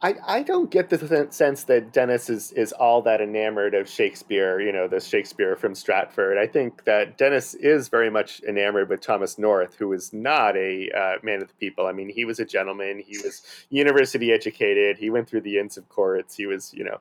I, 0.04 0.16
I 0.26 0.42
don't 0.42 0.68
get 0.68 0.90
the 0.90 1.28
sense 1.30 1.62
that 1.64 1.92
Dennis 1.92 2.28
is, 2.28 2.50
is 2.52 2.72
all 2.72 3.02
that 3.02 3.20
enamored 3.20 3.74
of 3.74 3.88
Shakespeare, 3.88 4.60
you 4.60 4.72
know, 4.72 4.88
the 4.88 4.98
Shakespeare 4.98 5.54
from 5.54 5.76
Stratford. 5.76 6.38
I 6.38 6.48
think 6.48 6.84
that 6.84 7.16
Dennis 7.18 7.54
is 7.54 7.88
very 7.88 8.10
much 8.10 8.42
enamored 8.42 8.88
with 8.88 9.00
Thomas 9.00 9.38
North, 9.38 9.76
who 9.76 9.88
was 9.88 10.12
not 10.12 10.56
a 10.56 10.90
uh, 10.90 11.14
man 11.22 11.40
of 11.40 11.48
the 11.48 11.54
people. 11.54 11.86
I 11.86 11.92
mean, 11.92 12.08
he 12.08 12.24
was 12.24 12.40
a 12.40 12.44
gentleman, 12.44 13.00
he 13.06 13.18
was 13.18 13.42
university 13.70 14.32
educated, 14.32 14.98
he 14.98 15.08
went 15.08 15.28
through 15.28 15.42
the 15.42 15.58
Inns 15.58 15.76
of 15.76 15.88
Courts, 15.88 16.34
he 16.34 16.46
was, 16.46 16.74
you 16.74 16.82
know, 16.82 16.98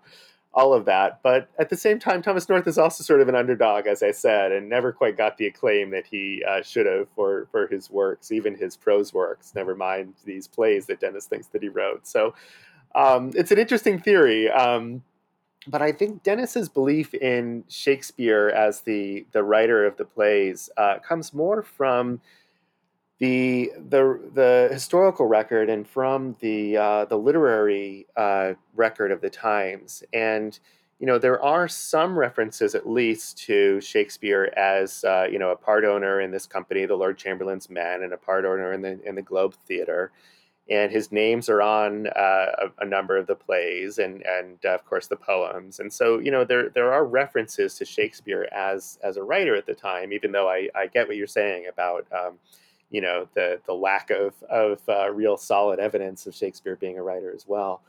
all 0.53 0.73
of 0.73 0.85
that. 0.85 1.21
But 1.23 1.49
at 1.57 1.69
the 1.69 1.77
same 1.77 1.97
time, 1.97 2.21
Thomas 2.21 2.49
North 2.49 2.67
is 2.67 2.77
also 2.77 3.03
sort 3.03 3.21
of 3.21 3.29
an 3.29 3.35
underdog, 3.35 3.87
as 3.87 4.03
I 4.03 4.11
said, 4.11 4.51
and 4.51 4.69
never 4.69 4.91
quite 4.91 5.17
got 5.17 5.37
the 5.37 5.47
acclaim 5.47 5.89
that 5.91 6.05
he 6.05 6.43
uh, 6.47 6.61
should 6.61 6.85
have 6.85 7.07
for 7.15 7.47
for 7.51 7.67
his 7.67 7.89
works, 7.89 8.31
even 8.31 8.55
his 8.55 8.75
prose 8.77 9.13
works. 9.13 9.53
Never 9.55 9.75
mind 9.75 10.13
these 10.25 10.47
plays 10.47 10.85
that 10.87 10.99
Dennis 10.99 11.25
thinks 11.25 11.47
that 11.47 11.63
he 11.63 11.69
wrote. 11.69 12.05
So 12.05 12.33
um, 12.95 13.31
it's 13.35 13.51
an 13.51 13.57
interesting 13.57 13.99
theory. 13.99 14.49
Um, 14.49 15.03
but 15.67 15.81
I 15.81 15.91
think 15.91 16.23
Dennis's 16.23 16.69
belief 16.69 17.13
in 17.13 17.63
Shakespeare 17.67 18.49
as 18.49 18.81
the 18.81 19.25
the 19.31 19.43
writer 19.43 19.85
of 19.85 19.97
the 19.97 20.05
plays 20.05 20.69
uh, 20.77 20.99
comes 20.99 21.33
more 21.33 21.61
from 21.61 22.19
the 23.19 23.71
the 23.89 24.19
the 24.33 24.69
historical 24.71 25.27
record 25.27 25.69
and 25.69 25.87
from 25.87 26.35
the 26.39 26.77
uh, 26.77 27.05
the 27.05 27.17
literary 27.17 28.07
uh, 28.17 28.53
record 28.75 29.11
of 29.11 29.21
the 29.21 29.29
times. 29.29 30.03
And 30.11 30.57
you 30.99 31.05
know 31.05 31.19
there 31.19 31.41
are 31.43 31.67
some 31.67 32.17
references, 32.17 32.73
at 32.73 32.89
least, 32.89 33.37
to 33.45 33.79
Shakespeare 33.81 34.51
as 34.57 35.03
uh, 35.03 35.27
you 35.31 35.37
know 35.37 35.51
a 35.51 35.55
part 35.55 35.85
owner 35.85 36.21
in 36.21 36.31
this 36.31 36.47
company, 36.47 36.87
the 36.87 36.95
Lord 36.95 37.19
Chamberlain's 37.19 37.69
Men, 37.69 38.01
and 38.01 38.13
a 38.13 38.17
part 38.17 38.45
owner 38.45 38.73
in 38.73 38.81
the 38.81 38.99
in 39.07 39.13
the 39.13 39.21
Globe 39.21 39.53
Theatre. 39.67 40.11
And 40.71 40.91
his 40.91 41.11
names 41.11 41.49
are 41.49 41.61
on 41.61 42.07
uh, 42.07 42.45
a, 42.79 42.83
a, 42.83 42.85
number 42.85 43.17
of 43.17 43.27
the 43.27 43.35
plays 43.35 43.97
and 43.97 44.23
and 44.25 44.57
uh, 44.63 44.69
of 44.69 44.85
course 44.85 45.07
the 45.07 45.17
poems. 45.17 45.79
And 45.79 45.91
so 45.91 46.19
you 46.19 46.31
know 46.31 46.45
there 46.45 46.69
there 46.69 46.93
are 46.93 47.05
references 47.05 47.75
to 47.75 47.85
Shakespeare 47.85 48.47
as 48.53 48.97
as 49.03 49.17
a 49.17 49.23
writer 49.23 49.55
at 49.55 49.65
the 49.65 49.73
time, 49.73 50.13
even 50.13 50.31
though 50.31 50.47
I, 50.49 50.69
I 50.73 50.87
get 50.87 51.07
what 51.07 51.17
you're 51.17 51.27
saying 51.27 51.65
about. 51.71 52.07
Um, 52.11 52.39
you 52.91 53.01
know 53.01 53.27
the 53.33 53.59
the 53.65 53.73
lack 53.73 54.11
of 54.11 54.33
of 54.49 54.81
uh, 54.87 55.09
real 55.09 55.37
solid 55.37 55.79
evidence 55.79 56.27
of 56.27 56.35
Shakespeare 56.35 56.75
being 56.75 56.97
a 56.97 57.03
writer 57.03 57.33
as 57.33 57.47
well. 57.47 57.81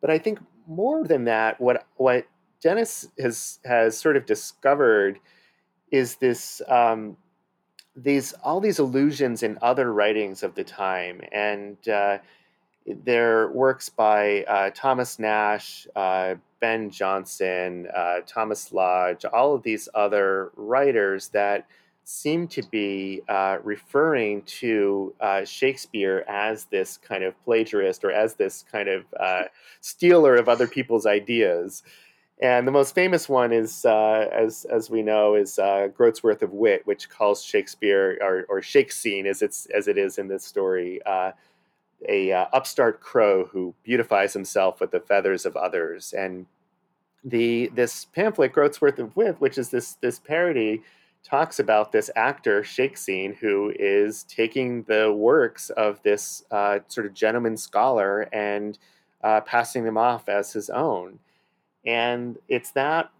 But 0.00 0.10
I 0.10 0.18
think 0.18 0.38
more 0.66 1.04
than 1.04 1.24
that, 1.24 1.60
what 1.60 1.86
what 1.96 2.26
Dennis 2.62 3.08
has 3.18 3.58
has 3.64 3.98
sort 3.98 4.16
of 4.16 4.24
discovered 4.24 5.18
is 5.90 6.16
this 6.16 6.62
um, 6.68 7.16
these 7.96 8.32
all 8.42 8.60
these 8.60 8.78
allusions 8.78 9.42
in 9.42 9.58
other 9.62 9.92
writings 9.92 10.42
of 10.42 10.54
the 10.54 10.64
time 10.64 11.20
and. 11.32 11.76
Uh, 11.88 12.18
works 13.52 13.88
by 13.88 14.44
uh, 14.44 14.70
Thomas 14.74 15.18
Nash, 15.18 15.86
uh, 15.96 16.34
Ben 16.60 16.90
Jonson, 16.90 17.86
uh, 17.96 18.20
Thomas 18.26 18.72
Lodge, 18.72 19.24
all 19.24 19.54
of 19.54 19.62
these 19.62 19.88
other 19.94 20.50
writers 20.56 21.28
that 21.28 21.66
seem 22.04 22.46
to 22.48 22.62
be 22.70 23.22
uh, 23.28 23.56
referring 23.62 24.42
to 24.42 25.14
uh, 25.20 25.44
Shakespeare 25.44 26.24
as 26.28 26.66
this 26.66 26.98
kind 26.98 27.24
of 27.24 27.34
plagiarist 27.46 28.04
or 28.04 28.12
as 28.12 28.34
this 28.34 28.64
kind 28.70 28.88
of 28.88 29.04
stealer 29.80 30.36
of 30.36 30.48
other 30.48 30.66
people's 30.66 31.06
ideas. 31.06 31.82
And 32.42 32.66
the 32.66 32.72
most 32.72 32.94
famous 32.94 33.28
one 33.28 33.52
is, 33.52 33.84
uh, 33.84 34.28
as 34.32 34.64
as 34.64 34.90
we 34.90 35.02
know, 35.02 35.34
is 35.34 35.58
uh, 35.58 35.88
Groatsworth 35.94 36.42
of 36.42 36.52
Wit, 36.52 36.82
which 36.84 37.08
calls 37.08 37.44
Shakespeare 37.44 38.18
or, 38.20 38.44
or 38.48 38.60
Shakespeare 38.60 39.26
as 39.26 39.40
it's 39.40 39.66
as 39.66 39.86
it 39.86 39.96
is 39.96 40.18
in 40.18 40.28
this 40.28 40.44
story, 40.44 41.00
uh, 41.06 41.30
a 42.08 42.32
upstart 42.32 43.00
crow 43.00 43.44
who 43.44 43.74
beautifies 43.84 44.32
himself 44.32 44.80
with 44.80 44.90
the 44.90 45.00
feathers 45.00 45.46
of 45.46 45.56
others. 45.56 46.12
And 46.12 46.46
the 47.22 47.70
this 47.74 48.04
pamphlet, 48.04 48.52
Groatsworth 48.52 48.98
of 48.98 49.16
Wit, 49.16 49.36
which 49.40 49.56
is 49.56 49.70
this 49.70 49.94
this 49.94 50.18
parody 50.18 50.82
talks 51.22 51.58
about 51.58 51.90
this 51.90 52.10
actor 52.14 52.62
Shakespeare 52.62 53.32
who 53.32 53.72
is 53.78 54.24
taking 54.24 54.82
the 54.82 55.12
works 55.12 55.70
of 55.70 56.02
this 56.02 56.44
uh, 56.50 56.80
sort 56.88 57.06
of 57.06 57.14
gentleman 57.14 57.56
scholar 57.56 58.28
and 58.32 58.78
uh, 59.22 59.40
passing 59.40 59.84
them 59.84 59.96
off 59.96 60.28
as 60.28 60.52
his 60.52 60.68
own. 60.68 61.18
And 61.86 62.38
it's 62.48 62.70
that 62.72 63.10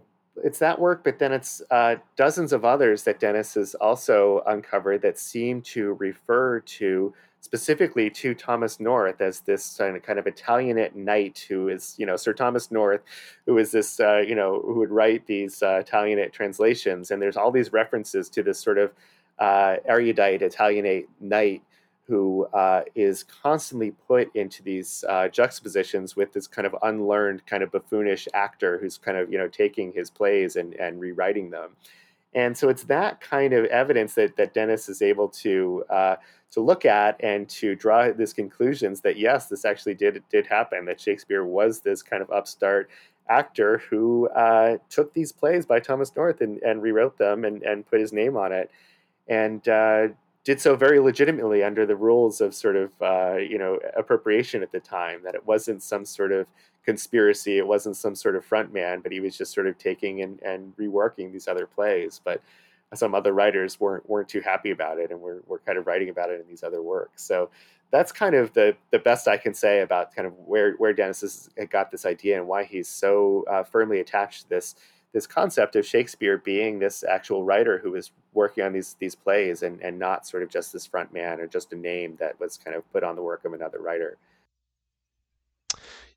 it's 0.42 0.58
that 0.58 0.80
work, 0.80 1.04
but 1.04 1.18
then 1.18 1.32
it's 1.32 1.62
uh, 1.70 1.96
dozens 2.16 2.52
of 2.52 2.64
others 2.64 3.04
that 3.04 3.20
Dennis 3.20 3.54
has 3.54 3.74
also 3.76 4.42
uncovered 4.46 5.02
that 5.02 5.18
seem 5.18 5.62
to 5.62 5.92
refer 5.94 6.60
to 6.60 7.14
specifically 7.40 8.08
to 8.08 8.34
Thomas 8.34 8.80
North 8.80 9.20
as 9.20 9.40
this 9.40 9.76
kind 9.76 10.18
of, 10.18 10.26
Italianate 10.26 10.96
knight 10.96 11.44
who 11.46 11.68
is, 11.68 11.94
you 11.98 12.06
know, 12.06 12.16
Sir 12.16 12.32
Thomas 12.32 12.70
North, 12.70 13.02
who 13.46 13.58
is 13.58 13.70
this, 13.70 14.00
uh, 14.00 14.22
you 14.26 14.34
know, 14.34 14.60
who 14.64 14.76
would 14.76 14.90
write 14.90 15.26
these 15.26 15.62
uh, 15.62 15.82
Italianate 15.82 16.32
translations. 16.32 17.10
And 17.10 17.20
there's 17.20 17.36
all 17.36 17.50
these 17.50 17.72
references 17.72 18.30
to 18.30 18.42
this 18.42 18.58
sort 18.58 18.78
of 18.78 18.92
uh, 19.38 19.76
erudite 19.84 20.40
Italianate 20.40 21.06
knight 21.20 21.62
who 22.06 22.46
uh, 22.52 22.82
is 22.94 23.22
constantly 23.22 23.92
put 24.06 24.34
into 24.36 24.62
these 24.62 25.04
uh, 25.08 25.28
juxtapositions 25.28 26.14
with 26.14 26.32
this 26.32 26.46
kind 26.46 26.66
of 26.66 26.76
unlearned, 26.82 27.46
kind 27.46 27.62
of 27.62 27.72
buffoonish 27.72 28.28
actor 28.34 28.78
who's 28.78 28.98
kind 28.98 29.16
of, 29.16 29.32
you 29.32 29.38
know, 29.38 29.48
taking 29.48 29.92
his 29.92 30.10
plays 30.10 30.56
and, 30.56 30.74
and 30.74 31.00
rewriting 31.00 31.50
them. 31.50 31.70
And 32.34 32.56
so 32.56 32.68
it's 32.68 32.84
that 32.84 33.20
kind 33.20 33.54
of 33.54 33.64
evidence 33.66 34.14
that, 34.14 34.36
that 34.36 34.54
Dennis 34.54 34.88
is 34.88 35.00
able 35.00 35.28
to 35.28 35.84
uh, 35.88 36.16
to 36.50 36.60
look 36.60 36.84
at 36.84 37.16
and 37.20 37.48
to 37.48 37.74
draw 37.74 38.12
these 38.12 38.32
conclusions 38.32 39.00
that 39.00 39.16
yes, 39.16 39.46
this 39.46 39.64
actually 39.64 39.94
did 39.94 40.22
did 40.30 40.46
happen. 40.46 40.84
That 40.84 41.00
Shakespeare 41.00 41.44
was 41.44 41.80
this 41.80 42.02
kind 42.02 42.22
of 42.22 42.30
upstart 42.30 42.90
actor 43.28 43.78
who 43.88 44.28
uh, 44.28 44.76
took 44.90 45.14
these 45.14 45.32
plays 45.32 45.64
by 45.64 45.80
Thomas 45.80 46.14
North 46.14 46.42
and, 46.42 46.58
and 46.62 46.82
rewrote 46.82 47.16
them 47.16 47.44
and, 47.44 47.62
and 47.62 47.86
put 47.86 48.00
his 48.00 48.12
name 48.12 48.36
on 48.36 48.52
it, 48.52 48.70
and 49.28 49.66
uh, 49.68 50.08
did 50.44 50.60
so 50.60 50.76
very 50.76 51.00
legitimately 51.00 51.62
under 51.62 51.86
the 51.86 51.96
rules 51.96 52.40
of 52.40 52.54
sort 52.54 52.76
of 52.76 52.90
uh, 53.02 53.36
you 53.36 53.58
know 53.58 53.78
appropriation 53.96 54.62
at 54.62 54.72
the 54.72 54.80
time. 54.80 55.20
That 55.24 55.34
it 55.34 55.46
wasn't 55.46 55.82
some 55.82 56.04
sort 56.04 56.32
of 56.32 56.46
conspiracy, 56.84 57.58
it 57.58 57.66
wasn't 57.66 57.96
some 57.96 58.14
sort 58.14 58.36
of 58.36 58.44
front 58.44 58.72
man, 58.72 59.00
but 59.00 59.10
he 59.10 59.20
was 59.20 59.36
just 59.36 59.54
sort 59.54 59.66
of 59.66 59.78
taking 59.78 60.22
and, 60.22 60.40
and 60.42 60.76
reworking 60.76 61.32
these 61.32 61.48
other 61.48 61.66
plays. 61.66 62.20
But 62.22 62.42
some 62.94 63.14
other 63.14 63.32
writers 63.32 63.80
weren't 63.80 64.08
weren't 64.08 64.28
too 64.28 64.40
happy 64.40 64.70
about 64.70 64.98
it 64.98 65.10
and 65.10 65.20
were, 65.20 65.42
were 65.46 65.60
kind 65.60 65.78
of 65.78 65.86
writing 65.86 66.10
about 66.10 66.30
it 66.30 66.40
in 66.40 66.46
these 66.46 66.62
other 66.62 66.82
works. 66.82 67.24
So 67.24 67.50
that's 67.90 68.12
kind 68.12 68.34
of 68.34 68.52
the 68.52 68.76
the 68.90 68.98
best 68.98 69.28
I 69.28 69.36
can 69.36 69.54
say 69.54 69.80
about 69.80 70.14
kind 70.14 70.26
of 70.26 70.34
where 70.38 70.74
where 70.74 70.92
Dennis 70.92 71.22
has 71.22 71.48
got 71.70 71.90
this 71.90 72.04
idea 72.06 72.38
and 72.38 72.46
why 72.46 72.64
he's 72.64 72.88
so 72.88 73.44
uh, 73.50 73.62
firmly 73.62 74.00
attached 74.00 74.42
to 74.42 74.48
this 74.48 74.74
this 75.14 75.26
concept 75.28 75.76
of 75.76 75.86
Shakespeare 75.86 76.38
being 76.38 76.80
this 76.80 77.04
actual 77.04 77.44
writer 77.44 77.78
who 77.78 77.92
was 77.92 78.10
working 78.34 78.64
on 78.64 78.72
these 78.72 78.96
these 78.98 79.14
plays 79.14 79.62
and 79.62 79.80
and 79.80 79.98
not 79.98 80.26
sort 80.26 80.42
of 80.42 80.50
just 80.50 80.72
this 80.72 80.84
front 80.84 81.14
man 81.14 81.40
or 81.40 81.46
just 81.46 81.72
a 81.72 81.76
name 81.76 82.16
that 82.18 82.38
was 82.38 82.58
kind 82.58 82.76
of 82.76 82.92
put 82.92 83.04
on 83.04 83.14
the 83.16 83.22
work 83.22 83.44
of 83.44 83.54
another 83.54 83.78
writer. 83.78 84.18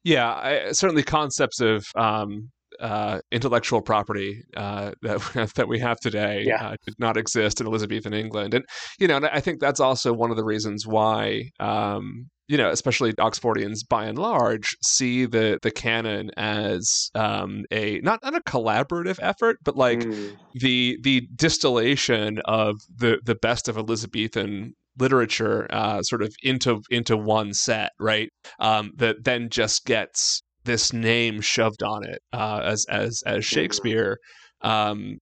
Yeah, 0.03 0.33
I, 0.33 0.71
certainly 0.71 1.03
concepts 1.03 1.61
of 1.61 1.85
um, 1.95 2.49
uh, 2.79 3.19
intellectual 3.31 3.81
property 3.81 4.43
uh, 4.55 4.93
that 5.03 5.51
that 5.55 5.67
we 5.67 5.79
have 5.79 5.99
today 5.99 6.43
yeah. 6.45 6.69
uh, 6.69 6.75
did 6.83 6.95
not 6.97 7.17
exist 7.17 7.61
in 7.61 7.67
Elizabethan 7.67 8.15
England, 8.15 8.55
and 8.55 8.65
you 8.99 9.07
know, 9.07 9.17
and 9.17 9.27
I 9.27 9.41
think 9.41 9.59
that's 9.59 9.79
also 9.79 10.11
one 10.11 10.31
of 10.31 10.37
the 10.37 10.43
reasons 10.43 10.87
why 10.87 11.51
um, 11.59 12.29
you 12.47 12.57
know, 12.57 12.69
especially 12.69 13.13
Oxfordians 13.13 13.87
by 13.87 14.05
and 14.05 14.17
large, 14.17 14.77
see 14.81 15.25
the 15.25 15.59
the 15.61 15.71
canon 15.71 16.31
as 16.37 17.09
um, 17.13 17.65
a 17.71 17.99
not 17.99 18.19
not 18.23 18.35
a 18.35 18.41
collaborative 18.41 19.19
effort, 19.21 19.57
but 19.63 19.75
like 19.75 19.99
mm. 19.99 20.35
the 20.53 20.97
the 21.01 21.27
distillation 21.35 22.39
of 22.45 22.75
the 22.95 23.19
the 23.25 23.35
best 23.35 23.67
of 23.67 23.77
Elizabethan 23.77 24.73
literature 24.97 25.67
uh, 25.71 26.01
sort 26.01 26.21
of 26.21 26.33
into 26.41 26.81
into 26.89 27.17
one 27.17 27.53
set, 27.53 27.91
right? 27.99 28.29
Um, 28.59 28.91
that 28.95 29.23
then 29.23 29.49
just 29.49 29.85
gets 29.85 30.41
this 30.63 30.93
name 30.93 31.41
shoved 31.41 31.83
on 31.83 32.05
it 32.05 32.21
uh, 32.33 32.61
as 32.63 32.85
as 32.89 33.23
as 33.25 33.45
Shakespeare, 33.45 34.19
um, 34.61 35.17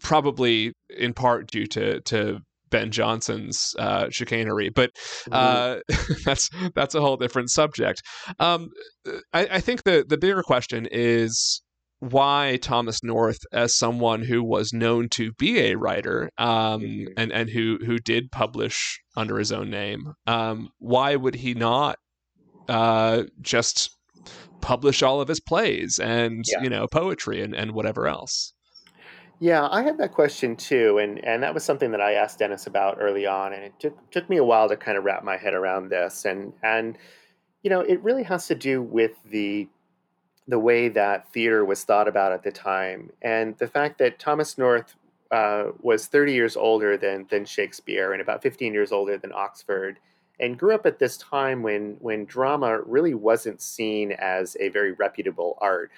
probably 0.00 0.72
in 0.90 1.12
part 1.12 1.50
due 1.50 1.66
to 1.66 2.00
to 2.02 2.38
Ben 2.72 2.90
Jonson's 2.90 3.76
uh, 3.78 4.10
chicanery, 4.10 4.70
but 4.70 4.90
uh, 5.30 5.76
that's 6.24 6.50
that's 6.74 6.96
a 6.96 7.00
whole 7.00 7.16
different 7.16 7.50
subject. 7.50 8.02
Um, 8.40 8.70
I, 9.32 9.46
I, 9.52 9.60
think 9.60 9.84
the 9.84 10.04
the 10.08 10.18
bigger 10.18 10.42
question 10.42 10.88
is 10.90 11.62
why 12.00 12.58
Thomas 12.60 13.04
North, 13.04 13.38
as 13.52 13.76
someone 13.76 14.22
who 14.22 14.42
was 14.42 14.72
known 14.72 15.08
to 15.10 15.32
be 15.38 15.60
a 15.60 15.76
writer 15.76 16.30
um, 16.38 16.80
mm-hmm. 16.80 17.12
and 17.16 17.30
and 17.30 17.50
who 17.50 17.78
who 17.84 17.98
did 17.98 18.32
publish 18.32 19.00
under 19.16 19.38
his 19.38 19.52
own 19.52 19.70
name, 19.70 20.14
um, 20.26 20.70
why 20.78 21.14
would 21.14 21.36
he 21.36 21.54
not 21.54 21.96
uh, 22.68 23.22
just 23.40 23.96
publish 24.60 25.02
all 25.02 25.20
of 25.20 25.28
his 25.28 25.40
plays 25.40 25.98
and 25.98 26.44
yeah. 26.48 26.62
you 26.62 26.70
know 26.70 26.86
poetry 26.86 27.42
and, 27.42 27.54
and 27.54 27.72
whatever 27.72 28.06
else 28.08 28.54
yeah 29.42 29.68
i 29.72 29.82
had 29.82 29.98
that 29.98 30.12
question 30.12 30.54
too 30.54 30.98
and 30.98 31.22
and 31.24 31.42
that 31.42 31.52
was 31.52 31.64
something 31.64 31.90
that 31.90 32.00
i 32.00 32.12
asked 32.12 32.38
dennis 32.38 32.66
about 32.66 32.98
early 33.00 33.26
on 33.26 33.52
and 33.52 33.64
it 33.64 33.72
took, 33.80 34.10
took 34.12 34.30
me 34.30 34.36
a 34.36 34.44
while 34.44 34.68
to 34.68 34.76
kind 34.76 34.96
of 34.96 35.02
wrap 35.02 35.24
my 35.24 35.36
head 35.36 35.52
around 35.52 35.88
this 35.88 36.24
and 36.24 36.52
and 36.62 36.96
you 37.62 37.68
know 37.68 37.80
it 37.80 38.00
really 38.02 38.22
has 38.22 38.46
to 38.46 38.54
do 38.54 38.80
with 38.80 39.12
the 39.28 39.68
the 40.46 40.58
way 40.58 40.88
that 40.88 41.32
theater 41.32 41.64
was 41.64 41.82
thought 41.82 42.06
about 42.06 42.30
at 42.30 42.44
the 42.44 42.52
time 42.52 43.10
and 43.20 43.58
the 43.58 43.66
fact 43.66 43.98
that 43.98 44.18
thomas 44.18 44.56
north 44.56 44.94
uh, 45.32 45.72
was 45.80 46.06
30 46.06 46.34
years 46.34 46.56
older 46.56 46.96
than 46.96 47.26
than 47.30 47.44
shakespeare 47.44 48.12
and 48.12 48.22
about 48.22 48.42
15 48.42 48.72
years 48.72 48.92
older 48.92 49.18
than 49.18 49.32
oxford 49.32 49.98
and 50.38 50.58
grew 50.58 50.74
up 50.74 50.86
at 50.86 50.98
this 50.98 51.16
time 51.16 51.62
when 51.62 51.96
when 52.00 52.24
drama 52.26 52.80
really 52.82 53.14
wasn't 53.14 53.60
seen 53.62 54.12
as 54.12 54.56
a 54.60 54.68
very 54.68 54.92
reputable 54.92 55.56
art. 55.60 55.90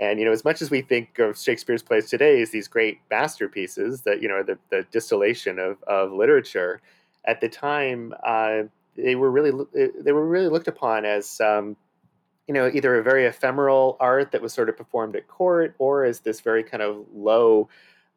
And 0.00 0.18
you 0.18 0.24
know, 0.24 0.32
as 0.32 0.44
much 0.44 0.62
as 0.62 0.70
we 0.70 0.82
think 0.82 1.18
of 1.18 1.38
Shakespeare's 1.38 1.82
plays 1.82 2.08
today 2.08 2.40
as 2.42 2.50
these 2.50 2.68
great 2.68 2.98
masterpieces 3.10 4.02
that 4.02 4.22
you 4.22 4.28
know 4.28 4.42
the, 4.42 4.58
the 4.70 4.86
distillation 4.90 5.58
of, 5.58 5.82
of 5.84 6.12
literature, 6.12 6.80
at 7.24 7.40
the 7.40 7.48
time 7.48 8.12
uh, 8.24 8.62
they 8.96 9.14
were 9.14 9.30
really 9.30 9.52
they 10.00 10.12
were 10.12 10.26
really 10.26 10.48
looked 10.48 10.68
upon 10.68 11.04
as 11.04 11.40
um, 11.40 11.76
you 12.46 12.54
know 12.54 12.70
either 12.72 12.98
a 12.98 13.02
very 13.02 13.26
ephemeral 13.26 13.96
art 14.00 14.32
that 14.32 14.42
was 14.42 14.52
sort 14.52 14.68
of 14.68 14.76
performed 14.76 15.14
at 15.16 15.28
court 15.28 15.74
or 15.78 16.04
as 16.04 16.20
this 16.20 16.40
very 16.40 16.62
kind 16.62 16.82
of 16.82 17.04
low 17.14 17.68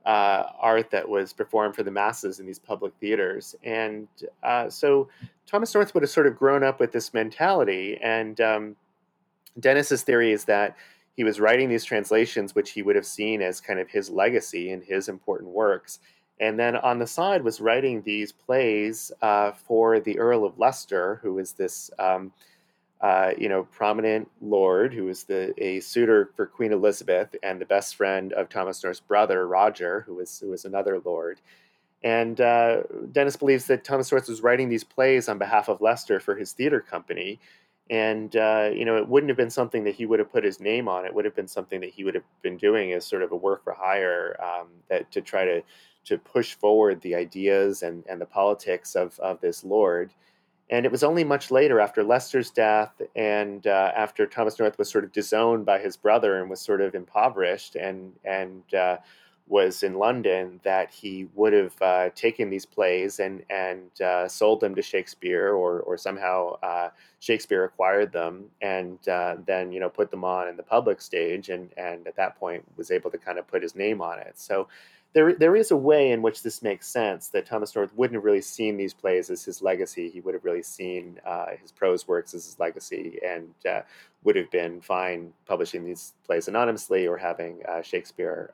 uh, 0.06 0.44
art 0.60 0.92
that 0.92 1.10
was 1.10 1.34
performed 1.34 1.76
for 1.76 1.84
the 1.84 1.92
masses 1.92 2.40
in 2.40 2.46
these 2.46 2.60
public 2.60 2.94
theaters. 3.00 3.56
And 3.64 4.08
uh, 4.44 4.70
so 4.70 5.10
Thomas 5.48 5.74
North 5.74 5.94
would 5.94 6.04
have 6.04 6.12
sort 6.12 6.28
of 6.28 6.36
grown 6.36 6.64
up 6.64 6.80
with 6.80 6.92
this 6.92 7.14
mentality. 7.14 7.98
And 8.02 8.40
um, 8.40 8.76
Dennis's 9.60 10.04
theory 10.04 10.32
is 10.32 10.46
that 10.46 10.78
he 11.16 11.24
was 11.24 11.40
writing 11.40 11.70
these 11.70 11.86
translations, 11.86 12.56
which 12.56 12.72
he 12.72 12.82
would 12.82 12.96
have 12.96 13.06
seen 13.06 13.42
as 13.42 13.62
kind 13.62 13.80
of 13.80 13.90
his 13.90 14.10
legacy 14.10 14.72
and 14.72 14.84
his 14.84 15.10
important 15.10 15.52
works. 15.52 16.00
And 16.40 16.60
then 16.60 16.76
on 16.76 17.00
the 17.00 17.08
side 17.08 17.44
was 17.44 17.62
writing 17.62 18.02
these 18.02 18.32
plays 18.32 19.12
uh, 19.22 19.52
for 19.54 20.00
the 20.02 20.20
Earl 20.20 20.44
of 20.44 20.60
Leicester, 20.60 21.20
who 21.24 21.34
was 21.36 21.54
this 21.54 21.90
um, 21.98 22.34
uh, 23.02 23.32
you 23.38 23.50
know, 23.50 23.64
prominent 23.66 24.30
lord 24.42 24.94
who 24.94 25.06
was 25.06 25.24
the 25.24 25.54
a 25.64 25.80
suitor 25.80 26.32
for 26.36 26.46
Queen 26.46 26.72
Elizabeth 26.72 27.36
and 27.44 27.60
the 27.60 27.66
best 27.66 27.96
friend 27.96 28.34
of 28.34 28.50
Thomas 28.50 28.84
North's 28.84 29.00
brother 29.00 29.48
Roger, 29.48 30.02
who 30.08 30.16
was 30.16 30.40
who 30.40 30.50
was 30.50 30.66
another 30.66 31.00
lord. 31.04 31.40
And 32.04 32.40
uh, 32.40 32.84
Dennis 33.12 33.36
believes 33.36 33.66
that 33.66 33.84
Thomas 33.84 34.12
North 34.12 34.30
was 34.30 34.42
writing 34.42 34.70
these 34.70 34.84
plays 34.84 35.28
on 35.28 35.38
behalf 35.38 35.70
of 35.70 35.82
Leicester 35.82 36.20
for 36.20 36.36
his 36.36 36.54
theater 36.54 36.80
company, 36.80 37.40
and 37.90 38.36
uh, 38.36 38.72
you 38.74 38.86
know, 38.86 38.98
it 38.98 39.08
wouldn't 39.08 39.30
have 39.30 39.38
been 39.38 39.50
something 39.50 39.84
that 39.84 39.96
he 39.96 40.06
would 40.06 40.20
have 40.20 40.32
put 40.32 40.44
his 40.44 40.60
name 40.60 40.88
on. 40.88 41.06
It 41.06 41.14
would 41.14 41.26
have 41.26 41.36
been 41.36 41.48
something 41.48 41.80
that 41.82 41.92
he 41.92 42.04
would 42.04 42.16
have 42.16 42.24
been 42.42 42.58
doing 42.58 42.94
as 42.94 43.06
sort 43.06 43.22
of 43.22 43.32
a 43.32 43.36
work 43.36 43.64
for 43.64 43.74
hire 43.74 44.36
um, 44.42 44.68
that 44.90 45.12
to 45.12 45.22
try 45.22 45.46
to 45.46 45.62
to 46.06 46.18
push 46.18 46.54
forward 46.54 47.02
the 47.02 47.16
ideas 47.16 47.82
and, 47.82 48.04
and 48.08 48.22
the 48.22 48.26
politics 48.26 48.96
of, 48.96 49.20
of 49.20 49.42
this 49.42 49.64
lord. 49.64 50.14
And 50.70 50.86
it 50.86 50.92
was 50.92 51.04
only 51.04 51.24
much 51.24 51.52
later, 51.52 51.80
after 51.80 52.04
Leicester's 52.04 52.50
death 52.50 53.00
and 53.16 53.66
uh, 53.68 53.92
after 53.96 54.26
Thomas 54.26 54.58
North 54.58 54.78
was 54.80 54.90
sort 54.90 55.04
of 55.04 55.12
disowned 55.12 55.66
by 55.66 55.80
his 55.80 55.96
brother 55.96 56.40
and 56.40 56.50
was 56.50 56.62
sort 56.62 56.82
of 56.82 56.96
impoverished 56.96 57.76
and 57.76 58.14
and 58.24 58.64
uh, 58.74 58.98
was 59.48 59.84
in 59.84 59.94
London, 59.94 60.60
that 60.64 60.92
he 60.92 61.28
would 61.36 61.54
have 61.54 61.82
uh, 61.82 62.10
taken 62.16 62.50
these 62.50 62.66
plays 62.66 63.20
and 63.20 63.44
and 63.50 64.02
uh, 64.02 64.28
sold 64.28 64.60
them 64.60 64.74
to 64.76 64.82
Shakespeare, 64.82 65.54
or 65.54 65.82
or 65.82 65.98
somehow 65.98 66.58
uh, 66.64 66.90
Shakespeare 67.20 67.64
acquired 67.64 68.12
them 68.12 68.46
and 68.62 69.08
uh, 69.08 69.36
then 69.46 69.72
you 69.72 69.80
know 69.80 69.90
put 69.90 70.10
them 70.10 70.24
on 70.24 70.48
in 70.48 70.58
the 70.58 70.64
public 70.64 71.00
stage, 71.00 71.50
and 71.50 71.70
and 71.78 72.08
at 72.08 72.16
that 72.16 72.40
point 72.40 72.64
was 72.76 72.90
able 72.90 73.12
to 73.12 73.18
kind 73.18 73.38
of 73.38 73.48
put 73.48 73.62
his 73.62 73.76
name 73.76 74.02
on 74.02 74.18
it. 74.20 74.34
So 74.36 74.68
there 75.14 75.34
there 75.34 75.56
is 75.56 75.70
a 75.70 75.78
way 75.78 76.12
in 76.12 76.24
which 76.24 76.42
this 76.42 76.64
makes 76.64 76.88
sense 76.88 77.28
that 77.30 77.46
Thomas 77.46 77.76
North 77.76 77.94
wouldn't 77.96 78.16
have 78.16 78.26
really 78.26 78.42
seen 78.42 78.78
these 78.78 78.96
plays 78.96 79.30
as 79.30 79.46
his 79.46 79.62
legacy. 79.62 80.10
He 80.10 80.22
would 80.22 80.34
have 80.34 80.44
really 80.44 80.64
seen 80.64 81.20
uh, 81.24 81.52
his 81.62 81.72
prose 81.72 82.08
works 82.08 82.34
as 82.34 82.46
his 82.46 82.60
legacy, 82.60 83.20
and 83.24 83.54
uh, 83.70 83.82
would 84.24 84.36
have 84.36 84.50
been 84.50 84.82
fine 84.82 85.32
publishing 85.46 85.86
these 85.86 86.14
plays 86.26 86.48
anonymously 86.48 87.06
or 87.06 87.16
having 87.16 87.62
Shakespeare 87.84 88.50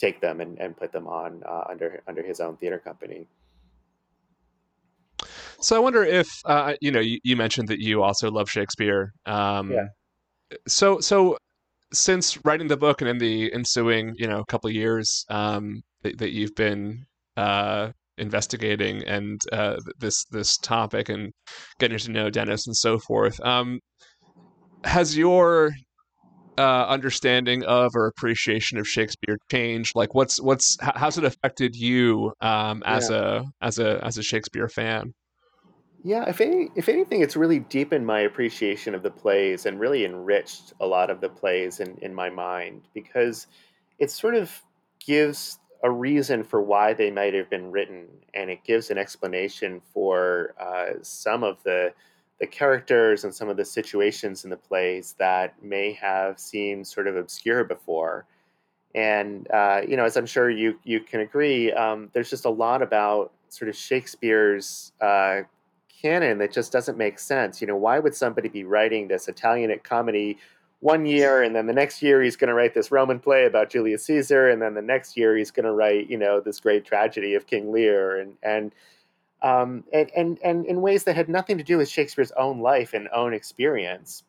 take 0.00 0.20
them 0.20 0.40
and, 0.40 0.58
and 0.58 0.76
put 0.76 0.92
them 0.92 1.06
on 1.06 1.42
uh, 1.46 1.64
under 1.68 2.02
under 2.08 2.22
his 2.22 2.40
own 2.40 2.56
theater 2.56 2.78
company. 2.78 3.26
So 5.60 5.76
I 5.76 5.78
wonder 5.78 6.02
if 6.02 6.28
uh, 6.46 6.74
you 6.80 6.90
know 6.90 7.00
you, 7.00 7.18
you, 7.22 7.36
mentioned 7.36 7.68
that 7.68 7.80
you 7.80 8.02
also 8.02 8.30
love 8.30 8.50
Shakespeare. 8.50 9.12
Um, 9.26 9.72
yeah. 9.72 9.88
So 10.66 11.00
so 11.00 11.36
since 11.92 12.38
writing 12.44 12.68
the 12.68 12.76
book 12.76 13.00
and 13.00 13.10
in 13.10 13.18
the 13.18 13.52
ensuing, 13.52 14.14
you 14.16 14.26
know, 14.26 14.44
couple 14.44 14.70
years 14.70 15.24
um, 15.28 15.82
that, 16.02 16.18
that, 16.18 16.30
you've 16.30 16.54
been 16.54 17.04
uh, 17.36 17.90
investigating 18.16 19.02
and 19.04 19.40
uh, 19.52 19.76
this 19.98 20.24
this 20.26 20.56
topic 20.58 21.08
and 21.08 21.32
getting 21.78 21.98
to 21.98 22.10
know 22.10 22.30
Dennis 22.30 22.66
and 22.66 22.76
so 22.76 22.98
forth, 22.98 23.40
um, 23.40 23.80
has 24.84 25.16
your 25.16 25.72
uh, 26.60 26.86
understanding 26.88 27.64
of 27.64 27.96
or 27.96 28.06
appreciation 28.06 28.78
of 28.78 28.86
Shakespeare 28.86 29.38
changed? 29.50 29.96
Like, 29.96 30.14
what's 30.14 30.40
what's 30.40 30.76
how's 30.80 31.16
it 31.16 31.24
affected 31.24 31.74
you 31.74 32.32
um, 32.40 32.82
as 32.84 33.08
yeah. 33.10 33.44
a 33.60 33.66
as 33.66 33.78
a 33.78 34.04
as 34.04 34.18
a 34.18 34.22
Shakespeare 34.22 34.68
fan? 34.68 35.14
Yeah, 36.02 36.28
if 36.28 36.40
any, 36.40 36.70
if 36.76 36.88
anything, 36.88 37.20
it's 37.20 37.36
really 37.36 37.58
deepened 37.58 38.06
my 38.06 38.20
appreciation 38.20 38.94
of 38.94 39.02
the 39.02 39.10
plays 39.10 39.66
and 39.66 39.78
really 39.78 40.04
enriched 40.04 40.72
a 40.80 40.86
lot 40.86 41.10
of 41.10 41.20
the 41.20 41.28
plays 41.28 41.80
in, 41.80 41.98
in 42.00 42.14
my 42.14 42.30
mind 42.30 42.88
because 42.94 43.46
it 43.98 44.10
sort 44.10 44.34
of 44.34 44.62
gives 45.04 45.58
a 45.82 45.90
reason 45.90 46.42
for 46.42 46.62
why 46.62 46.94
they 46.94 47.10
might 47.10 47.34
have 47.34 47.50
been 47.50 47.70
written, 47.70 48.06
and 48.34 48.50
it 48.50 48.64
gives 48.64 48.90
an 48.90 48.98
explanation 48.98 49.80
for 49.92 50.54
uh, 50.60 50.98
some 51.02 51.42
of 51.42 51.62
the 51.64 51.92
the 52.40 52.46
characters 52.46 53.24
and 53.24 53.34
some 53.34 53.48
of 53.48 53.56
the 53.56 53.64
situations 53.64 54.44
in 54.44 54.50
the 54.50 54.56
plays 54.56 55.14
that 55.18 55.62
may 55.62 55.92
have 55.92 56.38
seemed 56.38 56.86
sort 56.86 57.06
of 57.06 57.16
obscure 57.16 57.64
before. 57.64 58.24
And 58.94 59.48
uh, 59.50 59.82
you 59.86 59.96
know, 59.96 60.04
as 60.04 60.16
I'm 60.16 60.26
sure 60.26 60.50
you 60.50 60.78
you 60.82 61.00
can 61.00 61.20
agree, 61.20 61.70
um, 61.72 62.10
there's 62.12 62.30
just 62.30 62.46
a 62.46 62.50
lot 62.50 62.82
about 62.82 63.32
sort 63.50 63.68
of 63.68 63.76
Shakespeare's 63.76 64.92
uh, 65.00 65.42
canon 66.02 66.38
that 66.38 66.52
just 66.52 66.72
doesn't 66.72 66.96
make 66.96 67.18
sense. 67.18 67.60
You 67.60 67.66
know, 67.66 67.76
why 67.76 67.98
would 67.98 68.14
somebody 68.14 68.48
be 68.48 68.64
writing 68.64 69.06
this 69.06 69.28
Italian 69.28 69.78
comedy 69.84 70.38
one 70.80 71.04
year 71.04 71.42
and 71.42 71.54
then 71.54 71.66
the 71.66 71.74
next 71.74 72.00
year 72.00 72.22
he's 72.22 72.36
going 72.36 72.48
to 72.48 72.54
write 72.54 72.72
this 72.72 72.90
Roman 72.90 73.20
play 73.20 73.44
about 73.44 73.68
Julius 73.68 74.06
Caesar 74.06 74.48
and 74.48 74.62
then 74.62 74.72
the 74.72 74.80
next 74.80 75.14
year 75.14 75.36
he's 75.36 75.50
going 75.50 75.66
to 75.66 75.72
write, 75.72 76.08
you 76.08 76.16
know, 76.16 76.40
this 76.40 76.58
great 76.58 76.86
tragedy 76.86 77.34
of 77.34 77.46
King 77.46 77.70
Lear 77.70 78.18
and 78.18 78.34
and 78.42 78.72
um, 79.42 79.84
and, 79.92 80.10
and 80.16 80.38
and 80.44 80.66
in 80.66 80.80
ways 80.80 81.04
that 81.04 81.16
had 81.16 81.28
nothing 81.28 81.58
to 81.58 81.64
do 81.64 81.78
with 81.78 81.88
Shakespeare's 81.88 82.32
own 82.32 82.60
life 82.60 82.94
and 82.94 83.08
own 83.14 83.34
experience. 83.34 84.24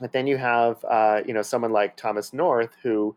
But 0.00 0.12
then 0.12 0.26
you 0.26 0.38
have, 0.38 0.84
uh, 0.88 1.20
you 1.26 1.34
know, 1.34 1.42
someone 1.42 1.72
like 1.72 1.96
Thomas 1.96 2.32
North 2.32 2.74
who 2.82 3.14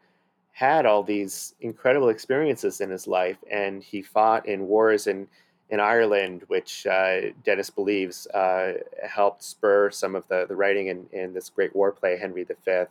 had 0.52 0.86
all 0.86 1.02
these 1.02 1.56
incredible 1.62 2.10
experiences 2.10 2.82
in 2.82 2.90
his 2.90 3.08
life, 3.08 3.38
and 3.50 3.82
he 3.84 4.02
fought 4.02 4.46
in 4.46 4.68
wars 4.68 5.08
and 5.08 5.28
in 5.70 5.80
Ireland, 5.80 6.44
which 6.48 6.86
uh, 6.86 7.32
Dennis 7.44 7.72
believes 7.72 8.28
uh, 8.28 8.74
helped 9.08 9.44
spur 9.44 9.90
some 9.90 10.14
of 10.14 10.28
the, 10.28 10.46
the 10.48 10.56
writing 10.56 10.88
in, 10.88 11.08
in 11.12 11.34
this 11.34 11.50
great 11.50 11.76
war 11.76 11.92
play, 11.92 12.18
Henry 12.18 12.44
V. 12.44 12.84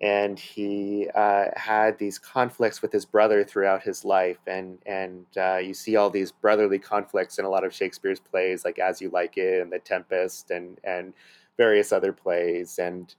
And 0.00 0.38
he 0.38 1.08
uh, 1.14 1.46
had 1.56 1.98
these 1.98 2.18
conflicts 2.18 2.80
with 2.80 2.90
his 2.90 3.04
brother 3.04 3.44
throughout 3.44 3.82
his 3.82 4.04
life. 4.04 4.38
And, 4.46 4.78
and 4.86 5.26
uh, 5.36 5.58
you 5.58 5.74
see 5.74 5.96
all 5.96 6.08
these 6.08 6.32
brotherly 6.32 6.78
conflicts 6.78 7.38
in 7.38 7.44
a 7.44 7.50
lot 7.50 7.64
of 7.64 7.74
Shakespeare's 7.74 8.20
plays, 8.20 8.64
like 8.64 8.78
As 8.78 9.02
You 9.02 9.10
Like 9.10 9.36
It 9.36 9.60
and 9.60 9.70
The 9.70 9.78
Tempest 9.78 10.50
and, 10.50 10.78
and 10.84 11.12
various 11.58 11.92
other 11.92 12.12
plays. 12.12 12.78
And 12.78 13.14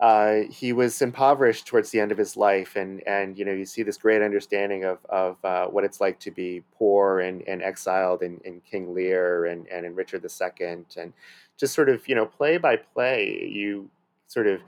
uh, 0.00 0.42
he 0.50 0.72
was 0.72 1.00
impoverished 1.00 1.66
towards 1.66 1.90
the 1.90 2.00
end 2.00 2.10
of 2.10 2.18
his 2.18 2.36
life, 2.36 2.74
and 2.74 3.00
and 3.06 3.38
you 3.38 3.44
know 3.44 3.52
you 3.52 3.64
see 3.64 3.82
this 3.84 3.96
great 3.96 4.22
understanding 4.22 4.84
of 4.84 4.98
of 5.06 5.36
uh, 5.44 5.66
what 5.66 5.84
it's 5.84 6.00
like 6.00 6.18
to 6.20 6.32
be 6.32 6.64
poor 6.76 7.20
and, 7.20 7.42
and 7.46 7.62
exiled 7.62 8.22
in, 8.22 8.40
in 8.44 8.60
King 8.68 8.92
Lear 8.92 9.46
and, 9.46 9.68
and 9.68 9.86
in 9.86 9.94
Richard 9.94 10.24
II, 10.24 10.84
and 10.96 11.12
just 11.56 11.74
sort 11.74 11.88
of 11.88 12.08
you 12.08 12.14
know 12.16 12.26
play 12.26 12.56
by 12.56 12.76
play 12.76 13.48
you 13.50 13.88
sort 14.26 14.48
of 14.48 14.60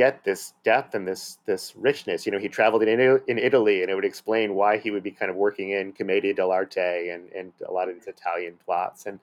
get 0.00 0.24
this 0.24 0.54
depth 0.64 0.94
and 0.94 1.06
this 1.06 1.36
this 1.44 1.74
richness. 1.76 2.24
You 2.24 2.32
know, 2.32 2.38
he 2.38 2.48
traveled 2.48 2.82
in 2.82 3.20
in 3.26 3.38
Italy, 3.38 3.82
and 3.82 3.90
it 3.90 3.94
would 3.94 4.10
explain 4.12 4.54
why 4.54 4.78
he 4.78 4.90
would 4.90 5.02
be 5.02 5.10
kind 5.10 5.30
of 5.30 5.36
working 5.36 5.72
in 5.72 5.92
Commedia 5.92 6.32
dell'arte 6.34 7.14
and 7.14 7.30
and 7.32 7.52
a 7.68 7.70
lot 7.70 7.90
of 7.90 7.94
these 7.96 8.06
Italian 8.06 8.54
plots, 8.64 9.04
and 9.04 9.20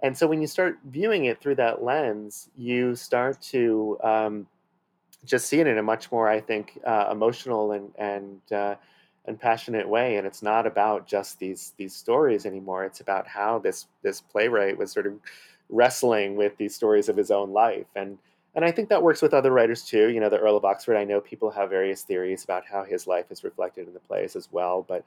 and 0.00 0.16
so 0.18 0.26
when 0.26 0.42
you 0.42 0.46
start 0.46 0.78
viewing 0.84 1.24
it 1.24 1.40
through 1.40 1.54
that 1.54 1.82
lens, 1.82 2.50
you 2.58 2.94
start 2.94 3.40
to 3.54 3.98
um, 4.04 4.46
just 5.24 5.46
see 5.46 5.60
it 5.60 5.66
in 5.66 5.78
a 5.78 5.82
much 5.82 6.12
more, 6.12 6.28
I 6.28 6.40
think, 6.40 6.78
uh, 6.84 7.08
emotional 7.10 7.72
and 7.72 7.90
and 7.96 8.52
uh, 8.52 8.74
and 9.24 9.40
passionate 9.40 9.88
way. 9.88 10.16
And 10.18 10.26
it's 10.26 10.42
not 10.42 10.66
about 10.66 11.06
just 11.06 11.38
these 11.38 11.72
these 11.78 11.94
stories 11.94 12.44
anymore. 12.44 12.84
It's 12.84 13.00
about 13.00 13.26
how 13.26 13.60
this 13.60 13.86
this 14.02 14.20
playwright 14.20 14.76
was 14.76 14.92
sort 14.92 15.06
of 15.06 15.14
wrestling 15.70 16.36
with 16.36 16.54
these 16.58 16.74
stories 16.74 17.08
of 17.08 17.16
his 17.16 17.30
own 17.30 17.50
life. 17.54 17.86
And 17.96 18.18
and 18.54 18.64
I 18.64 18.70
think 18.70 18.88
that 18.88 19.02
works 19.02 19.22
with 19.22 19.34
other 19.34 19.50
writers 19.52 19.84
too. 19.84 20.08
You 20.08 20.20
know, 20.20 20.28
the 20.28 20.38
Earl 20.38 20.56
of 20.56 20.64
Oxford. 20.64 20.96
I 20.96 21.04
know 21.04 21.20
people 21.20 21.50
have 21.50 21.70
various 21.70 22.02
theories 22.02 22.44
about 22.44 22.64
how 22.66 22.84
his 22.84 23.06
life 23.06 23.26
is 23.30 23.44
reflected 23.44 23.86
in 23.86 23.94
the 23.94 24.00
plays 24.00 24.36
as 24.36 24.48
well, 24.50 24.84
but 24.86 25.04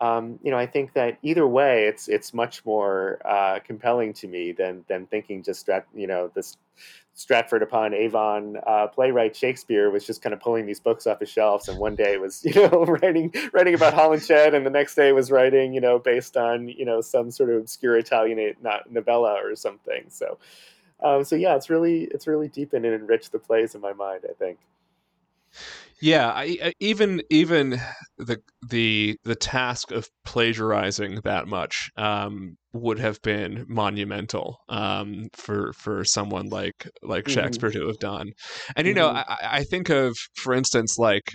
um, 0.00 0.38
you 0.42 0.50
know, 0.50 0.58
I 0.58 0.66
think 0.66 0.92
that 0.92 1.18
either 1.22 1.46
way, 1.46 1.86
it's 1.86 2.08
it's 2.08 2.32
much 2.32 2.64
more 2.64 3.20
uh, 3.24 3.58
compelling 3.60 4.12
to 4.14 4.28
me 4.28 4.52
than 4.52 4.84
than 4.88 5.06
thinking 5.06 5.42
just 5.42 5.66
Strat, 5.66 5.84
you 5.94 6.06
know 6.06 6.30
this 6.34 6.56
Stratford 7.14 7.64
upon 7.64 7.94
Avon 7.94 8.58
uh, 8.64 8.86
playwright 8.86 9.34
Shakespeare 9.34 9.90
was 9.90 10.06
just 10.06 10.22
kind 10.22 10.32
of 10.32 10.38
pulling 10.38 10.66
these 10.66 10.78
books 10.78 11.08
off 11.08 11.18
his 11.18 11.28
shelves, 11.28 11.68
and 11.68 11.78
one 11.78 11.96
day 11.96 12.16
was 12.16 12.44
you 12.44 12.54
know 12.54 12.84
writing 12.84 13.32
writing 13.52 13.74
about 13.74 13.94
Holinshed, 13.94 14.54
and 14.54 14.64
the 14.64 14.70
next 14.70 14.94
day 14.94 15.10
was 15.12 15.32
writing 15.32 15.72
you 15.72 15.80
know 15.80 15.98
based 15.98 16.36
on 16.36 16.68
you 16.68 16.84
know 16.84 17.00
some 17.00 17.32
sort 17.32 17.50
of 17.50 17.56
obscure 17.56 17.96
Italian 17.96 18.54
not 18.62 18.90
novella 18.92 19.40
or 19.42 19.56
something. 19.56 20.04
So, 20.10 20.38
um, 21.02 21.24
so 21.24 21.36
yeah, 21.36 21.56
it's 21.56 21.70
really 21.70 22.04
it's 22.04 22.26
really 22.26 22.48
deepened 22.48 22.84
and 22.84 22.94
enriched 22.94 23.32
the 23.32 23.38
plays 23.38 23.74
in 23.74 23.80
my 23.80 23.92
mind. 23.92 24.24
I 24.28 24.32
think. 24.32 24.58
Yeah, 26.00 26.28
I, 26.28 26.72
even 26.78 27.22
even 27.28 27.80
the 28.18 28.38
the 28.68 29.16
the 29.24 29.34
task 29.34 29.90
of 29.90 30.08
plagiarizing 30.24 31.20
that 31.24 31.48
much 31.48 31.90
um, 31.96 32.56
would 32.72 33.00
have 33.00 33.20
been 33.22 33.64
monumental 33.68 34.58
um, 34.68 35.28
for 35.32 35.72
for 35.72 36.04
someone 36.04 36.48
like 36.48 36.88
like 37.02 37.24
mm-hmm. 37.24 37.40
Shakespeare 37.40 37.70
to 37.72 37.88
have 37.88 37.98
done. 37.98 38.32
And 38.76 38.86
you 38.86 38.94
know, 38.94 39.08
mm-hmm. 39.08 39.32
I, 39.32 39.58
I 39.58 39.64
think 39.64 39.88
of, 39.88 40.16
for 40.36 40.54
instance, 40.54 40.98
like 40.98 41.32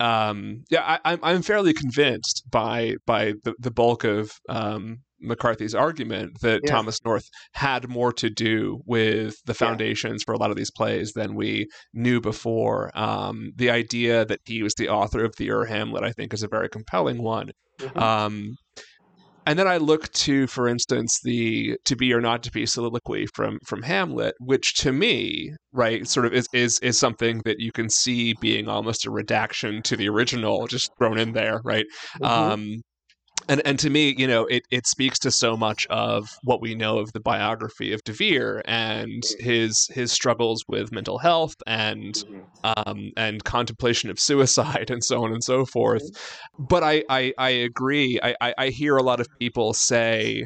um, 0.00 0.64
yeah, 0.70 0.98
I, 1.04 1.12
am 1.12 1.20
I'm 1.22 1.42
fairly 1.42 1.72
convinced 1.72 2.44
by 2.50 2.96
by 3.06 3.34
the, 3.44 3.54
the 3.60 3.70
bulk 3.70 4.02
of 4.02 4.32
um, 4.48 5.02
McCarthy's 5.20 5.74
argument 5.74 6.40
that 6.42 6.60
yeah. 6.64 6.70
Thomas 6.70 6.98
North 7.04 7.28
had 7.52 7.88
more 7.88 8.12
to 8.14 8.30
do 8.30 8.80
with 8.86 9.36
the 9.46 9.54
foundations 9.54 10.22
yeah. 10.22 10.24
for 10.26 10.34
a 10.34 10.38
lot 10.38 10.50
of 10.50 10.56
these 10.56 10.70
plays 10.70 11.12
than 11.12 11.34
we 11.34 11.66
knew 11.94 12.20
before. 12.20 12.90
Um, 12.94 13.52
the 13.56 13.70
idea 13.70 14.24
that 14.24 14.40
he 14.44 14.62
was 14.62 14.74
the 14.74 14.88
author 14.88 15.24
of 15.24 15.34
the 15.36 15.50
Ur 15.50 15.64
Hamlet, 15.64 16.04
I 16.04 16.12
think, 16.12 16.32
is 16.32 16.42
a 16.42 16.48
very 16.48 16.68
compelling 16.68 17.22
one. 17.22 17.50
Mm-hmm. 17.80 17.98
Um, 17.98 18.54
and 19.46 19.58
then 19.58 19.66
I 19.66 19.78
look 19.78 20.12
to, 20.12 20.46
for 20.46 20.68
instance, 20.68 21.18
the 21.24 21.76
"To 21.86 21.96
Be 21.96 22.12
or 22.12 22.20
Not 22.20 22.42
to 22.44 22.52
Be" 22.52 22.66
soliloquy 22.66 23.26
from 23.34 23.58
from 23.66 23.82
Hamlet, 23.82 24.34
which 24.38 24.74
to 24.74 24.92
me, 24.92 25.54
right, 25.72 26.06
sort 26.06 26.26
of 26.26 26.34
is 26.34 26.46
is 26.52 26.78
is 26.80 26.98
something 26.98 27.40
that 27.44 27.58
you 27.58 27.72
can 27.72 27.88
see 27.88 28.34
being 28.40 28.68
almost 28.68 29.06
a 29.06 29.10
redaction 29.10 29.82
to 29.82 29.96
the 29.96 30.08
original, 30.08 30.66
just 30.66 30.90
thrown 30.98 31.18
in 31.18 31.32
there, 31.32 31.60
right? 31.64 31.86
Mm-hmm. 32.20 32.24
Um, 32.24 32.82
and 33.48 33.62
and 33.64 33.78
to 33.80 33.90
me, 33.90 34.14
you 34.16 34.26
know, 34.26 34.46
it 34.46 34.62
it 34.70 34.86
speaks 34.86 35.18
to 35.20 35.30
so 35.30 35.56
much 35.56 35.86
of 35.88 36.28
what 36.42 36.60
we 36.60 36.74
know 36.74 36.98
of 36.98 37.12
the 37.12 37.20
biography 37.20 37.92
of 37.92 38.02
De 38.04 38.12
Vere 38.12 38.62
and 38.66 39.22
his 39.38 39.88
his 39.92 40.12
struggles 40.12 40.64
with 40.68 40.92
mental 40.92 41.18
health 41.18 41.54
and 41.66 42.14
mm-hmm. 42.14 42.40
um, 42.64 43.10
and 43.16 43.44
contemplation 43.44 44.10
of 44.10 44.18
suicide 44.18 44.90
and 44.90 45.02
so 45.04 45.24
on 45.24 45.32
and 45.32 45.44
so 45.44 45.64
forth. 45.64 46.02
Mm-hmm. 46.02 46.64
But 46.64 46.82
I 46.82 47.04
I, 47.08 47.32
I 47.38 47.50
agree. 47.50 48.20
I, 48.22 48.34
I, 48.40 48.54
I 48.58 48.68
hear 48.68 48.96
a 48.96 49.02
lot 49.02 49.20
of 49.20 49.26
people 49.38 49.72
say 49.74 50.44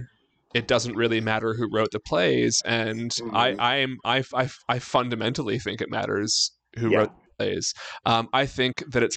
it 0.55 0.69
doesn't 0.69 0.95
really 0.95 1.21
matter 1.21 1.55
who 1.55 1.69
wrote 1.73 1.91
the 1.91 2.01
plays, 2.01 2.63
and 2.65 3.11
mm-hmm. 3.11 3.37
I 3.37 3.55
I 3.59 3.77
am 3.77 3.97
I, 4.05 4.23
I 4.35 4.49
I 4.69 4.79
fundamentally 4.79 5.59
think 5.59 5.81
it 5.81 5.91
matters 5.91 6.53
who 6.79 6.91
yeah. 6.91 6.99
wrote 6.99 7.11
the 7.11 7.45
plays. 7.45 7.75
Um, 8.07 8.29
I 8.33 8.47
think 8.47 8.83
that 8.93 9.03
it's 9.03 9.17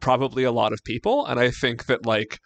probably 0.00 0.44
a 0.44 0.52
lot 0.52 0.72
of 0.72 0.80
people, 0.84 1.26
and 1.26 1.40
I 1.40 1.50
think 1.50 1.86
that 1.86 2.06
like 2.06 2.38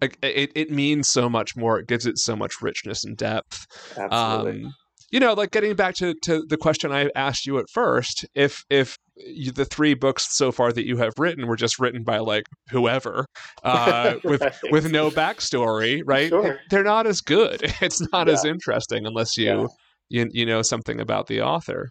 it, 0.00 0.52
it 0.54 0.70
means 0.70 1.08
so 1.08 1.28
much 1.28 1.56
more. 1.56 1.78
It 1.78 1.88
gives 1.88 2.06
it 2.06 2.18
so 2.18 2.36
much 2.36 2.60
richness 2.60 3.04
and 3.04 3.16
depth. 3.16 3.66
Absolutely. 3.96 4.64
Um, 4.64 4.74
you 5.10 5.20
know, 5.20 5.34
like 5.34 5.52
getting 5.52 5.74
back 5.74 5.94
to, 5.96 6.14
to 6.22 6.44
the 6.48 6.56
question 6.56 6.92
I 6.92 7.08
asked 7.14 7.46
you 7.46 7.58
at 7.58 7.70
first, 7.70 8.26
if 8.34 8.64
if 8.70 8.98
you, 9.16 9.52
the 9.52 9.64
three 9.64 9.94
books 9.94 10.36
so 10.36 10.50
far 10.52 10.72
that 10.72 10.86
you 10.86 10.96
have 10.98 11.12
written 11.16 11.46
were 11.46 11.56
just 11.56 11.78
written 11.78 12.02
by 12.02 12.18
like 12.18 12.44
whoever 12.70 13.26
uh, 13.62 14.16
with 14.24 14.42
right. 14.42 14.54
with 14.70 14.90
no 14.90 15.10
backstory, 15.10 16.02
right? 16.04 16.28
Sure. 16.28 16.58
They're 16.70 16.84
not 16.84 17.06
as 17.06 17.20
good. 17.20 17.62
It's 17.80 18.00
not 18.12 18.26
yeah. 18.26 18.32
as 18.32 18.44
interesting 18.44 19.06
unless 19.06 19.36
you, 19.36 19.70
yeah. 20.08 20.24
you 20.24 20.30
you 20.32 20.46
know 20.46 20.62
something 20.62 21.00
about 21.00 21.28
the 21.28 21.40
author. 21.42 21.90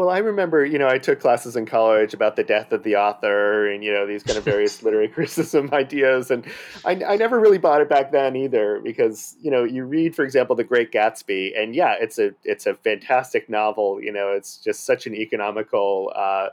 Well, 0.00 0.08
I 0.08 0.20
remember, 0.20 0.64
you 0.64 0.78
know, 0.78 0.88
I 0.88 0.96
took 0.96 1.20
classes 1.20 1.56
in 1.56 1.66
college 1.66 2.14
about 2.14 2.34
the 2.34 2.42
death 2.42 2.72
of 2.72 2.84
the 2.84 2.96
author 2.96 3.70
and, 3.70 3.84
you 3.84 3.92
know, 3.92 4.06
these 4.06 4.22
kind 4.22 4.38
of 4.38 4.44
various 4.44 4.82
literary 4.82 5.08
criticism 5.08 5.68
ideas. 5.74 6.30
And 6.30 6.46
I, 6.86 6.92
I, 7.04 7.16
never 7.16 7.38
really 7.38 7.58
bought 7.58 7.82
it 7.82 7.90
back 7.90 8.10
then 8.10 8.34
either 8.34 8.80
because, 8.82 9.36
you 9.42 9.50
know, 9.50 9.62
you 9.62 9.84
read, 9.84 10.16
for 10.16 10.24
example, 10.24 10.56
The 10.56 10.64
Great 10.64 10.90
Gatsby 10.90 11.52
and 11.54 11.74
yeah, 11.74 11.96
it's 12.00 12.18
a, 12.18 12.30
it's 12.44 12.64
a 12.64 12.76
fantastic 12.76 13.50
novel. 13.50 14.00
You 14.02 14.10
know, 14.10 14.30
it's 14.30 14.56
just 14.56 14.86
such 14.86 15.06
an 15.06 15.14
economical, 15.14 16.10
uh, 16.16 16.48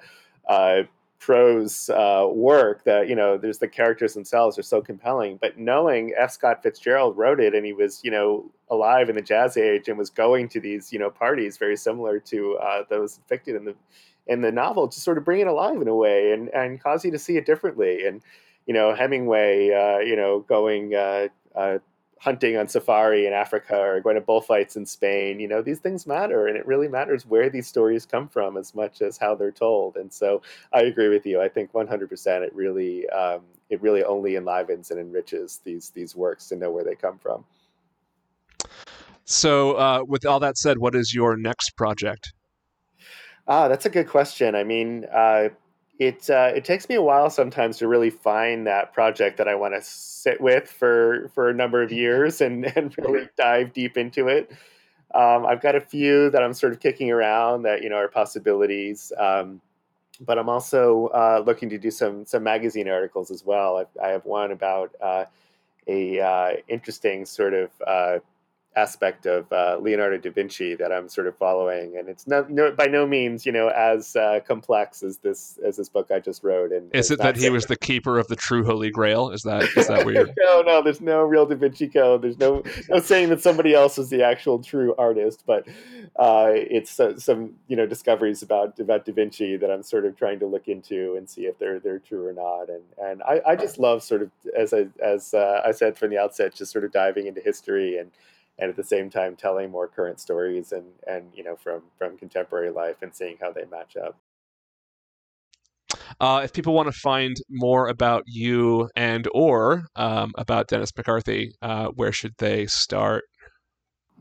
uh, 0.50 0.84
prose 1.20 1.90
uh, 1.90 2.28
work 2.32 2.84
that 2.84 3.10
you 3.10 3.16
know 3.16 3.38
there's 3.38 3.58
the 3.58 3.68
characters 3.68 4.14
themselves 4.14 4.58
are 4.60 4.64
so 4.64 4.82
compelling 4.82 5.38
but 5.42 5.58
knowing 5.58 6.14
f. 6.18 6.32
Scott 6.32 6.62
fitzgerald 6.62 7.18
wrote 7.18 7.40
it 7.40 7.56
and 7.56 7.66
he 7.66 7.74
was 7.74 8.02
you 8.04 8.12
know 8.12 8.52
alive 8.70 9.10
in 9.10 9.16
the 9.16 9.22
jazz 9.22 9.58
age 9.58 9.88
and 9.88 9.98
was 9.98 10.10
going 10.10 10.48
to 10.50 10.60
these 10.60 10.94
you 10.94 11.00
know 11.00 11.10
parties 11.10 11.58
very 11.58 11.76
similar 11.76 12.20
to 12.20 12.58
uh, 12.62 12.84
those 12.90 13.16
depicted 13.16 13.56
in 13.56 13.66
the 13.66 13.76
in 14.28 14.42
the 14.42 14.52
novel 14.52 14.88
to 14.88 15.00
sort 15.00 15.18
of 15.18 15.26
bring 15.26 15.40
it 15.42 15.48
alive 15.48 15.82
in 15.82 15.88
a 15.88 15.96
way 15.96 16.32
and 16.34 16.50
and 16.50 16.82
cause 16.82 17.04
you 17.04 17.12
to 17.12 17.20
see 17.20 17.38
it 17.38 17.46
differently. 17.46 18.06
And 18.06 18.22
you 18.66 18.74
know 18.74 18.94
hemingway 18.94 19.72
uh, 19.72 20.00
you 20.00 20.16
know 20.16 20.42
going 20.42 20.94
uh, 20.94 21.28
uh, 21.56 21.80
hunting 22.20 22.58
on 22.58 22.68
safari 22.68 23.26
in 23.26 23.34
Africa 23.34 23.78
or 23.80 24.00
going 24.02 24.16
to 24.16 24.22
bullfights 24.22 24.76
in 24.76 24.86
Spain. 24.86 25.40
You 25.40 25.48
know, 25.48 25.62
these 25.62 25.80
things 25.80 26.08
matter, 26.08 26.48
and 26.48 26.58
it 26.58 26.66
really 26.66 26.88
matters 26.88 27.26
where 27.26 27.50
these 27.50 27.68
stories 27.68 28.06
come 28.06 28.28
from 28.28 28.58
as 28.58 28.74
much 28.74 29.02
as 29.02 29.18
how 29.18 29.36
they're 29.36 29.52
told. 29.52 29.98
And 29.98 30.12
so, 30.12 30.42
I 30.74 30.82
agree 30.82 31.10
with 31.10 31.26
you. 31.26 31.42
I 31.42 31.50
think 31.50 31.72
100% 31.72 32.42
it 32.42 32.56
really 32.56 33.08
um, 33.10 33.42
it 33.70 33.82
really 33.82 34.04
only 34.04 34.36
enlivens 34.36 34.92
and 34.92 35.00
enriches 35.00 35.60
these 35.64 35.90
these 35.92 36.16
works 36.16 36.48
to 36.50 36.56
know 36.56 36.72
where 36.72 36.84
they 36.84 36.96
come 36.96 37.18
from. 37.18 37.46
So, 39.26 39.74
uh, 39.74 40.04
with 40.08 40.26
all 40.26 40.40
that 40.40 40.58
said, 40.58 40.78
what 40.78 40.96
is 40.96 41.14
your 41.14 41.36
next 41.36 41.72
project? 41.76 42.34
Ah, 43.48 43.68
that's 43.68 43.86
a 43.86 43.90
good 43.90 44.08
question. 44.08 44.56
I 44.56 44.64
mean, 44.64 45.06
uh, 45.14 45.50
it 46.00 46.30
uh, 46.30 46.52
it 46.56 46.64
takes 46.64 46.90
me 46.90 46.96
a 46.96 47.02
while 47.02 47.30
sometimes 47.30 47.78
to 47.78 47.88
really 47.88 48.10
find 48.10 48.68
that 48.68 48.94
project 48.94 49.38
that 49.38 49.48
I 49.48 49.56
want 49.56 49.74
to 49.74 49.82
sit 49.82 50.40
with 50.40 50.70
for 50.70 51.30
for 51.34 51.50
a 51.50 51.54
number 51.54 51.82
of 51.82 51.92
years 51.92 52.42
and 52.42 52.66
and 52.76 52.96
really 52.98 53.28
dive 53.38 53.74
deep 53.74 53.98
into 53.98 54.28
it. 54.28 54.52
Um, 55.16 55.46
I've 55.46 55.62
got 55.62 55.76
a 55.76 55.82
few 55.82 56.30
that 56.32 56.44
I'm 56.44 56.54
sort 56.54 56.74
of 56.74 56.80
kicking 56.80 57.12
around 57.12 57.64
that 57.64 57.82
you 57.82 57.90
know 57.90 57.96
are 57.96 58.08
possibilities, 58.08 59.12
um, 59.18 59.62
but 60.22 60.38
I'm 60.38 60.50
also 60.50 61.08
uh, 61.08 61.44
looking 61.46 61.70
to 61.70 61.78
do 61.78 61.90
some 61.90 62.26
some 62.26 62.44
magazine 62.44 62.88
articles 62.88 63.32
as 63.32 63.44
well. 63.44 63.78
I, 63.78 64.06
I 64.06 64.10
have 64.10 64.26
one 64.26 64.52
about 64.52 64.92
uh, 65.02 65.26
a 65.88 66.20
uh, 66.20 66.52
interesting 66.68 67.26
sort 67.26 67.54
of 67.54 67.70
uh, 67.86 68.20
aspect 68.78 69.26
of 69.26 69.52
uh, 69.52 69.78
Leonardo 69.82 70.18
da 70.18 70.30
Vinci 70.30 70.76
that 70.76 70.92
I'm 70.92 71.10
sort 71.10 71.28
of 71.28 71.36
following, 71.36 71.98
and 71.98 72.08
it's 72.08 72.28
no, 72.28 72.46
no 72.48 72.72
by 72.72 72.86
no 72.86 73.08
means 73.08 73.46
you 73.46 73.52
know 73.52 73.70
as 73.70 74.16
uh, 74.16 74.40
complex 74.48 75.02
as 75.04 75.18
this 75.18 75.60
as 75.66 75.78
this 75.78 75.90
book 75.90 76.12
I 76.12 76.20
just 76.20 76.44
wrote. 76.44 76.72
And 76.72 76.96
is 76.96 77.10
it 77.10 77.20
that 77.20 77.36
he 77.36 77.50
was 77.50 77.66
the 77.66 77.76
keeper 77.76 78.20
of 78.20 78.28
the 78.28 78.36
true 78.36 78.64
Holy 78.64 78.92
Grail? 78.92 79.32
Is 79.32 79.42
that 79.44 79.64
is 79.76 79.88
that 79.88 80.06
weird? 80.06 80.32
no, 80.38 80.62
no. 80.62 80.82
There's 80.84 81.02
no 81.02 81.24
real 81.24 81.46
Da 81.46 81.56
Vinci 81.56 81.88
Code. 81.88 82.22
There's 82.22 82.38
no 82.38 82.64
no 82.90 83.00
saying 83.00 83.30
that 83.30 83.42
somebody 83.42 83.74
else 83.74 83.98
is 83.98 84.10
the 84.10 84.24
actual 84.24 84.60
true 84.60 84.94
artist, 84.98 85.44
but 85.48 85.68
uh, 86.18 86.52
it's 86.52 87.00
some 87.18 87.56
you 87.68 87.76
know 87.76 87.88
discoveries 87.88 88.44
about 88.44 88.80
about 88.80 89.06
Da 89.06 89.14
Vinci 89.14 89.58
that 89.58 89.72
I'm 89.72 89.84
sort 89.84 90.06
of 90.06 90.16
trying 90.16 90.40
to 90.40 90.46
look 90.46 90.68
into 90.68 91.16
and 91.18 91.28
see 91.28 91.48
if 91.48 91.58
they're 91.58 91.80
they're 91.80 92.00
true 92.00 92.28
or 92.28 92.34
not. 92.34 92.70
And 92.70 92.84
and 93.04 93.24
I, 93.24 93.42
I 93.48 93.56
just 93.56 93.80
love 93.80 94.04
sort 94.04 94.22
of 94.22 94.32
as 94.56 94.72
I 94.74 94.88
as 95.04 95.34
uh, 95.34 95.62
I 95.66 95.72
said 95.72 95.98
from 95.98 96.12
the 96.12 96.20
outset, 96.20 96.54
just 96.54 96.72
sort 96.72 96.86
of 96.86 96.92
diving 96.92 97.26
into 97.26 97.42
history 97.42 97.98
and 97.98 98.12
and 98.60 98.70
at 98.70 98.76
the 98.76 98.84
same 98.84 99.10
time 99.10 99.36
telling 99.36 99.70
more 99.70 99.88
current 99.88 100.20
stories 100.20 100.72
and 100.72 100.86
and 101.06 101.26
you 101.34 101.44
know 101.44 101.56
from 101.56 101.84
from 101.98 102.18
contemporary 102.18 102.72
life 102.72 102.98
and 103.02 103.16
seeing 103.16 103.38
how 103.40 103.52
they 103.52 103.66
match 103.66 103.96
up. 103.98 104.18
Uh, 106.20 106.42
if 106.44 106.54
people 106.54 106.74
want 106.74 106.92
to 106.92 107.00
find 107.00 107.36
more 107.50 107.88
about 107.88 108.24
you 108.26 108.90
and 108.96 109.28
or 109.34 109.88
um, 109.96 110.32
about 110.38 110.68
dennis 110.68 110.92
mccarthy 110.98 111.54
uh, 111.62 111.88
where 111.88 112.12
should 112.12 112.34
they 112.38 112.66
start? 112.66 113.26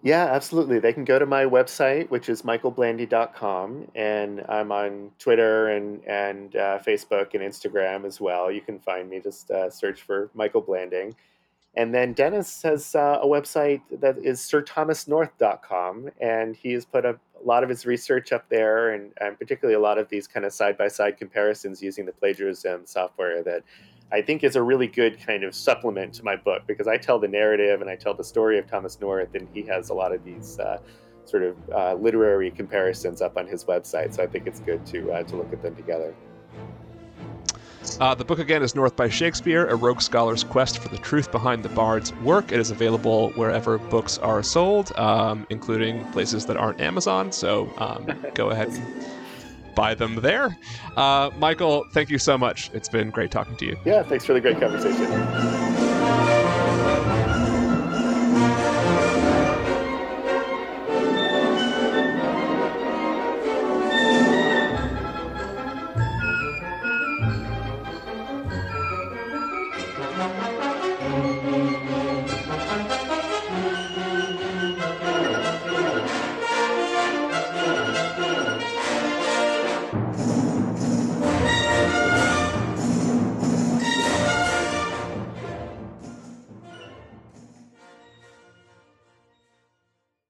Yeah 0.02 0.26
absolutely. 0.26 0.78
They 0.78 0.92
can 0.92 1.04
go 1.04 1.18
to 1.18 1.26
my 1.26 1.44
website 1.44 2.10
which 2.10 2.28
is 2.28 2.42
michaelblanding.com 2.42 3.90
and 3.94 4.44
i'm 4.48 4.70
on 4.70 5.10
twitter 5.18 5.68
and 5.68 6.04
and 6.04 6.54
uh, 6.54 6.78
facebook 6.86 7.34
and 7.34 7.42
instagram 7.42 8.04
as 8.04 8.20
well. 8.20 8.50
You 8.50 8.60
can 8.60 8.78
find 8.78 9.08
me. 9.08 9.20
Just 9.20 9.50
uh, 9.50 9.70
search 9.70 10.02
for 10.02 10.30
michael 10.34 10.60
blanding 10.60 11.16
and 11.76 11.94
then 11.94 12.14
Dennis 12.14 12.62
has 12.62 12.94
uh, 12.94 13.18
a 13.22 13.26
website 13.26 13.82
that 14.00 14.16
is 14.18 14.40
sirthomasnorth.com, 14.40 16.10
and 16.20 16.56
he 16.56 16.72
has 16.72 16.86
put 16.86 17.04
a, 17.04 17.10
a 17.10 17.44
lot 17.44 17.62
of 17.62 17.68
his 17.68 17.84
research 17.84 18.32
up 18.32 18.48
there, 18.48 18.94
and, 18.94 19.12
and 19.20 19.38
particularly 19.38 19.74
a 19.74 19.80
lot 19.80 19.98
of 19.98 20.08
these 20.08 20.26
kind 20.26 20.46
of 20.46 20.52
side 20.52 20.78
by 20.78 20.88
side 20.88 21.18
comparisons 21.18 21.82
using 21.82 22.06
the 22.06 22.12
plagiarism 22.12 22.86
software 22.86 23.42
that 23.42 23.62
I 24.10 24.22
think 24.22 24.42
is 24.42 24.56
a 24.56 24.62
really 24.62 24.86
good 24.86 25.20
kind 25.20 25.44
of 25.44 25.54
supplement 25.54 26.14
to 26.14 26.24
my 26.24 26.36
book 26.36 26.62
because 26.66 26.86
I 26.86 26.96
tell 26.96 27.18
the 27.18 27.28
narrative 27.28 27.82
and 27.82 27.90
I 27.90 27.96
tell 27.96 28.14
the 28.14 28.24
story 28.24 28.58
of 28.58 28.66
Thomas 28.66 28.98
North, 28.98 29.34
and 29.34 29.46
he 29.52 29.62
has 29.62 29.90
a 29.90 29.94
lot 29.94 30.12
of 30.12 30.24
these. 30.24 30.58
Uh, 30.58 30.78
sort 31.24 31.42
of 31.42 31.56
uh, 31.74 31.92
literary 31.94 32.52
comparisons 32.52 33.20
up 33.20 33.36
on 33.36 33.48
his 33.48 33.64
website, 33.64 34.14
so 34.14 34.22
I 34.22 34.28
think 34.28 34.46
it's 34.46 34.60
good 34.60 34.86
to 34.86 35.10
uh, 35.10 35.22
to 35.24 35.34
look 35.34 35.52
at 35.52 35.60
them 35.60 35.74
together. 35.74 36.14
Uh, 38.00 38.14
the 38.14 38.24
book 38.24 38.38
again 38.38 38.62
is 38.62 38.74
North 38.74 38.96
by 38.96 39.08
Shakespeare, 39.08 39.66
a 39.66 39.74
rogue 39.74 40.00
scholar's 40.00 40.44
quest 40.44 40.78
for 40.78 40.88
the 40.88 40.98
truth 40.98 41.30
behind 41.30 41.62
the 41.62 41.68
bard's 41.70 42.12
work. 42.16 42.52
It 42.52 42.60
is 42.60 42.70
available 42.70 43.30
wherever 43.30 43.78
books 43.78 44.18
are 44.18 44.42
sold, 44.42 44.92
um, 44.96 45.46
including 45.50 46.04
places 46.12 46.46
that 46.46 46.56
aren't 46.56 46.80
Amazon. 46.80 47.32
So 47.32 47.72
um, 47.78 48.06
go 48.34 48.50
ahead 48.50 48.68
and 48.68 49.06
buy 49.74 49.94
them 49.94 50.16
there. 50.16 50.56
Uh, 50.96 51.30
Michael, 51.38 51.86
thank 51.92 52.10
you 52.10 52.18
so 52.18 52.36
much. 52.36 52.70
It's 52.74 52.88
been 52.88 53.10
great 53.10 53.30
talking 53.30 53.56
to 53.56 53.66
you. 53.66 53.76
Yeah, 53.84 54.02
thanks 54.02 54.24
for 54.24 54.34
the 54.34 54.40
great 54.40 54.60
conversation. 54.60 55.75